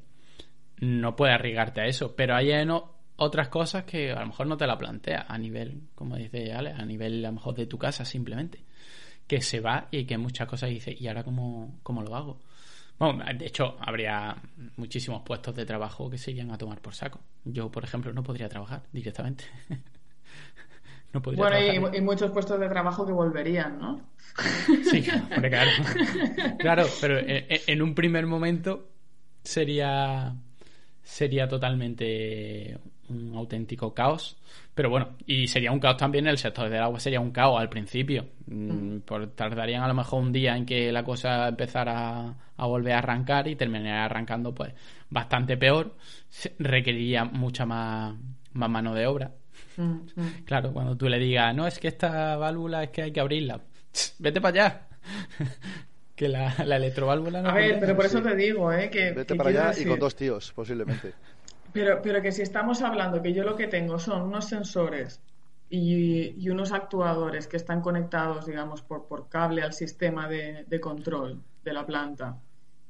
[0.82, 2.16] no puede arriesgarte a eso.
[2.16, 2.72] Pero hay en
[3.16, 6.72] otras cosas que a lo mejor no te la planteas a nivel, como dice Ale,
[6.72, 8.64] a nivel a lo mejor de tu casa simplemente.
[9.28, 12.40] Que se va y que muchas cosas dices, ¿y ahora cómo, cómo lo hago?
[13.00, 14.36] Bueno, de hecho, habría
[14.78, 17.20] muchísimos puestos de trabajo que se irían a tomar por saco.
[17.44, 19.44] Yo, por ejemplo, no podría trabajar directamente.
[21.14, 21.96] no podría Bueno, trabajar.
[21.96, 24.02] y, y muchos puestos de trabajo que volverían, ¿no?
[24.90, 25.72] Sí, hombre, claro.
[26.60, 28.90] Claro, pero en, en un primer momento
[29.44, 30.36] sería
[31.08, 32.78] sería totalmente
[33.10, 34.36] un auténtico caos.
[34.76, 37.60] Pero bueno, y sería un caos también en el sector del agua, sería un caos
[37.60, 38.28] al principio.
[38.48, 42.94] Mm, Por, tardarían a lo mejor un día en que la cosa empezara a volver
[42.94, 44.74] a arrancar y terminaría arrancando pues
[45.10, 45.96] bastante peor.
[46.30, 48.16] Se- Requeriría mucha más,
[48.54, 49.32] más mano de obra.
[49.78, 49.84] Mm,
[50.16, 50.44] mm.
[50.46, 53.62] Claro, cuando tú le digas, no, es que esta válvula es que hay que abrirla.
[54.20, 54.88] Vete para allá.
[56.18, 58.24] Que la, la electroválvula no A ver, pero por eso sí.
[58.26, 58.90] te digo, ¿eh?
[58.90, 61.14] Que, Vete que para allá y con dos tíos, posiblemente.
[61.74, 65.22] Pero, pero que si estamos hablando que yo lo que tengo son unos sensores
[65.70, 70.80] y, y unos actuadores que están conectados, digamos, por, por cable al sistema de, de
[70.80, 72.38] control de la planta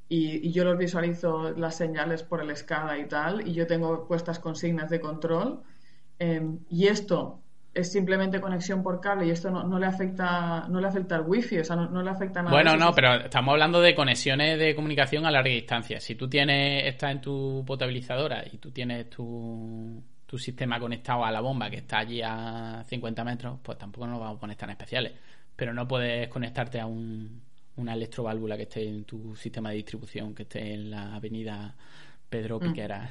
[0.08, 4.06] y, y yo los visualizo las señales por el SCADA y tal, y yo tengo
[4.06, 5.60] puestas consignas de control,
[6.18, 6.40] eh,
[6.70, 7.42] y esto
[7.78, 11.22] es simplemente conexión por cable y esto no, no le afecta no le afecta al
[11.26, 12.54] wifi, o sea, no, no le afecta nada.
[12.54, 16.00] Bueno, no, pero estamos hablando de conexiones de comunicación a larga distancia.
[16.00, 21.30] Si tú tienes, estás en tu potabilizadora y tú tienes tu, tu sistema conectado a
[21.30, 24.70] la bomba que está allí a 50 metros, pues tampoco nos vamos a poner tan
[24.70, 25.12] especiales.
[25.56, 27.40] Pero no puedes conectarte a un,
[27.76, 31.74] una electroválvula que esté en tu sistema de distribución, que esté en la avenida
[32.28, 33.10] Pedro Piquera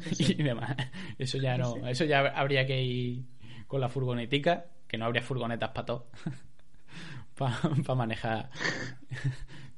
[0.00, 0.34] Eso sí.
[0.38, 0.76] y demás.
[1.18, 1.80] Eso ya no, Sí.
[1.86, 3.22] eso ya habría que ir
[3.68, 6.06] con la furgonetica, que no habría furgonetas para todo,
[7.36, 8.50] para manejar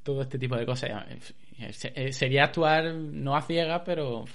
[0.03, 0.89] todo este tipo de cosas.
[1.59, 4.25] Eh, se- Sería actuar no a ciegas, pero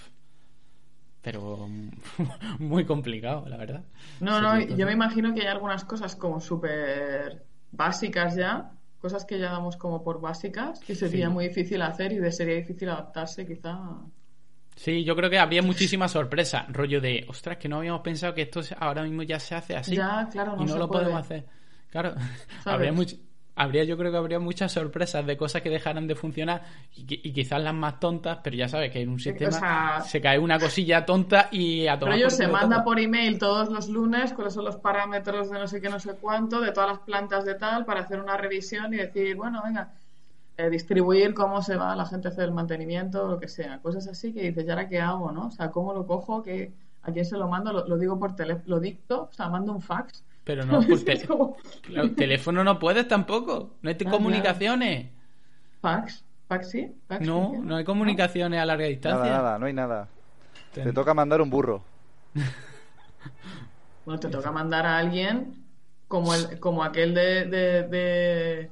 [1.22, 1.68] pero
[2.60, 3.84] muy complicado, la verdad.
[4.20, 4.76] No, no, todo.
[4.76, 8.70] yo me imagino que hay algunas cosas como súper básicas ya,
[9.00, 11.32] cosas que ya damos como por básicas, que sería Sí.
[11.32, 13.76] muy difícil hacer y de sería difícil adaptarse quizá.
[14.76, 18.42] Sí, yo creo que habría muchísima sorpresa, rollo de, ostras, que no habíamos pensado que
[18.42, 21.04] esto ahora mismo ya se hace así Ya, claro, no y no se lo puede.
[21.04, 21.46] podemos hacer.
[21.90, 22.14] Claro,
[22.66, 23.18] habría, much-
[23.54, 26.62] habría, yo creo que habría muchas sorpresas de cosas que dejaran de funcionar
[26.94, 30.00] y, qui- y quizás las más tontas, pero ya sabes que en un sistema sea-
[30.02, 32.84] se cae una cosilla tonta y a Pero tomar ellos por se manda todo.
[32.84, 36.14] por email todos los lunes cuáles son los parámetros de no sé qué, no sé
[36.20, 39.92] cuánto, de todas las plantas de tal, para hacer una revisión y decir, bueno, venga,
[40.58, 43.78] eh, distribuir cómo se va la gente a hacer el mantenimiento, lo que sea.
[43.80, 45.46] Cosas así que dices, ¿y ahora qué hago, no?
[45.48, 46.42] O sea, ¿cómo lo cojo?
[46.42, 46.72] ¿Qué,
[47.02, 47.72] ¿A quién se lo mando?
[47.72, 50.24] Lo, lo digo por teléfono, lo dicto, o sea, mando un fax.
[50.44, 54.10] Pero no, por te- Es como, claro, teléfono no puedes tampoco, no hay te- Ah,
[54.10, 55.08] comunicaciones.
[55.82, 59.24] fax, fax sí, fax No, no hay comunicaciones a larga distancia.
[59.24, 60.08] Nada, nada, no hay nada.
[60.72, 61.82] Ten- Te toca mandar un burro.
[64.04, 65.64] Bueno, te toca mandar a alguien
[66.06, 68.70] como el, como aquel de, de, de,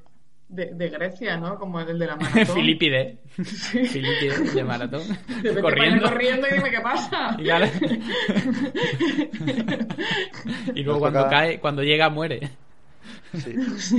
[0.48, 1.58] de- de Grecia, ¿no?
[1.58, 2.54] Como el de la maratón.
[2.56, 3.18] Filipide.
[3.36, 5.02] Filipide de maratón.
[5.60, 6.02] Corriendo.
[6.08, 7.36] corriendo y dime qué pasa.
[10.74, 12.50] Y, luego Nos cuando toca- cae, cuando llega, muere.
[13.34, 13.54] Sí.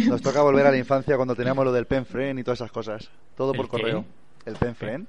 [0.08, 2.72] Nos toca volver a la infancia cuando teníamos lo del pen friend y todas esas
[2.72, 3.10] cosas.
[3.36, 3.78] Todo por ¿El qué?
[3.78, 4.06] correo.
[4.46, 5.08] ¿El pen friend?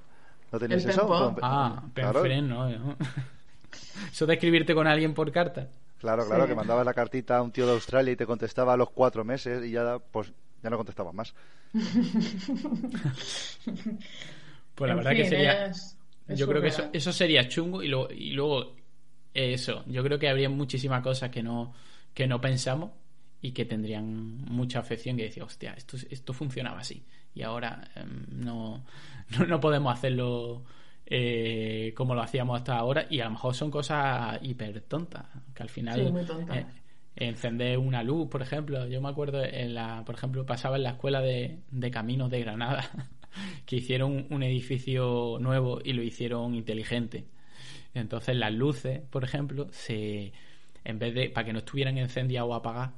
[0.52, 1.06] ¿No tenéis El eso?
[1.08, 1.36] pen.
[1.42, 2.22] Ah, Claro.
[2.22, 2.96] penfren, no, no.
[4.10, 5.68] Eso de escribirte con alguien por carta.
[5.98, 6.48] Claro, claro, Sí.
[6.50, 9.24] que mandabas la cartita a un tío de Australia y te contestaba a los cuatro
[9.24, 10.32] meses y ya, pues,
[10.66, 11.34] ya no contestabas más.
[14.74, 15.66] Pues la En verdad fin, que sería.
[15.66, 15.98] es-
[16.28, 18.74] es yo creo que eso, eso sería chungo y luego, y luego
[19.34, 19.84] eh, eso.
[19.86, 21.72] Yo creo que habría muchísimas cosas que no,
[22.14, 22.90] que no pensamos
[23.40, 28.24] y que tendrían mucha afección que decir, hostia, esto, esto funcionaba así y ahora em,
[28.30, 28.84] no,
[29.38, 30.64] no, no podemos hacerlo
[31.06, 35.62] eh, como lo hacíamos hasta ahora y a lo mejor son cosas hiper tontas que
[35.62, 36.58] al final Sí, muy tontas.
[36.58, 36.66] eh,
[37.16, 38.86] encender una luz por ejemplo.
[38.86, 42.40] Yo me acuerdo en la por ejemplo pasaba en la escuela de, de caminos de
[42.40, 42.88] Granada
[43.66, 47.24] que hicieron un edificio nuevo y lo hicieron inteligente.
[47.94, 50.32] Entonces las luces por ejemplo se
[50.84, 52.92] en vez de para que no estuvieran encendidas o apagadas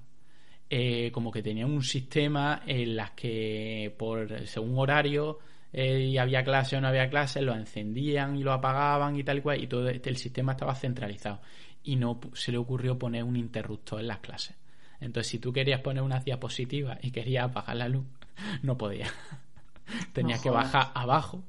[0.71, 5.39] eh, como que tenían un sistema en las que por según horario
[5.73, 9.39] eh, y había clase o no había clase lo encendían y lo apagaban y tal
[9.39, 11.41] y cual y todo este- el sistema estaba centralizado
[11.89, 14.55] y no se le ocurrió poner un interruptor en las clases.
[15.01, 18.05] Entonces si tú querías poner una diapositiva y querías apagar la luz
[18.63, 19.11] no podías.
[20.13, 21.43] Tenías No que bajar abajo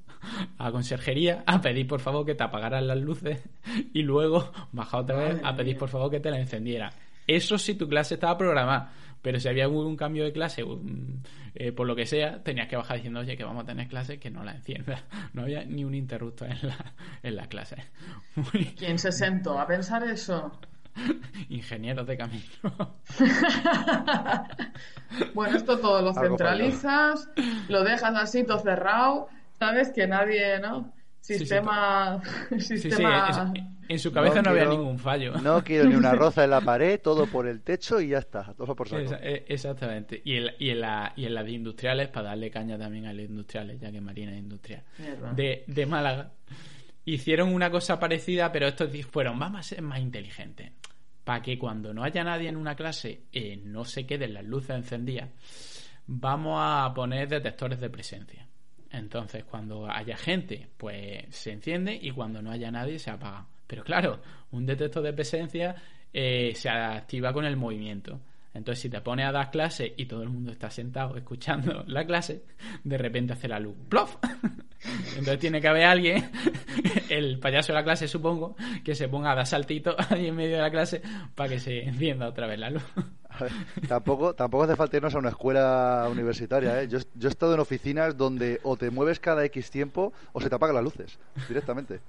[0.57, 3.41] a conserjería a pedir por favor que te apagaran las luces
[3.93, 6.91] y luego bajar otra vez a pedir por favor que te la encendieran.
[7.27, 11.21] Eso si tu clase estaba programada pero si había un cambio de clase un-
[11.55, 14.19] eh, por lo que sea tenías que bajar diciendo oye que vamos a tener clase
[14.19, 15.03] que no la encienda
[15.33, 16.93] no había ni un interruptor en la,
[17.23, 17.77] en la clase
[18.35, 20.51] Muy ¿Quién se sentó a pensar eso?
[21.49, 22.43] ingenieros de camino
[25.33, 27.29] Bueno, esto todo lo centralizas,
[27.67, 29.27] lo dejas así todo cerrado,
[29.57, 30.93] sabes que nadie, ¿no?
[31.33, 33.51] Sí, Sistema, sí, sí, sistema.
[33.53, 36.43] es- en su cabeza no, No había quiero- ningún fallo No quiero ni una roza
[36.43, 39.15] en la pared, todo por el techo y ya está, todo por saco.
[39.21, 40.21] Eh, Exactamente.
[40.23, 43.13] Y en, y, en la, y en las de industriales, para darle caña también a
[43.13, 45.33] las industriales, ya que Marina es industrial, Mierda.
[45.33, 46.31] de, de Málaga,
[47.05, 50.71] hicieron una cosa parecida, pero estos fueron, vamos a ser más inteligentes.
[51.23, 54.71] Para que cuando no haya nadie en una clase eh, no se queden las luces
[54.75, 55.29] encendidas,
[56.05, 58.47] vamos a poner detectores de presencia.
[58.91, 63.45] Entonces, cuando haya gente, pues se enciende y cuando no haya nadie, se apaga.
[63.67, 64.19] Pero claro,
[64.51, 65.75] un detector de presencia
[66.11, 68.19] eh, se activa con el movimiento.
[68.53, 72.05] Entonces, si te pones a dar clase y todo el mundo está sentado escuchando la
[72.05, 72.43] clase,
[72.83, 73.75] de repente hace la luz.
[73.87, 74.17] ¡Plof!
[75.09, 76.31] Entonces tiene que haber alguien,
[77.09, 80.55] el payaso de la clase supongo, que se ponga a dar saltitos ahí en medio
[80.55, 81.01] de la clase
[81.35, 82.83] para que se encienda otra vez la luz.
[83.87, 86.81] Tampoco, tampoco hace falta irnos a una escuela universitaria.
[86.81, 86.87] ¿eh?
[86.87, 90.49] Yo, yo he estado en oficinas donde o te mueves cada X tiempo o se
[90.49, 91.17] te apagan las luces
[91.47, 91.99] directamente.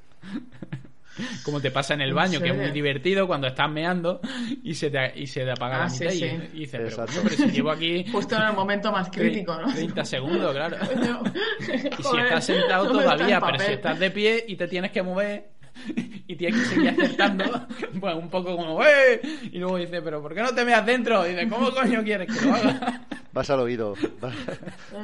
[1.44, 4.20] Como te pasa en el ¿En baño, que es muy divertido cuando estás meando
[4.62, 6.26] y se te, y se te apaga la Ah, sí, mitad y- sí.
[6.26, 7.12] y, dices, pero, Exacto.
[7.14, 9.70] coño, pero si llevo aquí Justo en el momento más crítico, ¿no?
[9.72, 10.76] 30 segundos, claro.
[11.60, 14.56] Y si Joder, estás sentado ¿dónde está el todavía, pero si estás de pie y
[14.56, 15.50] te tienes que mover
[16.26, 17.44] y tienes que seguir acertando,
[18.00, 19.20] pues un poco como ¡eh!
[19.52, 21.26] Y luego dices, ¿pero por qué no te meas dentro?
[21.26, 23.06] Y dices, ¿cómo coño quieres que lo haga?
[23.32, 23.94] Vas al oído.
[24.20, 24.34] Vas,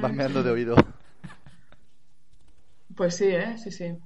[0.00, 0.76] vas meando de oído.
[2.96, 3.56] Pues sí, ¿eh?
[3.58, 3.96] Sí, sí.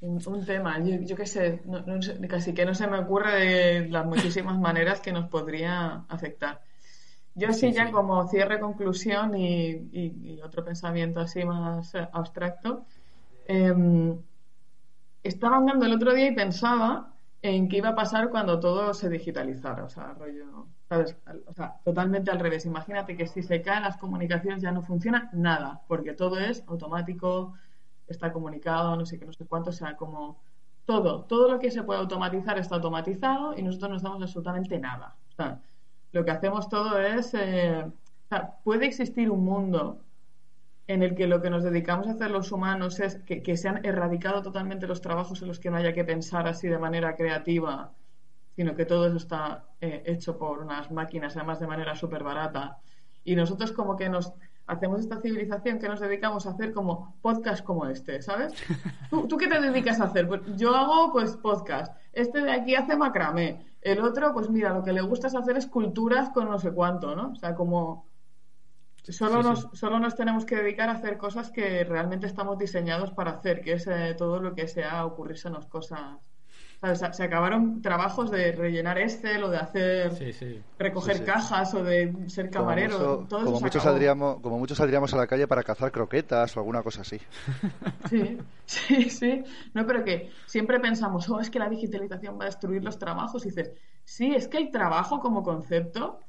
[0.00, 0.78] Un, un tema.
[0.84, 3.32] Yo, yo qué sé, no- no sé, casi que no se me ocurre
[3.80, 6.60] de las muchísimas maneras que nos podría afectar.
[7.34, 7.92] Yo sí, Sí, ya sí.
[7.92, 12.84] como cierre, conclusión y, y- y otro pensamiento así más abstracto,
[13.46, 14.16] em,
[15.22, 17.12] estaba andando el otro día y pensaba
[17.42, 21.16] en qué iba a pasar cuando todo se digitalizara, o sea, rollo, ¿sabes?
[21.46, 22.66] O sea, totalmente al revés.
[22.66, 27.54] Imagínate que si se caen las comunicaciones ya no funciona nada, porque todo es automático,
[28.06, 30.40] está comunicado, no sé qué, no sé cuánto, o sea, como
[30.84, 35.16] todo, todo lo que se puede automatizar está automatizado y nosotros no estamos absolutamente nada.
[35.30, 35.60] O sea,
[36.12, 40.00] lo que hacemos todo es, eh, o sea, puede existir un mundo
[40.92, 43.66] en el que lo que nos dedicamos a hacer los humanos es que, que se
[43.66, 47.16] han erradicado totalmente los trabajos en los que no haya que pensar así de manera
[47.16, 47.94] creativa,
[48.54, 52.78] sino que todo eso está eh, hecho por unas máquinas, además de manera súper barata.
[53.24, 54.34] Y nosotros como que nos
[54.66, 58.52] hacemos esta civilización que nos dedicamos a hacer como podcast como este, ¿sabes?
[59.08, 60.28] ¿Tú, tú qué te dedicas a hacer?
[60.28, 61.96] Pues yo hago pues podcast.
[62.12, 63.64] Este de aquí hace macramé.
[63.80, 67.16] El otro, pues mira, lo que le gusta es hacer esculturas con no sé cuánto,
[67.16, 67.30] ¿no?
[67.30, 68.11] O sea, como
[69.04, 69.68] Solo, Sí, nos, sí.
[69.72, 73.72] solo nos tenemos que dedicar a hacer cosas que realmente estamos diseñados para hacer, que
[73.72, 76.18] es eh, todo lo que sea ocurrirsenos cosas.
[76.94, 80.60] Se, se acabaron trabajos de rellenar Excel o de hacer Sí, sí.
[80.78, 81.26] recoger Sí, sí.
[81.26, 82.98] cajas o de ser Como, camarero.
[82.98, 85.92] mucho- todo eso como se muchos saldríamos, como muchos saldríamos a la calle para cazar
[85.92, 87.20] croquetas o alguna cosa así.
[88.10, 89.44] Sí, sí, sí.
[89.74, 93.44] No, pero que siempre pensamos, oh, es que la digitalización va a destruir los trabajos.
[93.46, 93.72] Y dices,
[94.04, 96.20] sí, es que el trabajo como concepto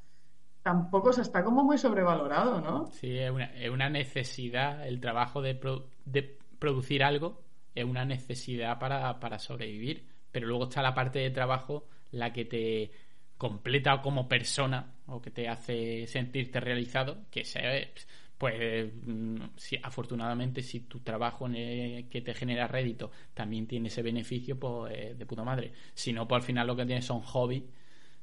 [0.64, 2.92] tampoco o sea, está como muy sobrevalorado, ¿no?
[2.92, 7.42] Sí, es una, es una necesidad, el trabajo de, pro- de producir algo
[7.76, 12.46] es una necesidad para, para sobrevivir, pero luego está la parte de trabajo la que
[12.46, 12.92] te
[13.38, 17.90] completa como persona o que te hace sentirte realizado, que se,
[18.38, 23.88] pues mm, si, afortunadamente si tu trabajo en el que te genera rédito también tiene
[23.88, 25.74] ese beneficio, pues eh, de puta madre.
[25.96, 27.64] Si no, pues al final lo que tienes son hobbies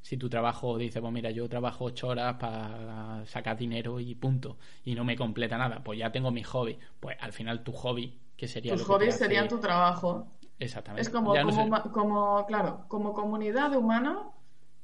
[0.03, 4.59] si tu trabajo dice, pues mira, yo trabajo ocho horas para sacar dinero y punto,
[4.85, 8.19] y no me completa nada, pues ya tengo mi hobby, pues al final tu hobby,
[8.37, 10.27] que sería Tus hobbies serían tu trabajo.
[10.59, 11.03] Exactamente.
[11.03, 14.29] Es como, no como, sé- como, claro, como comunidad humana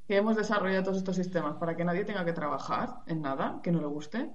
[0.09, 3.73] que hemos desarrollado todos estos sistemas para que nadie tenga que trabajar en nada, que
[3.73, 4.31] no le guste.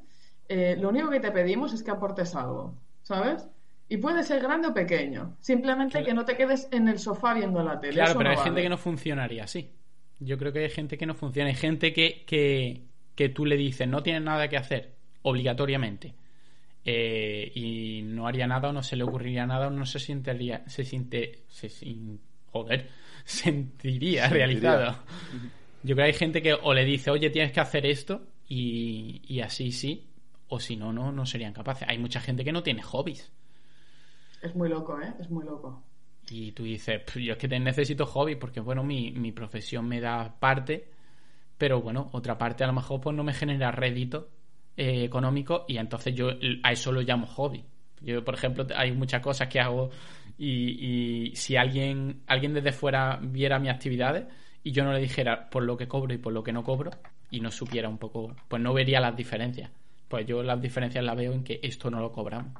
[0.49, 3.47] eh, lo único que te pedimos es que aportes algo, ¿sabes?
[3.87, 5.37] Y puede ser grande o pequeño.
[5.39, 6.05] Simplemente Claro.
[6.05, 7.93] que no te quedes en el sofá viendo la tele.
[7.93, 9.73] Claro, Eso pero no hay gente que no funcionaría así.
[10.21, 11.49] Yo creo que hay gente que no funciona.
[11.49, 12.81] Hay gente que, que,
[13.15, 16.13] que tú le dices, no tienes nada que hacer, obligatoriamente.
[16.85, 20.63] eh, y no haría nada o no se le ocurriría nada o no se sentiría,
[20.67, 22.19] se siente, se sin-
[22.51, 22.89] joder,
[23.25, 24.29] sentiría Sentiría.
[24.29, 25.05] realizado.
[25.83, 29.21] Yo creo que hay gente que o le dice, oye, tienes que hacer esto y,
[29.27, 30.07] y así sí,
[30.49, 31.87] o si no, no, no serían capaces.
[31.89, 33.31] Hay mucha gente que no tiene hobbies.
[34.41, 35.13] Es muy loco, ¿eh?
[35.19, 35.83] Es muy loco.
[36.31, 39.99] Y tú dices, "Pff, yo es que necesito hobby porque, bueno, mi, mi profesión me
[39.99, 40.87] da parte,
[41.57, 44.29] pero bueno, otra parte a lo mejor pues no me genera rédito
[44.77, 46.29] eh, económico y entonces yo
[46.63, 47.63] a eso lo llamo hobby.
[48.01, 49.89] Yo, por ejemplo, hay muchas cosas que hago
[50.37, 54.25] y, y si alguien, alguien desde fuera viera mis actividades
[54.63, 56.91] y yo no le dijera por lo que cobro y por lo que no cobro
[57.29, 59.69] y no supiera un poco, pues no vería las diferencias.
[60.07, 62.53] Pues yo las diferencias las veo en que esto no lo cobramos.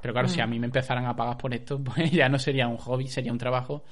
[0.00, 2.66] Pero claro, si a mí me empezaran a pagar por esto, pues ya no sería
[2.68, 3.84] un hobby, sería un trabajo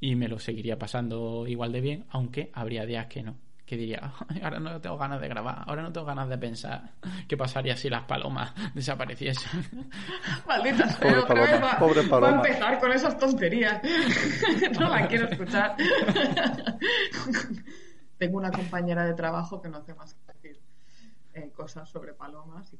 [0.00, 3.36] y me lo seguiría pasando igual de bien, aunque habría días que no.
[3.66, 6.90] Que diría, "Ay, ahora no tengo ganas de grabar, ahora no tengo ganas de pensar
[7.28, 9.64] qué pasaría si las palomas desapareciesen.
[10.46, 12.36] Maldita sea, Pobre otra vez paloma, va, pobre va a paloma.
[12.48, 13.80] empezar con esas tonterías.
[14.80, 15.76] no la quiero escuchar.
[18.18, 20.60] Tengo una compañera de trabajo que no hace más que decir
[21.34, 22.72] eh, cosas sobre palomas.
[22.72, 22.76] y-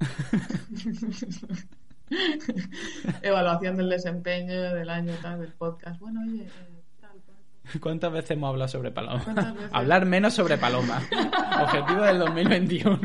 [3.22, 6.00] Evaluación del desempeño del año tal del podcast.
[6.00, 7.80] Bueno, oye, eh, tal, tal.
[7.80, 9.24] ¿Cuántas veces hemos hablado sobre veces?
[9.72, 11.04] Hablar menos sobre palomas.
[11.62, 12.98] Objetivo del 2021.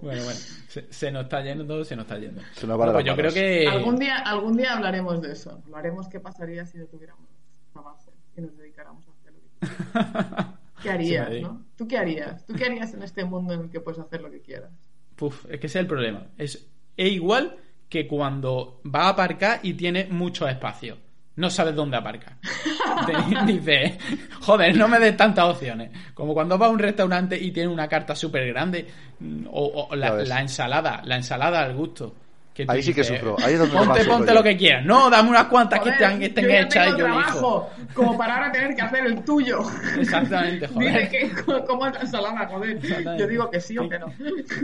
[0.00, 2.42] bueno, bueno, se, se nos está yendo, se nos está yendo.
[2.54, 3.68] Se nos va pues yo creo que...
[3.68, 5.62] Algún día, algún día hablaremos de eso.
[5.66, 7.26] Hablaremos qué pasaría si no tuviéramos
[7.72, 10.54] trabajo y nos dedicáramos a hacer lo que quieras.
[10.82, 11.64] ¿Qué harías, Sí, no?
[11.76, 12.44] ¿Tú qué harías?
[12.46, 14.70] ¿Tú qué harías en este mundo en el que puedes hacer lo que quieras?
[15.18, 16.22] Puf, es que ese es el problema.
[16.38, 16.64] Es,
[16.96, 17.56] es igual
[17.88, 20.96] que cuando va a aparcar y tiene mucho espacio.
[21.36, 22.36] No sabes dónde aparcar.
[23.06, 23.98] Te dice,
[24.40, 25.90] joder, no me des tantas opciones.
[26.14, 28.86] Como cuando vas a un restaurante y tiene una carta súper grande.
[29.20, 32.14] mm, O, la ensalada, la ensalada al gusto.
[32.58, 34.34] Que Ahí sí que dices, sufro, ahí es donde Ponte, ponte yo.
[34.34, 34.84] lo que quieras.
[34.84, 37.22] No, dame unas cuantas que estén, que estén hechas y yo elijo.
[37.22, 39.60] trabajo, como para ahora tener que hacer el tuyo.
[39.96, 41.08] Exactamente, joder.
[41.08, 41.30] que
[41.68, 42.80] como es la ensalada, joder.
[43.16, 44.12] Yo digo que sí o que no.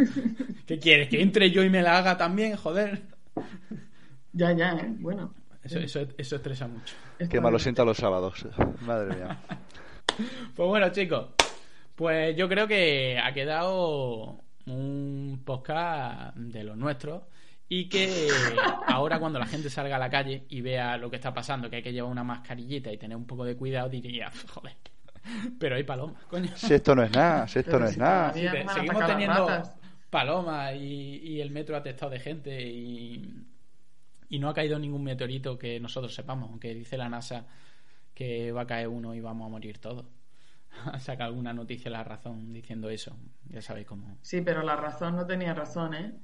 [0.67, 1.09] ¿Qué quieres?
[1.09, 2.57] ¿Que entre yo y me la haga también?
[2.57, 3.03] Joder.
[4.33, 4.89] Ya, ya, ¿eh?
[4.99, 5.33] Bueno.
[5.63, 6.97] Eso, eso, eso estresa mucho.
[7.31, 8.45] Qué malo sienta los sábados.
[8.81, 9.39] Madre mía.
[10.57, 11.27] Pues bueno, chicos.
[11.95, 17.23] Pues yo creo que ha quedado un podcast de los nuestros.
[17.77, 18.29] Y que
[18.87, 21.77] ahora cuando la gente salga a la calle y vea lo que está pasando, que
[21.77, 24.77] hay que llevar una mascarillita y tener un poco de cuidado, diría, joder,
[25.59, 26.53] pero hay palomas, coño.
[26.55, 28.33] Si esto no es nada, si esto Pero no es si nada.
[28.33, 29.61] Sí, seguimos teniendo
[30.09, 33.45] palomas y, y el metro atestado de gente y,
[34.29, 37.47] y no ha caído ningún meteorito que nosotros sepamos, aunque dice la NASA
[38.15, 40.07] que va a caer uno y vamos a morir todos.
[41.01, 43.17] Saca alguna noticia la razón diciendo eso.
[43.49, 44.19] Ya sabéis cómo.
[44.23, 46.15] Sí, pero la razón no tenía razón, ¿eh?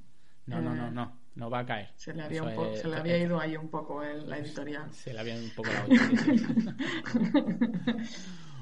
[0.46, 1.19] No, no, Eh, no, no.
[1.36, 1.88] No va a caer.
[1.96, 4.28] Se le, había Eso un po- es- se le había ido ahí un poco el-
[4.28, 4.92] la editorial.
[4.92, 6.00] Se le había ido un poco la olla.
[6.24, 6.46] sí, sí.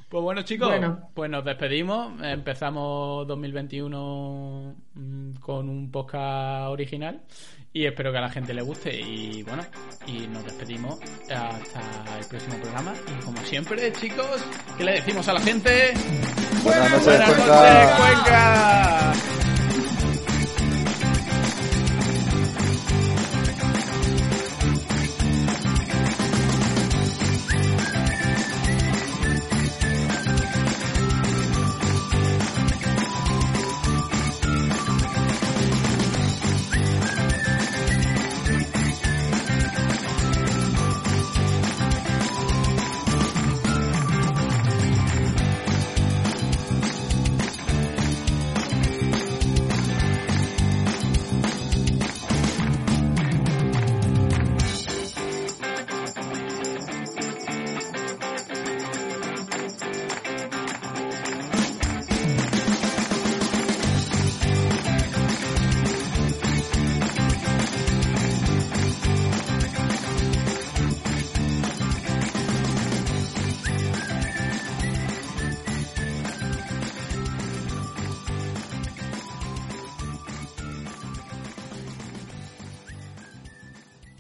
[0.09, 1.11] Pues bueno, chicos, Bueno.
[1.12, 2.15] pues nos despedimos.
[2.23, 7.20] Empezamos 2021 mm, con un podcast original
[7.74, 8.99] y espero que a la gente le guste.
[8.99, 9.62] Y bueno,
[10.07, 10.99] y nos despedimos
[11.31, 12.95] hasta el próximo programa.
[13.07, 14.43] Y como siempre, chicos,
[14.78, 15.93] ¿qué le decimos a la gente?
[16.65, 19.12] Buenas noches, Buenas Cuenca.
[19.12, 19.58] noches, Cuenca.